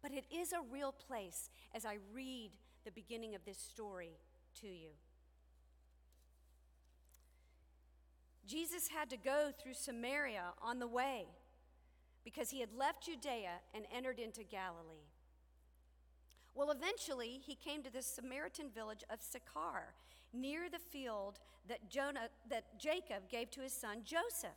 But 0.02 0.14
it 0.14 0.26
is 0.32 0.54
a 0.54 0.62
real 0.72 0.92
place 0.92 1.50
as 1.76 1.86
I 1.86 1.98
read 2.14 2.52
the 2.86 2.92
beginning 2.92 3.36
of 3.36 3.46
this 3.46 3.58
story 3.58 4.18
to 4.62 4.68
you. 4.68 4.92
Jesus 8.46 8.90
had 8.90 9.10
to 9.10 9.18
go 9.18 9.52
through 9.58 9.74
Samaria 9.74 10.54
on 10.62 10.80
the 10.80 10.88
way 10.88 11.26
because 12.24 12.50
he 12.50 12.60
had 12.60 12.74
left 12.78 13.06
Judea 13.06 13.62
and 13.74 13.86
entered 13.94 14.20
into 14.20 14.44
Galilee. 14.44 15.03
Well, 16.56 16.72
eventually, 16.72 17.42
he 17.44 17.56
came 17.56 17.82
to 17.84 17.92
the 17.92 18.02
Samaritan 18.02 18.70
village 18.70 19.04
of 19.10 19.22
Sychar, 19.22 19.94
near 20.34 20.70
the 20.70 20.80
field 20.80 21.40
that, 21.68 21.90
Jonah, 21.90 22.30
that 22.50 22.80
Jacob 22.80 23.30
gave 23.30 23.50
to 23.52 23.62
his 23.62 23.74
son 23.74 24.00
Joseph. 24.04 24.52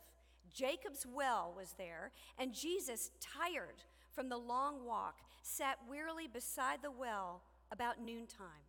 Jacob's 0.53 1.05
well 1.05 1.53
was 1.55 1.73
there, 1.77 2.11
and 2.37 2.53
Jesus, 2.53 3.11
tired 3.19 3.83
from 4.11 4.29
the 4.29 4.37
long 4.37 4.85
walk, 4.85 5.17
sat 5.41 5.77
wearily 5.89 6.27
beside 6.27 6.81
the 6.81 6.91
well 6.91 7.41
about 7.71 8.01
noontime. 8.01 8.65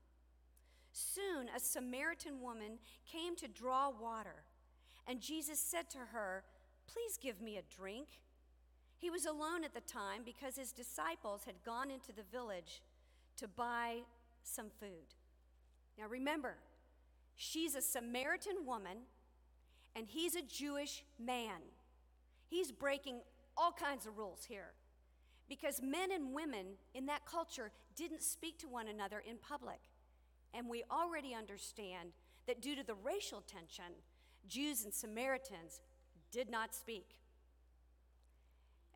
Soon, 0.93 1.49
a 1.55 1.61
Samaritan 1.61 2.41
woman 2.41 2.79
came 3.11 3.37
to 3.37 3.49
draw 3.49 3.91
water, 3.91 4.45
and 5.07 5.21
Jesus 5.21 5.61
said 5.61 5.89
to 5.91 5.99
her, 6.13 6.45
Please 6.87 7.19
give 7.21 7.41
me 7.41 7.57
a 7.59 7.77
drink. 7.77 8.09
He 8.97 9.11
was 9.11 9.27
alone 9.27 9.63
at 9.63 9.75
the 9.75 9.81
time 9.81 10.23
because 10.25 10.57
his 10.57 10.73
disciples 10.73 11.43
had 11.45 11.63
gone 11.65 11.91
into 11.91 12.13
the 12.13 12.25
village 12.33 12.83
to 13.39 13.49
buy 13.49 13.99
some 14.43 14.67
food. 14.81 15.15
Now 15.99 16.07
remember, 16.09 16.57
she's 17.37 17.75
a 17.75 17.83
Samaritan 17.83 18.67
woman 18.67 18.99
and 19.97 20.07
he's 20.07 20.35
a 20.35 20.43
Jewish 20.43 21.05
man. 21.19 21.61
He's 22.47 22.71
breaking 22.71 23.21
all 23.57 23.73
kinds 23.73 24.07
of 24.07 24.17
rules 24.17 24.45
here 24.49 24.73
because 25.49 25.83
men 25.83 26.13
and 26.13 26.33
women 26.33 26.67
in 26.95 27.07
that 27.07 27.25
culture 27.25 27.71
didn't 27.97 28.23
speak 28.23 28.59
to 28.59 28.69
one 28.69 28.89
another 28.89 29.23
in 29.29 29.37
public. 29.37 29.81
And 30.55 30.69
we 30.69 30.85
already 30.91 31.35
understand 31.35 32.11
that 32.47 32.63
due 32.63 32.77
to 32.77 32.85
the 32.85 32.95
racial 32.95 33.43
tension, 33.43 33.93
Jews 34.49 34.85
and 34.85 34.95
Samaritans 34.95 35.81
did 36.31 36.51
not 36.51 36.75
speak. 36.75 37.17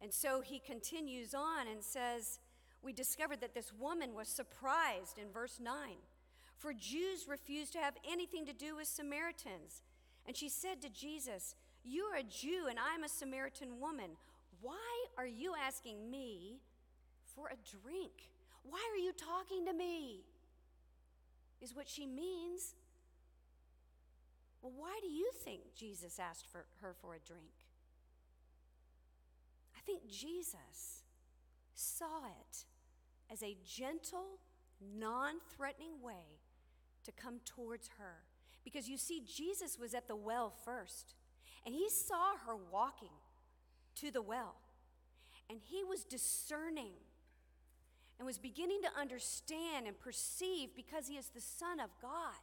And 0.00 0.12
so 0.12 0.40
he 0.40 0.58
continues 0.58 1.34
on 1.34 1.68
and 1.68 1.82
says, 1.82 2.38
we 2.82 2.92
discovered 2.92 3.40
that 3.40 3.54
this 3.54 3.72
woman 3.72 4.14
was 4.14 4.28
surprised 4.28 5.18
in 5.18 5.30
verse 5.32 5.58
9. 5.60 5.74
For 6.58 6.72
Jews 6.72 7.26
refused 7.28 7.72
to 7.72 7.78
have 7.78 7.94
anything 8.08 8.46
to 8.46 8.52
do 8.52 8.76
with 8.76 8.86
Samaritans. 8.86 9.82
And 10.26 10.36
she 10.36 10.48
said 10.48 10.80
to 10.82 10.88
Jesus, 10.88 11.54
You 11.84 12.04
are 12.04 12.18
a 12.18 12.22
Jew 12.22 12.66
and 12.68 12.78
I'm 12.78 13.04
a 13.04 13.08
Samaritan 13.08 13.80
woman. 13.80 14.10
Why 14.60 15.06
are 15.18 15.26
you 15.26 15.54
asking 15.60 16.10
me 16.10 16.60
for 17.34 17.48
a 17.48 17.82
drink? 17.82 18.12
Why 18.62 18.80
are 18.92 18.98
you 18.98 19.12
talking 19.12 19.66
to 19.66 19.72
me? 19.72 20.20
Is 21.60 21.74
what 21.74 21.88
she 21.88 22.06
means. 22.06 22.74
Well, 24.60 24.72
why 24.76 24.98
do 25.02 25.08
you 25.08 25.30
think 25.44 25.74
Jesus 25.76 26.20
asked 26.20 26.46
for 26.46 26.64
her 26.80 26.94
for 27.00 27.14
a 27.14 27.18
drink? 27.26 27.66
I 29.76 29.80
think 29.84 30.08
Jesus 30.08 31.02
saw 31.74 32.26
it 32.26 32.64
as 33.32 33.42
a 33.42 33.56
gentle, 33.64 34.38
non 34.94 35.34
threatening 35.56 36.02
way 36.02 36.40
to 37.04 37.12
come 37.12 37.40
towards 37.44 37.88
her. 37.98 38.24
Because 38.64 38.88
you 38.88 38.98
see, 38.98 39.22
Jesus 39.26 39.78
was 39.78 39.94
at 39.94 40.06
the 40.06 40.16
well 40.16 40.52
first, 40.64 41.14
and 41.64 41.74
he 41.74 41.88
saw 41.88 42.36
her 42.46 42.56
walking 42.70 43.16
to 43.96 44.10
the 44.10 44.22
well, 44.22 44.56
and 45.48 45.58
he 45.60 45.82
was 45.82 46.04
discerning 46.04 46.92
and 48.18 48.26
was 48.26 48.38
beginning 48.38 48.80
to 48.82 49.00
understand 49.00 49.86
and 49.86 49.98
perceive 49.98 50.68
because 50.76 51.08
he 51.08 51.16
is 51.16 51.28
the 51.28 51.40
Son 51.40 51.80
of 51.80 51.90
God. 52.00 52.34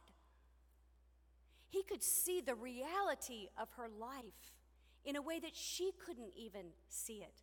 He 1.70 1.82
could 1.84 2.02
see 2.02 2.40
the 2.40 2.54
reality 2.54 3.46
of 3.58 3.68
her 3.76 3.88
life 3.88 4.52
in 5.04 5.16
a 5.16 5.22
way 5.22 5.38
that 5.38 5.54
she 5.56 5.92
couldn't 6.04 6.32
even 6.36 6.66
see 6.88 7.18
it. 7.22 7.42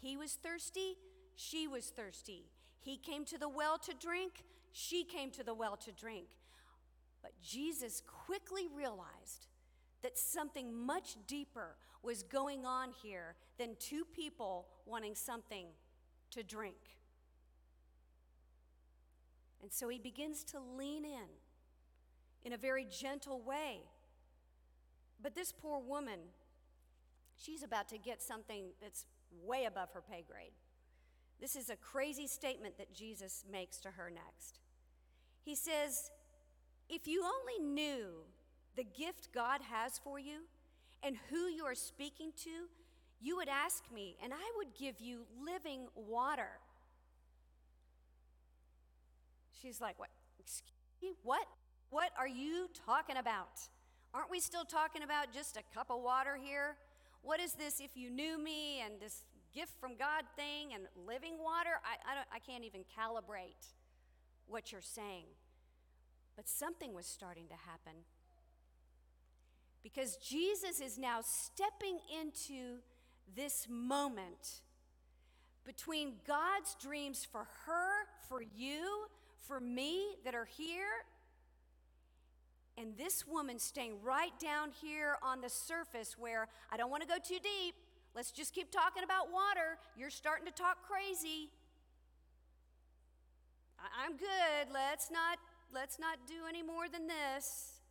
He 0.00 0.16
was 0.16 0.32
thirsty, 0.32 0.96
she 1.36 1.68
was 1.68 1.86
thirsty. 1.86 2.46
He 2.86 2.96
came 2.96 3.24
to 3.24 3.36
the 3.36 3.48
well 3.48 3.78
to 3.78 3.92
drink, 3.92 4.44
she 4.70 5.02
came 5.02 5.32
to 5.32 5.42
the 5.42 5.52
well 5.52 5.76
to 5.78 5.90
drink. 5.90 6.28
But 7.20 7.32
Jesus 7.42 8.00
quickly 8.06 8.68
realized 8.72 9.48
that 10.04 10.16
something 10.16 10.72
much 10.72 11.16
deeper 11.26 11.74
was 12.04 12.22
going 12.22 12.64
on 12.64 12.90
here 13.02 13.34
than 13.58 13.70
two 13.80 14.04
people 14.14 14.68
wanting 14.86 15.16
something 15.16 15.66
to 16.30 16.44
drink. 16.44 16.76
And 19.60 19.72
so 19.72 19.88
he 19.88 19.98
begins 19.98 20.44
to 20.44 20.60
lean 20.78 21.04
in 21.04 21.26
in 22.44 22.52
a 22.52 22.56
very 22.56 22.86
gentle 22.88 23.40
way. 23.40 23.80
But 25.20 25.34
this 25.34 25.50
poor 25.50 25.80
woman, 25.80 26.20
she's 27.36 27.64
about 27.64 27.88
to 27.88 27.98
get 27.98 28.22
something 28.22 28.66
that's 28.80 29.06
way 29.44 29.64
above 29.64 29.90
her 29.90 30.04
pay 30.08 30.24
grade. 30.30 30.52
This 31.40 31.56
is 31.56 31.70
a 31.70 31.76
crazy 31.76 32.26
statement 32.26 32.78
that 32.78 32.94
Jesus 32.94 33.44
makes 33.50 33.78
to 33.78 33.90
her 33.90 34.10
next. 34.10 34.60
He 35.44 35.54
says, 35.54 36.10
If 36.88 37.06
you 37.06 37.24
only 37.24 37.72
knew 37.72 38.24
the 38.76 38.84
gift 38.84 39.28
God 39.34 39.60
has 39.70 39.98
for 39.98 40.18
you 40.18 40.42
and 41.02 41.16
who 41.30 41.46
you 41.46 41.64
are 41.64 41.74
speaking 41.74 42.32
to, 42.44 42.68
you 43.20 43.36
would 43.36 43.48
ask 43.48 43.84
me, 43.92 44.16
and 44.22 44.32
I 44.32 44.52
would 44.56 44.74
give 44.78 45.00
you 45.00 45.22
living 45.44 45.86
water. 45.94 46.58
She's 49.60 49.80
like, 49.80 49.98
What? 49.98 50.08
Excuse 50.38 50.72
me? 51.02 51.12
What? 51.22 51.46
What 51.90 52.10
are 52.18 52.28
you 52.28 52.68
talking 52.86 53.16
about? 53.16 53.60
Aren't 54.14 54.30
we 54.30 54.40
still 54.40 54.64
talking 54.64 55.02
about 55.02 55.32
just 55.32 55.56
a 55.56 55.62
cup 55.74 55.90
of 55.90 56.02
water 56.02 56.38
here? 56.42 56.76
What 57.22 57.40
is 57.40 57.52
this 57.52 57.80
if 57.80 57.96
you 57.96 58.10
knew 58.10 58.38
me 58.42 58.80
and 58.80 58.94
this 59.00 59.24
gift 59.56 59.72
from 59.80 59.96
God 59.96 60.24
thing 60.36 60.74
and 60.74 60.84
living 61.06 61.42
water. 61.42 61.80
I, 61.82 62.20
I, 62.34 62.36
I 62.36 62.38
can't 62.40 62.64
even 62.64 62.82
calibrate 62.82 63.72
what 64.46 64.70
you're 64.70 64.82
saying. 64.82 65.24
But 66.36 66.48
something 66.48 66.94
was 66.94 67.06
starting 67.06 67.48
to 67.48 67.54
happen. 67.54 68.02
Because 69.82 70.16
Jesus 70.16 70.80
is 70.80 70.98
now 70.98 71.20
stepping 71.22 71.98
into 72.20 72.80
this 73.34 73.66
moment 73.70 74.60
between 75.64 76.14
God's 76.26 76.76
dreams 76.80 77.26
for 77.30 77.46
her, 77.64 77.88
for 78.28 78.42
you, 78.42 79.06
for 79.48 79.58
me 79.58 80.16
that 80.24 80.34
are 80.34 80.44
here, 80.44 81.06
and 82.78 82.96
this 82.98 83.26
woman 83.26 83.58
staying 83.58 84.02
right 84.02 84.38
down 84.38 84.70
here 84.82 85.16
on 85.22 85.40
the 85.40 85.48
surface 85.48 86.16
where 86.18 86.48
I 86.70 86.76
don't 86.76 86.90
want 86.90 87.02
to 87.02 87.08
go 87.08 87.16
too 87.16 87.38
deep. 87.42 87.74
Let's 88.16 88.30
just 88.30 88.54
keep 88.54 88.72
talking 88.72 89.04
about 89.04 89.30
water. 89.30 89.76
You're 89.94 90.08
starting 90.08 90.46
to 90.46 90.52
talk 90.52 90.78
crazy. 90.82 91.50
I- 93.78 94.04
I'm 94.04 94.16
good. 94.16 94.72
Let's 94.72 95.10
not 95.10 95.38
let's 95.70 95.98
not 95.98 96.26
do 96.26 96.46
any 96.48 96.62
more 96.62 96.88
than 96.88 97.08
this. 97.08 97.82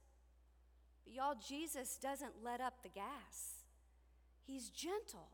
But 1.03 1.13
y'all, 1.13 1.36
Jesus 1.36 1.97
doesn't 1.97 2.43
let 2.43 2.59
up 2.59 2.82
the 2.82 2.89
gas. 2.89 3.65
He's 4.47 4.69
gentle. 4.69 5.30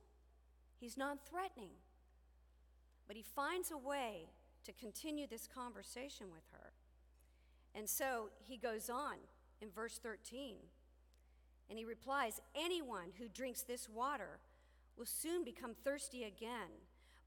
He's 0.78 0.98
non-threatening. 0.98 1.78
But 3.08 3.16
he 3.16 3.22
finds 3.24 3.72
a 3.72 3.78
way 3.78 4.26
to 4.66 4.74
continue 4.74 5.26
this 5.26 5.48
conversation 5.48 6.28
with 6.34 6.44
her. 6.52 6.74
And 7.74 7.88
so 7.90 8.30
he 8.40 8.58
goes 8.58 8.90
on 8.90 9.16
in 9.62 9.70
verse 9.70 9.98
13. 10.00 10.58
And 11.70 11.80
he 11.80 11.86
replies, 11.86 12.42
Anyone 12.56 13.14
who 13.18 13.30
drinks 13.30 13.62
this 13.62 13.88
water 13.88 14.40
will 14.98 15.06
soon 15.06 15.44
become 15.44 15.74
thirsty 15.84 16.24
again. 16.24 16.70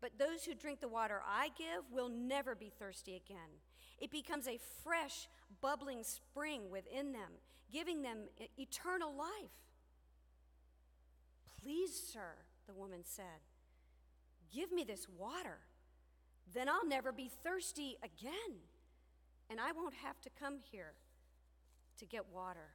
But 0.01 0.19
those 0.19 0.45
who 0.45 0.55
drink 0.55 0.81
the 0.81 0.89
water 0.89 1.23
I 1.27 1.51
give 1.57 1.91
will 1.91 2.09
never 2.09 2.55
be 2.55 2.71
thirsty 2.79 3.17
again. 3.17 3.61
It 3.99 4.11
becomes 4.11 4.47
a 4.47 4.59
fresh, 4.83 5.29
bubbling 5.63 6.03
spring 6.03 6.71
within 6.71 7.13
them, 7.13 7.33
giving 7.73 8.03
them 8.03 8.29
eternal 8.59 9.15
life. 9.17 9.51
Please, 11.63 11.95
sir, 12.13 12.35
the 12.67 12.75
woman 12.75 13.01
said, 13.05 13.41
give 14.53 14.73
me 14.73 14.85
this 14.85 15.07
water. 15.17 15.59
Then 16.53 16.69
I'll 16.69 16.87
never 16.87 17.11
be 17.11 17.31
thirsty 17.43 17.97
again, 18.03 18.59
and 19.49 19.59
I 19.59 19.73
won't 19.73 19.95
have 19.95 20.21
to 20.23 20.31
come 20.39 20.59
here 20.71 20.93
to 21.99 22.05
get 22.05 22.27
water. 22.31 22.75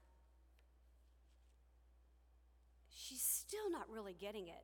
She's 2.90 3.22
still 3.22 3.70
not 3.70 3.88
really 3.90 4.16
getting 4.20 4.48
it. 4.48 4.64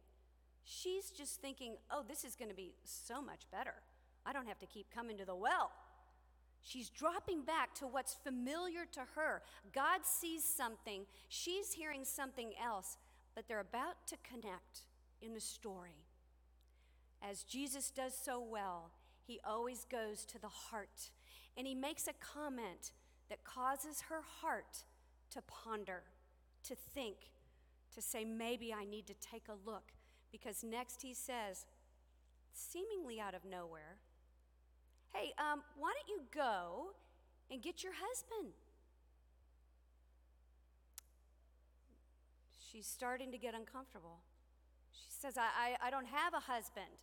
She's 0.66 1.11
just 1.11 1.41
thinking, 1.41 1.76
oh, 1.91 2.03
this 2.07 2.24
is 2.24 2.36
going 2.36 2.49
to 2.49 2.55
be 2.55 2.74
so 2.84 3.22
much 3.22 3.45
better. 3.51 3.76
I 4.26 4.34
don't 4.34 4.47
have 4.47 4.59
to 4.59 4.66
keep 4.66 4.88
coming 4.93 5.18
to 5.18 5.26
the 5.26 5.36
well. 5.36 5.72
She's 6.63 6.89
dropping 6.89 7.43
back 7.43 7.76
to 7.76 7.86
what's 7.86 8.16
familiar 8.16 8.86
to 8.93 9.01
her. 9.13 9.43
God 9.74 9.99
sees 10.03 10.43
something, 10.43 11.05
she's 11.30 11.74
hearing 11.74 12.03
something 12.03 12.53
else, 12.61 12.97
but 13.36 13.47
they're 13.47 13.59
about 13.59 14.07
to 14.07 14.16
connect 14.28 14.80
in 15.22 15.36
the 15.36 15.39
story. 15.39 15.97
As 17.22 17.43
Jesus 17.43 17.91
does 17.91 18.16
so 18.18 18.39
well, 18.39 18.89
he 19.24 19.39
always 19.47 19.86
goes 19.86 20.26
to 20.26 20.39
the 20.39 20.47
heart 20.47 21.11
and 21.55 21.68
he 21.68 21.76
makes 21.76 22.07
a 22.07 22.13
comment 22.13 22.91
that 23.30 23.43
causes 23.43 24.01
her 24.09 24.22
heart 24.41 24.84
to 25.32 25.41
ponder, 25.43 26.01
to 26.63 26.76
think, 26.76 27.18
to 27.93 28.01
say, 28.01 28.26
maybe 28.26 28.74
I 28.74 28.86
need 28.86 29.07
to 29.07 29.13
take 29.16 29.43
a 29.49 29.70
look. 29.70 29.91
Because 30.36 30.65
next 30.65 31.01
he 31.01 31.13
says, 31.13 31.65
seemingly 32.51 33.21
out 33.21 33.33
of 33.33 33.45
nowhere, 33.45 33.95
hey, 35.13 35.31
um, 35.39 35.61
why 35.79 35.93
don't 35.95 36.09
you 36.09 36.23
go 36.36 36.88
and 37.49 37.61
get 37.61 37.86
your 37.86 37.93
husband? 37.93 38.51
She's 42.69 42.86
starting 42.86 43.31
to 43.31 43.38
get 43.38 43.53
uncomfortable. 43.53 44.19
She 44.91 45.07
says, 45.09 45.38
I, 45.38 45.77
I, 45.81 45.88
I 45.88 45.89
don't 45.89 46.07
have 46.07 46.33
a 46.33 46.41
husband. 46.41 46.99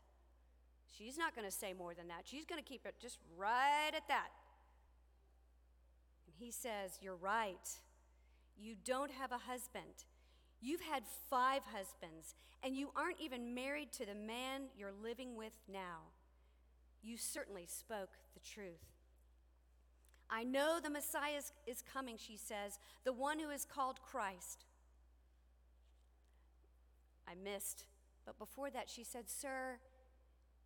She's 0.98 1.16
not 1.16 1.34
going 1.34 1.46
to 1.46 1.54
say 1.54 1.72
more 1.72 1.94
than 1.94 2.08
that. 2.08 2.24
She's 2.24 2.44
going 2.44 2.62
to 2.62 2.68
keep 2.68 2.84
it 2.84 2.96
just 3.00 3.16
right 3.38 3.92
at 3.96 4.06
that. 4.08 4.28
And 6.26 6.34
he 6.38 6.50
says, 6.50 6.98
You're 7.00 7.16
right. 7.16 7.66
You 8.60 8.74
don't 8.84 9.10
have 9.10 9.32
a 9.32 9.38
husband. 9.38 10.04
You've 10.62 10.80
had 10.80 11.02
five 11.28 11.62
husbands, 11.74 12.36
and 12.62 12.76
you 12.76 12.90
aren't 12.94 13.20
even 13.20 13.52
married 13.52 13.92
to 13.94 14.06
the 14.06 14.14
man 14.14 14.62
you're 14.78 14.92
living 15.02 15.34
with 15.34 15.58
now. 15.70 16.12
You 17.02 17.16
certainly 17.16 17.66
spoke 17.66 18.10
the 18.32 18.40
truth. 18.40 18.92
I 20.30 20.44
know 20.44 20.78
the 20.80 20.88
Messiah 20.88 21.40
is, 21.66 21.82
coming, 21.92 22.16
she 22.16 22.36
says, 22.36 22.78
the 23.04 23.12
one 23.12 23.40
who 23.40 23.50
is 23.50 23.64
called 23.64 24.00
Christ. 24.00 24.64
I 27.28 27.32
missed, 27.34 27.84
but 28.24 28.38
before 28.38 28.70
that, 28.70 28.88
she 28.88 29.02
said, 29.02 29.28
Sir, 29.28 29.78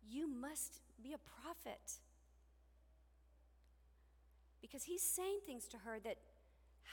you 0.07 0.27
must 0.27 0.79
be 1.03 1.13
a 1.13 1.41
prophet. 1.41 1.99
Because 4.61 4.83
he's 4.83 5.01
saying 5.01 5.39
things 5.45 5.67
to 5.69 5.77
her 5.77 5.99
that 6.03 6.17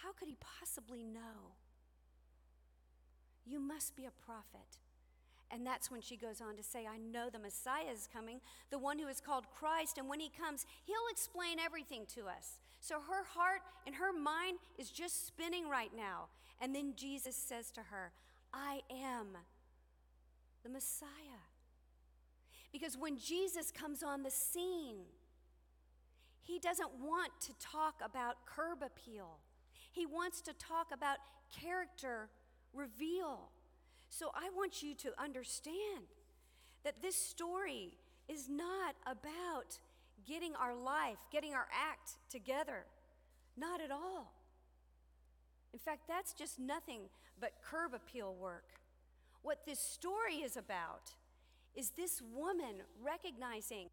how 0.02 0.12
could 0.12 0.28
he 0.28 0.36
possibly 0.58 1.04
know? 1.04 1.52
You 3.46 3.60
must 3.60 3.96
be 3.96 4.06
a 4.06 4.24
prophet. 4.24 4.78
And 5.50 5.66
that's 5.66 5.90
when 5.90 6.00
she 6.00 6.16
goes 6.16 6.40
on 6.40 6.56
to 6.56 6.62
say, 6.62 6.86
I 6.86 6.96
know 6.96 7.28
the 7.30 7.38
Messiah 7.38 7.92
is 7.92 8.08
coming, 8.12 8.40
the 8.70 8.78
one 8.78 8.98
who 8.98 9.08
is 9.08 9.20
called 9.20 9.44
Christ, 9.56 9.98
and 9.98 10.08
when 10.08 10.18
he 10.18 10.30
comes, 10.30 10.66
he'll 10.84 10.96
explain 11.10 11.58
everything 11.60 12.06
to 12.14 12.22
us. 12.22 12.58
So 12.80 12.96
her 12.96 13.24
heart 13.24 13.60
and 13.86 13.94
her 13.94 14.12
mind 14.12 14.58
is 14.78 14.90
just 14.90 15.26
spinning 15.26 15.68
right 15.68 15.92
now. 15.96 16.28
And 16.60 16.74
then 16.74 16.94
Jesus 16.96 17.36
says 17.36 17.70
to 17.72 17.82
her, 17.82 18.12
I 18.52 18.80
am 18.90 19.36
the 20.62 20.70
Messiah. 20.70 21.08
Because 22.72 22.96
when 22.98 23.18
Jesus 23.18 23.70
comes 23.70 24.02
on 24.02 24.22
the 24.22 24.30
scene, 24.30 24.96
he 26.42 26.58
doesn't 26.58 26.90
want 27.00 27.30
to 27.42 27.52
talk 27.60 27.94
about 28.04 28.44
curb 28.46 28.82
appeal. 28.82 29.38
He 29.92 30.06
wants 30.06 30.40
to 30.42 30.52
talk 30.54 30.88
about 30.92 31.18
character 31.60 32.28
reveal. 32.74 33.50
So 34.08 34.30
I 34.34 34.50
want 34.54 34.82
you 34.82 34.94
to 34.94 35.12
understand 35.20 36.04
that 36.84 37.02
this 37.02 37.16
story 37.16 37.96
is 38.28 38.48
not 38.48 38.94
about 39.06 39.78
getting 40.26 40.54
our 40.56 40.74
life, 40.74 41.18
getting 41.32 41.54
our 41.54 41.66
act 41.72 42.12
together. 42.30 42.84
Not 43.56 43.80
at 43.80 43.90
all. 43.90 44.32
In 45.72 45.78
fact, 45.78 46.02
that's 46.08 46.32
just 46.32 46.58
nothing 46.58 47.02
but 47.40 47.52
curb 47.62 47.94
appeal 47.94 48.34
work. 48.34 48.64
What 49.42 49.66
this 49.66 49.80
story 49.80 50.36
is 50.36 50.56
about 50.56 51.12
is 51.74 51.90
this 51.90 52.22
woman 52.32 52.76
recognizing 53.02 53.88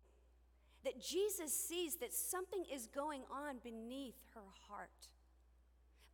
that 0.83 1.01
Jesus 1.01 1.53
sees 1.53 1.95
that 1.95 2.13
something 2.13 2.63
is 2.71 2.87
going 2.87 3.21
on 3.31 3.57
beneath 3.63 4.15
her 4.33 4.41
heart, 4.69 5.09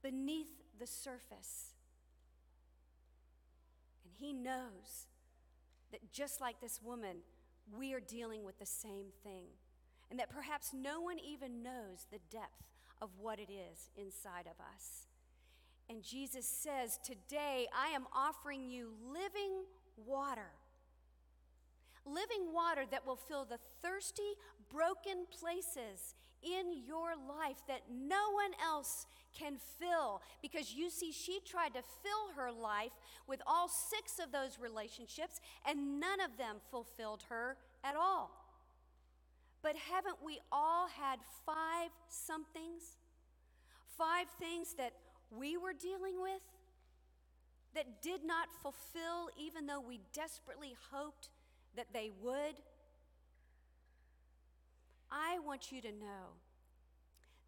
beneath 0.01 0.47
the 0.80 0.88
surface. 0.88 1.74
He 4.20 4.34
knows 4.34 5.07
that 5.91 6.11
just 6.11 6.41
like 6.41 6.59
this 6.59 6.80
woman, 6.84 7.18
we 7.78 7.93
are 7.93 7.99
dealing 7.99 8.43
with 8.43 8.59
the 8.59 8.65
same 8.65 9.07
thing. 9.24 9.45
And 10.09 10.20
that 10.20 10.30
perhaps 10.30 10.72
no 10.74 11.01
one 11.01 11.20
even 11.20 11.61
knows 11.61 12.07
the 12.11 12.20
depth 12.32 12.63
of 13.01 13.09
what 13.20 13.39
it 13.39 13.49
is 13.51 13.89
inside 13.97 14.47
of 14.47 14.59
us. 14.74 15.07
And 15.89 16.03
Jesus 16.03 16.45
says, 16.45 16.99
Today 17.03 17.68
I 17.78 17.89
am 17.89 18.05
offering 18.15 18.70
you 18.70 18.93
living 19.11 19.63
water. 20.05 20.51
Living 22.05 22.53
water 22.53 22.84
that 22.89 23.05
will 23.05 23.18
fill 23.18 23.45
the 23.45 23.59
thirsty, 23.82 24.36
broken 24.72 25.26
places 25.39 26.15
in 26.43 26.84
your 26.86 27.15
life 27.28 27.57
that 27.68 27.82
no 27.89 28.32
one 28.32 28.51
else 28.63 29.07
can 29.38 29.57
fill. 29.80 30.22
Because 30.41 30.74
you 30.74 30.89
see, 30.89 31.11
she 31.11 31.39
tried 31.45 31.74
to 31.74 31.82
fill 31.82 32.36
her 32.36 32.51
life 32.51 32.91
with 33.28 33.41
all 33.45 33.68
six 33.68 34.20
of 34.20 34.32
those 34.32 34.59
relationships, 34.59 35.39
and 35.68 35.99
none 35.99 36.22
of 36.22 36.38
them 36.38 36.57
fulfilled 36.72 37.24
her 37.30 37.57
at 37.84 37.95
all. 37.95 38.32
But 39.61 39.76
haven't 39.76 40.18
we 40.24 40.39
all 40.51 40.88
had 40.88 41.20
five 41.45 41.89
somethings? 42.07 42.97
Five 43.97 44.28
things 44.39 44.76
that 44.78 44.93
we 45.32 45.57
were 45.57 45.74
dealing 45.74 46.22
with 46.22 46.41
that 47.74 48.01
did 48.01 48.24
not 48.24 48.47
fulfill, 48.61 49.30
even 49.38 49.65
though 49.65 49.82
we 49.82 49.99
desperately 50.13 50.76
hoped 50.91 51.30
that 51.76 51.88
they 51.93 52.11
would? 52.22 52.55
I 55.12 55.39
want 55.45 55.72
you 55.72 55.82
to 55.82 55.91
know 55.91 56.36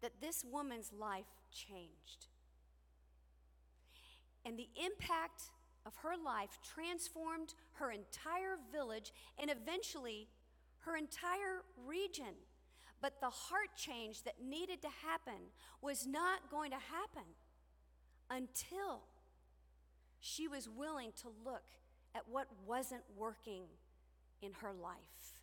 that 0.00 0.20
this 0.20 0.44
woman's 0.50 0.92
life 0.98 1.26
changed. 1.52 2.26
And 4.44 4.58
the 4.58 4.68
impact 4.82 5.42
of 5.84 5.94
her 5.96 6.14
life 6.22 6.58
transformed 6.74 7.54
her 7.74 7.90
entire 7.90 8.56
village 8.72 9.12
and 9.38 9.50
eventually 9.50 10.28
her 10.80 10.96
entire 10.96 11.62
region. 11.86 12.34
But 13.02 13.20
the 13.20 13.30
heart 13.30 13.70
change 13.76 14.22
that 14.24 14.42
needed 14.42 14.82
to 14.82 14.88
happen 15.06 15.50
was 15.82 16.06
not 16.06 16.50
going 16.50 16.70
to 16.70 16.76
happen 16.76 17.28
until 18.30 19.00
she 20.20 20.48
was 20.48 20.68
willing 20.68 21.12
to 21.22 21.28
look 21.44 21.64
at 22.14 22.22
what 22.30 22.46
wasn't 22.66 23.02
working 23.16 23.62
in 24.42 24.52
her 24.60 24.72
life. 24.72 25.39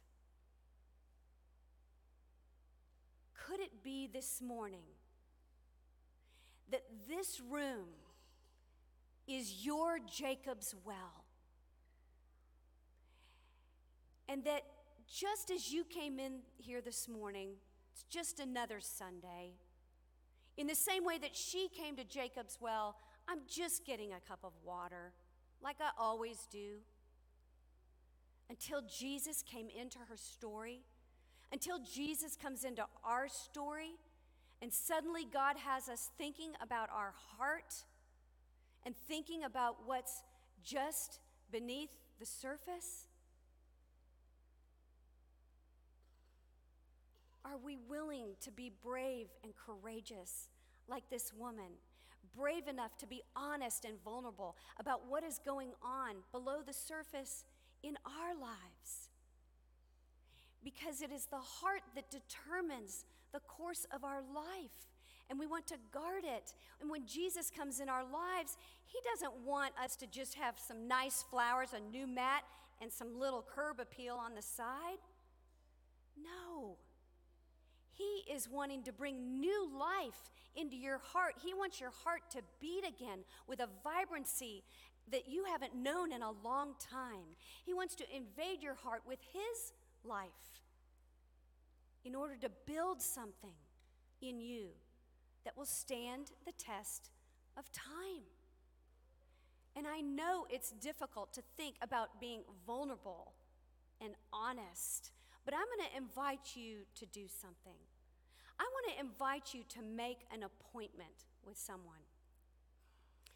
Could 3.45 3.59
it 3.59 3.83
be 3.83 4.07
this 4.07 4.41
morning 4.41 4.83
that 6.71 6.83
this 7.07 7.39
room 7.39 7.88
is 9.27 9.65
your 9.65 9.99
Jacob's 9.99 10.75
well? 10.83 11.25
And 14.27 14.43
that 14.43 14.63
just 15.07 15.51
as 15.51 15.71
you 15.71 15.85
came 15.85 16.19
in 16.19 16.39
here 16.57 16.81
this 16.81 17.07
morning, 17.07 17.51
it's 17.93 18.03
just 18.03 18.39
another 18.39 18.79
Sunday. 18.81 19.53
In 20.57 20.67
the 20.67 20.75
same 20.75 21.05
way 21.05 21.17
that 21.19 21.35
she 21.35 21.69
came 21.69 21.95
to 21.95 22.03
Jacob's 22.03 22.57
well, 22.59 22.95
I'm 23.27 23.39
just 23.47 23.85
getting 23.85 24.11
a 24.13 24.19
cup 24.19 24.39
of 24.43 24.51
water, 24.65 25.13
like 25.61 25.77
I 25.79 25.89
always 25.97 26.47
do. 26.51 26.79
Until 28.49 28.81
Jesus 28.81 29.43
came 29.43 29.67
into 29.69 29.99
her 30.09 30.17
story, 30.17 30.81
until 31.52 31.80
Jesus 31.80 32.36
comes 32.36 32.64
into 32.64 32.86
our 33.04 33.28
story, 33.28 33.91
and 34.62 34.74
suddenly 34.74 35.26
God 35.32 35.56
has 35.58 35.88
us 35.88 36.10
thinking 36.18 36.52
about 36.62 36.89
our 36.89 37.14
heart 37.38 37.74
and 38.86 38.95
thinking 39.08 39.43
about 39.43 39.78
what's 39.86 40.24
just 40.64 41.20
beneath 41.52 41.89
the 42.20 42.26
surface. 42.26 43.08
Are 47.45 47.58
we 47.58 47.78
willing 47.89 48.36
to 48.41 48.52
be 48.52 48.72
brave 48.84 49.28
and 49.43 49.54
courageous 49.56 50.50
like 50.89 51.10
this 51.10 51.32
woman? 51.34 51.72
Brave 52.36 52.68
enough 52.68 52.98
to 52.98 53.08
be 53.08 53.22
honest 53.36 53.86
and 53.86 54.02
vulnerable 54.04 54.56
about 54.80 55.08
what 55.08 55.24
is 55.24 55.39
going 55.45 55.72
on 55.82 56.16
below 56.32 56.58
the 56.66 56.74
surface 56.74 57.45
in 57.84 57.98
our 58.06 58.36
lives. 58.36 59.10
Because 60.68 61.01
it 61.01 61.11
is 61.11 61.28
the 61.28 61.38
heart 61.38 61.82
that 61.95 62.11
determines 62.11 63.05
the 63.32 63.39
course 63.39 63.88
of 63.95 64.03
our 64.03 64.22
life. 64.36 64.89
And 65.30 65.39
we 65.39 65.47
want 65.47 65.65
to 65.68 65.76
guard 65.93 66.26
it. 66.26 66.53
And 66.82 66.89
when 66.89 67.05
Jesus 67.05 67.49
comes 67.49 67.80
in 67.80 67.88
our 67.88 68.03
lives, 68.03 68.57
He 68.86 68.99
doesn't 69.13 69.45
want 69.45 69.72
us 69.82 69.95
to 69.97 70.07
just 70.07 70.36
have 70.36 70.55
some 70.59 70.86
nice 70.86 71.24
flowers, 71.24 71.70
a 71.74 71.80
new 71.80 72.05
mat, 72.05 72.43
and 72.82 72.91
some 72.91 73.18
little 73.18 73.45
curb 73.55 73.80
appeal 73.80 74.15
on 74.15 74.36
the 74.36 74.41
side. 74.41 74.99
No. 76.22 76.76
He 77.93 78.30
is 78.30 78.49
wanting 78.49 78.84
to 78.84 78.91
bring 78.91 79.39
new 79.39 79.70
life 79.74 80.30
into 80.53 80.76
your 80.76 80.97
heart. 80.97 81.36
He 81.41 81.53
wants 81.53 81.80
your 81.80 81.93
heart 82.03 82.24
to 82.32 82.39
beat 82.59 82.84
again 82.86 83.20
with 83.47 83.61
a 83.61 83.70
vibrancy 83.86 84.63
that 85.11 85.30
you 85.30 85.45
haven't 85.45 85.76
known 85.76 86.11
in 86.11 86.22
a 86.22 86.32
long 86.43 86.74
time. 86.78 87.38
He 87.65 87.74
wants 87.74 87.95
to 87.95 88.03
invade 88.13 88.61
your 88.61 88.76
heart 88.76 89.03
with 89.07 89.20
His 89.32 89.72
life 90.08 90.62
in 92.05 92.16
order 92.16 92.36
to 92.41 92.49
build 92.66 93.01
something 93.01 93.55
in 94.22 94.39
you 94.39 94.68
that 95.43 95.58
will 95.58 95.66
stand 95.66 96.32
the 96.45 96.51
test 96.53 97.10
of 97.58 97.72
time. 97.72 98.24
And 99.76 99.86
I 99.86 100.01
know 100.01 100.47
it's 100.49 100.72
difficult 100.72 101.34
to 101.34 101.41
think 101.55 101.76
about 101.82 102.20
being 102.20 102.41
vulnerable 102.66 103.34
and 104.01 104.14
honest, 104.34 105.12
but 105.45 105.53
I'm 105.53 105.66
going 105.78 105.89
to 105.91 105.97
invite 105.97 106.55
you 106.55 106.80
to 106.95 107.05
do 107.05 107.28
something. 107.28 107.78
I 108.60 108.64
want 108.64 108.93
to 108.93 108.99
invite 108.99 109.53
you 109.53 109.64
to 109.70 109.82
make 109.82 110.20
an 110.34 110.43
appointment 110.43 111.26
with 111.45 111.58
someone, 111.58 112.03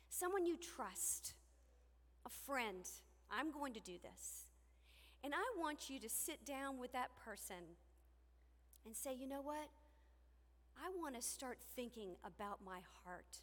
someone 0.10 0.46
you 0.46 0.58
trust, 0.58 1.34
a 2.26 2.30
friend. 2.30 2.90
I'm 3.32 3.52
going 3.52 3.74
to 3.74 3.80
do 3.80 3.94
this. 4.02 4.46
And 5.24 5.34
I 5.34 5.60
want 5.60 5.90
you 5.90 6.00
to 6.00 6.10
sit 6.10 6.46
down 6.46 6.80
with 6.80 6.94
that 6.94 7.10
person 7.24 7.78
and 8.86 8.96
say, 8.96 9.14
you 9.14 9.28
know 9.28 9.42
what? 9.42 9.70
I 10.78 10.90
want 11.00 11.16
to 11.16 11.22
start 11.22 11.60
thinking 11.76 12.16
about 12.26 12.60
my 12.66 12.80
heart. 13.04 13.38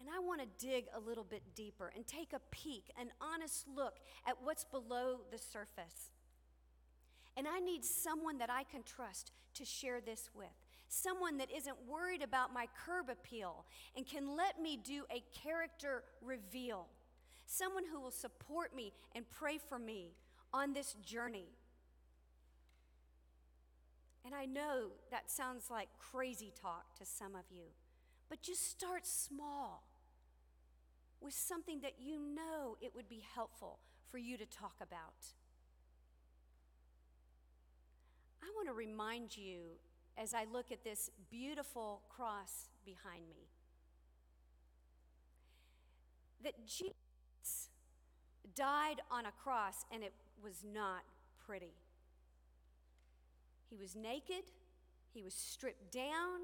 And 0.00 0.08
I 0.08 0.18
want 0.18 0.40
to 0.40 0.66
dig 0.66 0.86
a 0.94 1.00
little 1.00 1.24
bit 1.24 1.42
deeper 1.54 1.92
and 1.94 2.06
take 2.06 2.32
a 2.32 2.40
peek, 2.50 2.90
an 3.00 3.10
honest 3.20 3.66
look 3.74 3.98
at 4.26 4.36
what's 4.42 4.64
below 4.64 5.20
the 5.30 5.38
surface. 5.38 6.10
And 7.36 7.46
I 7.48 7.60
need 7.60 7.84
someone 7.84 8.38
that 8.38 8.50
I 8.50 8.64
can 8.64 8.82
trust 8.82 9.32
to 9.54 9.64
share 9.64 10.00
this 10.00 10.30
with. 10.34 10.48
Someone 10.88 11.38
that 11.38 11.50
isn't 11.54 11.76
worried 11.88 12.22
about 12.22 12.52
my 12.52 12.66
curb 12.84 13.08
appeal 13.08 13.64
and 13.96 14.06
can 14.06 14.36
let 14.36 14.60
me 14.60 14.76
do 14.76 15.04
a 15.10 15.22
character 15.42 16.02
reveal. 16.20 16.86
Someone 17.46 17.84
who 17.90 18.00
will 18.00 18.10
support 18.10 18.74
me 18.74 18.92
and 19.14 19.24
pray 19.30 19.58
for 19.58 19.78
me 19.78 20.12
on 20.54 20.72
this 20.72 20.94
journey. 21.04 21.48
And 24.24 24.34
I 24.34 24.46
know 24.46 24.92
that 25.10 25.30
sounds 25.30 25.68
like 25.68 25.88
crazy 25.98 26.52
talk 26.62 26.94
to 26.98 27.04
some 27.04 27.34
of 27.34 27.42
you, 27.50 27.64
but 28.30 28.40
just 28.40 28.70
start 28.70 29.04
small 29.04 29.82
with 31.20 31.34
something 31.34 31.80
that 31.80 31.94
you 31.98 32.18
know 32.18 32.76
it 32.80 32.94
would 32.94 33.08
be 33.08 33.22
helpful 33.34 33.80
for 34.10 34.18
you 34.18 34.38
to 34.38 34.46
talk 34.46 34.76
about. 34.80 35.26
I 38.42 38.46
want 38.54 38.68
to 38.68 38.74
remind 38.74 39.36
you 39.36 39.78
as 40.16 40.32
I 40.34 40.44
look 40.50 40.70
at 40.70 40.84
this 40.84 41.10
beautiful 41.30 42.02
cross 42.08 42.68
behind 42.84 43.24
me 43.28 43.48
that 46.44 46.66
Jesus 46.66 46.94
died 48.54 49.00
on 49.10 49.26
a 49.26 49.32
cross 49.42 49.84
and 49.92 50.02
it 50.02 50.12
was 50.42 50.64
not 50.72 51.02
pretty. 51.46 51.74
He 53.70 53.76
was 53.76 53.96
naked, 53.96 54.44
he 55.12 55.22
was 55.22 55.34
stripped 55.34 55.92
down, 55.92 56.40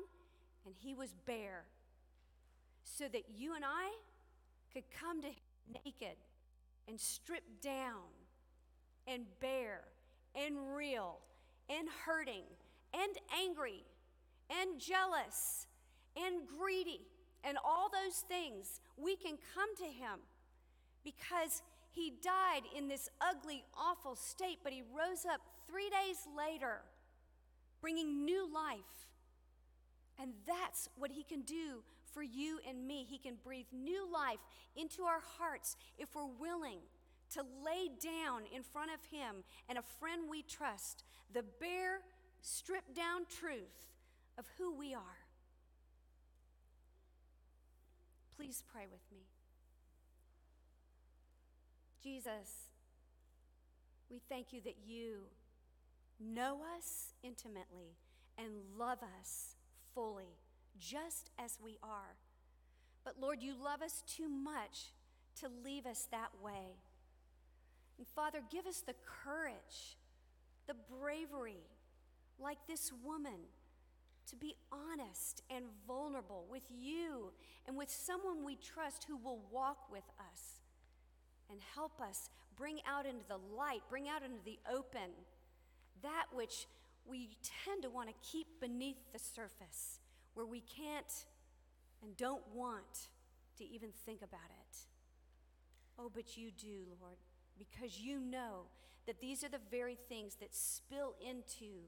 and 0.65 0.75
he 0.79 0.95
was 0.95 1.15
bare 1.27 1.65
so 2.85 3.05
that 3.09 3.25
you 3.37 3.55
and 3.55 3.65
I 3.65 3.91
could 4.73 4.85
come 4.99 5.21
to 5.23 5.29
him 5.29 5.35
naked 5.85 6.17
and 6.89 6.99
stripped 6.99 7.63
down 7.63 8.11
and 9.07 9.25
bare 9.41 9.85
and 10.35 10.75
real 10.75 11.19
and 11.69 11.89
hurting 12.05 12.43
and 12.93 13.13
angry 13.41 13.85
and 14.51 14.81
jealous 14.81 15.67
and 16.17 16.47
greedy 16.47 17.03
and 17.45 17.57
all 17.65 17.89
those 17.89 18.17
things, 18.29 18.81
we 18.97 19.17
can 19.17 19.39
come 19.55 19.75
to 19.77 19.85
him 19.85 20.19
because 21.05 21.63
he 21.93 22.13
died 22.23 22.63
in 22.77 22.89
this 22.89 23.09
ugly, 23.21 23.65
awful 23.77 24.15
state, 24.15 24.59
but 24.63 24.73
he 24.73 24.83
rose 24.97 25.25
up 25.25 25.41
three 25.69 25.91
days 25.91 26.19
later, 26.37 26.83
bringing 27.81 28.25
new 28.25 28.49
life. 28.53 28.79
And 30.21 30.33
that's 30.47 30.89
what 30.97 31.11
he 31.11 31.23
can 31.23 31.43
do 31.43 31.83
for 32.13 32.23
you 32.23 32.61
and 32.69 32.87
me. 32.87 33.07
He 33.09 33.19
can 33.19 33.37
breathe 33.43 33.67
new 33.73 34.11
life 34.13 34.41
into 34.77 35.03
our 35.03 35.21
hearts 35.39 35.77
if 35.99 36.15
we're 36.15 36.27
willing 36.27 36.79
to 37.35 37.43
lay 37.65 37.89
down 37.89 38.43
in 38.55 38.63
front 38.63 38.91
of 38.93 39.01
him 39.11 39.45
and 39.69 39.79
a 39.79 39.83
friend 39.83 40.23
we 40.29 40.43
trust 40.43 41.05
the 41.33 41.45
bare 41.61 42.01
stripped 42.43 42.95
down 42.95 43.25
truth 43.29 43.89
of 44.39 44.45
who 44.59 44.75
we 44.75 44.95
are. 44.95 45.01
Please 48.37 48.65
pray 48.73 48.87
with 48.91 49.03
me. 49.13 49.30
Jesus, 52.03 52.71
we 54.11 54.21
thank 54.29 54.53
you 54.53 54.61
that 54.63 54.77
you 54.87 55.19
know 56.19 56.59
us 56.77 57.15
intimately 57.23 57.97
and 58.39 58.49
love 58.79 58.99
us 59.21 59.57
fully, 59.95 60.39
just 60.79 61.31
as 61.39 61.59
we 61.63 61.79
are. 61.83 62.17
But 63.05 63.17
Lord, 63.21 63.43
you 63.43 63.55
love 63.63 63.83
us 63.83 64.03
too 64.07 64.29
much 64.29 64.93
to 65.41 65.49
leave 65.65 65.87
us 65.87 66.09
that 66.11 66.31
way. 66.43 66.77
And 67.99 68.07
Father, 68.07 68.41
give 68.51 68.67
us 68.67 68.81
the 68.81 68.95
courage, 69.25 69.99
the 70.67 70.75
bravery, 71.01 71.61
like 72.39 72.59
this 72.67 72.93
woman, 73.05 73.41
to 74.31 74.37
be 74.37 74.55
honest 74.73 75.43
and 75.51 75.65
vulnerable 75.87 76.47
with 76.51 76.63
you 76.71 77.33
and 77.67 77.77
with 77.77 77.91
someone 77.91 78.45
we 78.45 78.57
trust 78.57 79.05
who 79.05 79.17
will 79.17 79.41
walk 79.51 79.91
with 79.91 80.05
us 80.19 80.60
and 81.51 81.61
help 81.75 82.01
us 82.01 82.31
bring 82.57 82.79
out 82.87 83.07
into 83.07 83.25
the 83.29 83.39
light, 83.57 83.81
bring 83.89 84.09
out 84.09 84.23
into 84.23 84.43
the 84.45 84.59
open 84.71 85.11
that 86.03 86.27
which 86.33 86.67
we 87.07 87.31
tend 87.65 87.83
to 87.83 87.91
want 87.91 88.09
to 88.09 88.15
keep 88.23 88.47
beneath 88.61 89.13
the 89.13 89.19
surface, 89.19 90.01
where 90.35 90.47
we 90.47 90.61
can't 90.61 91.27
and 92.03 92.17
don't 92.17 92.43
want 92.55 93.09
to 93.59 93.65
even 93.65 93.91
think 94.07 94.23
about 94.23 94.51
it. 94.51 94.79
Oh, 95.99 96.11
but 96.15 96.37
you 96.37 96.51
do, 96.51 96.85
Lord, 97.01 97.17
because 97.59 98.01
you 98.01 98.21
know 98.21 98.65
that 99.07 99.21
these 99.21 99.45
are 99.45 99.49
the 99.49 99.61
very 99.71 99.99
things 100.09 100.37
that 100.37 100.55
spill 100.55 101.15
into 101.21 101.85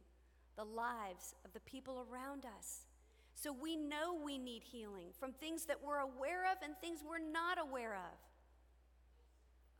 the 0.56 0.64
lives 0.64 1.34
of 1.44 1.52
the 1.52 1.60
people 1.60 2.06
around 2.10 2.44
us. 2.44 2.86
So 3.34 3.52
we 3.52 3.76
know 3.76 4.14
we 4.22 4.36
need 4.36 4.62
healing 4.62 5.08
from 5.18 5.32
things 5.32 5.64
that 5.66 5.82
we're 5.82 5.98
aware 5.98 6.44
of 6.50 6.58
and 6.62 6.74
things 6.80 7.00
we're 7.08 7.18
not 7.18 7.58
aware 7.58 7.94
of. 7.94 8.18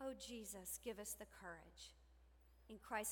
Oh, 0.05 0.15
Jesus, 0.19 0.81
give 0.83 0.99
us 0.99 1.15
the 1.17 1.27
courage. 1.41 1.95
In 2.69 2.77
Christ's 2.79 3.11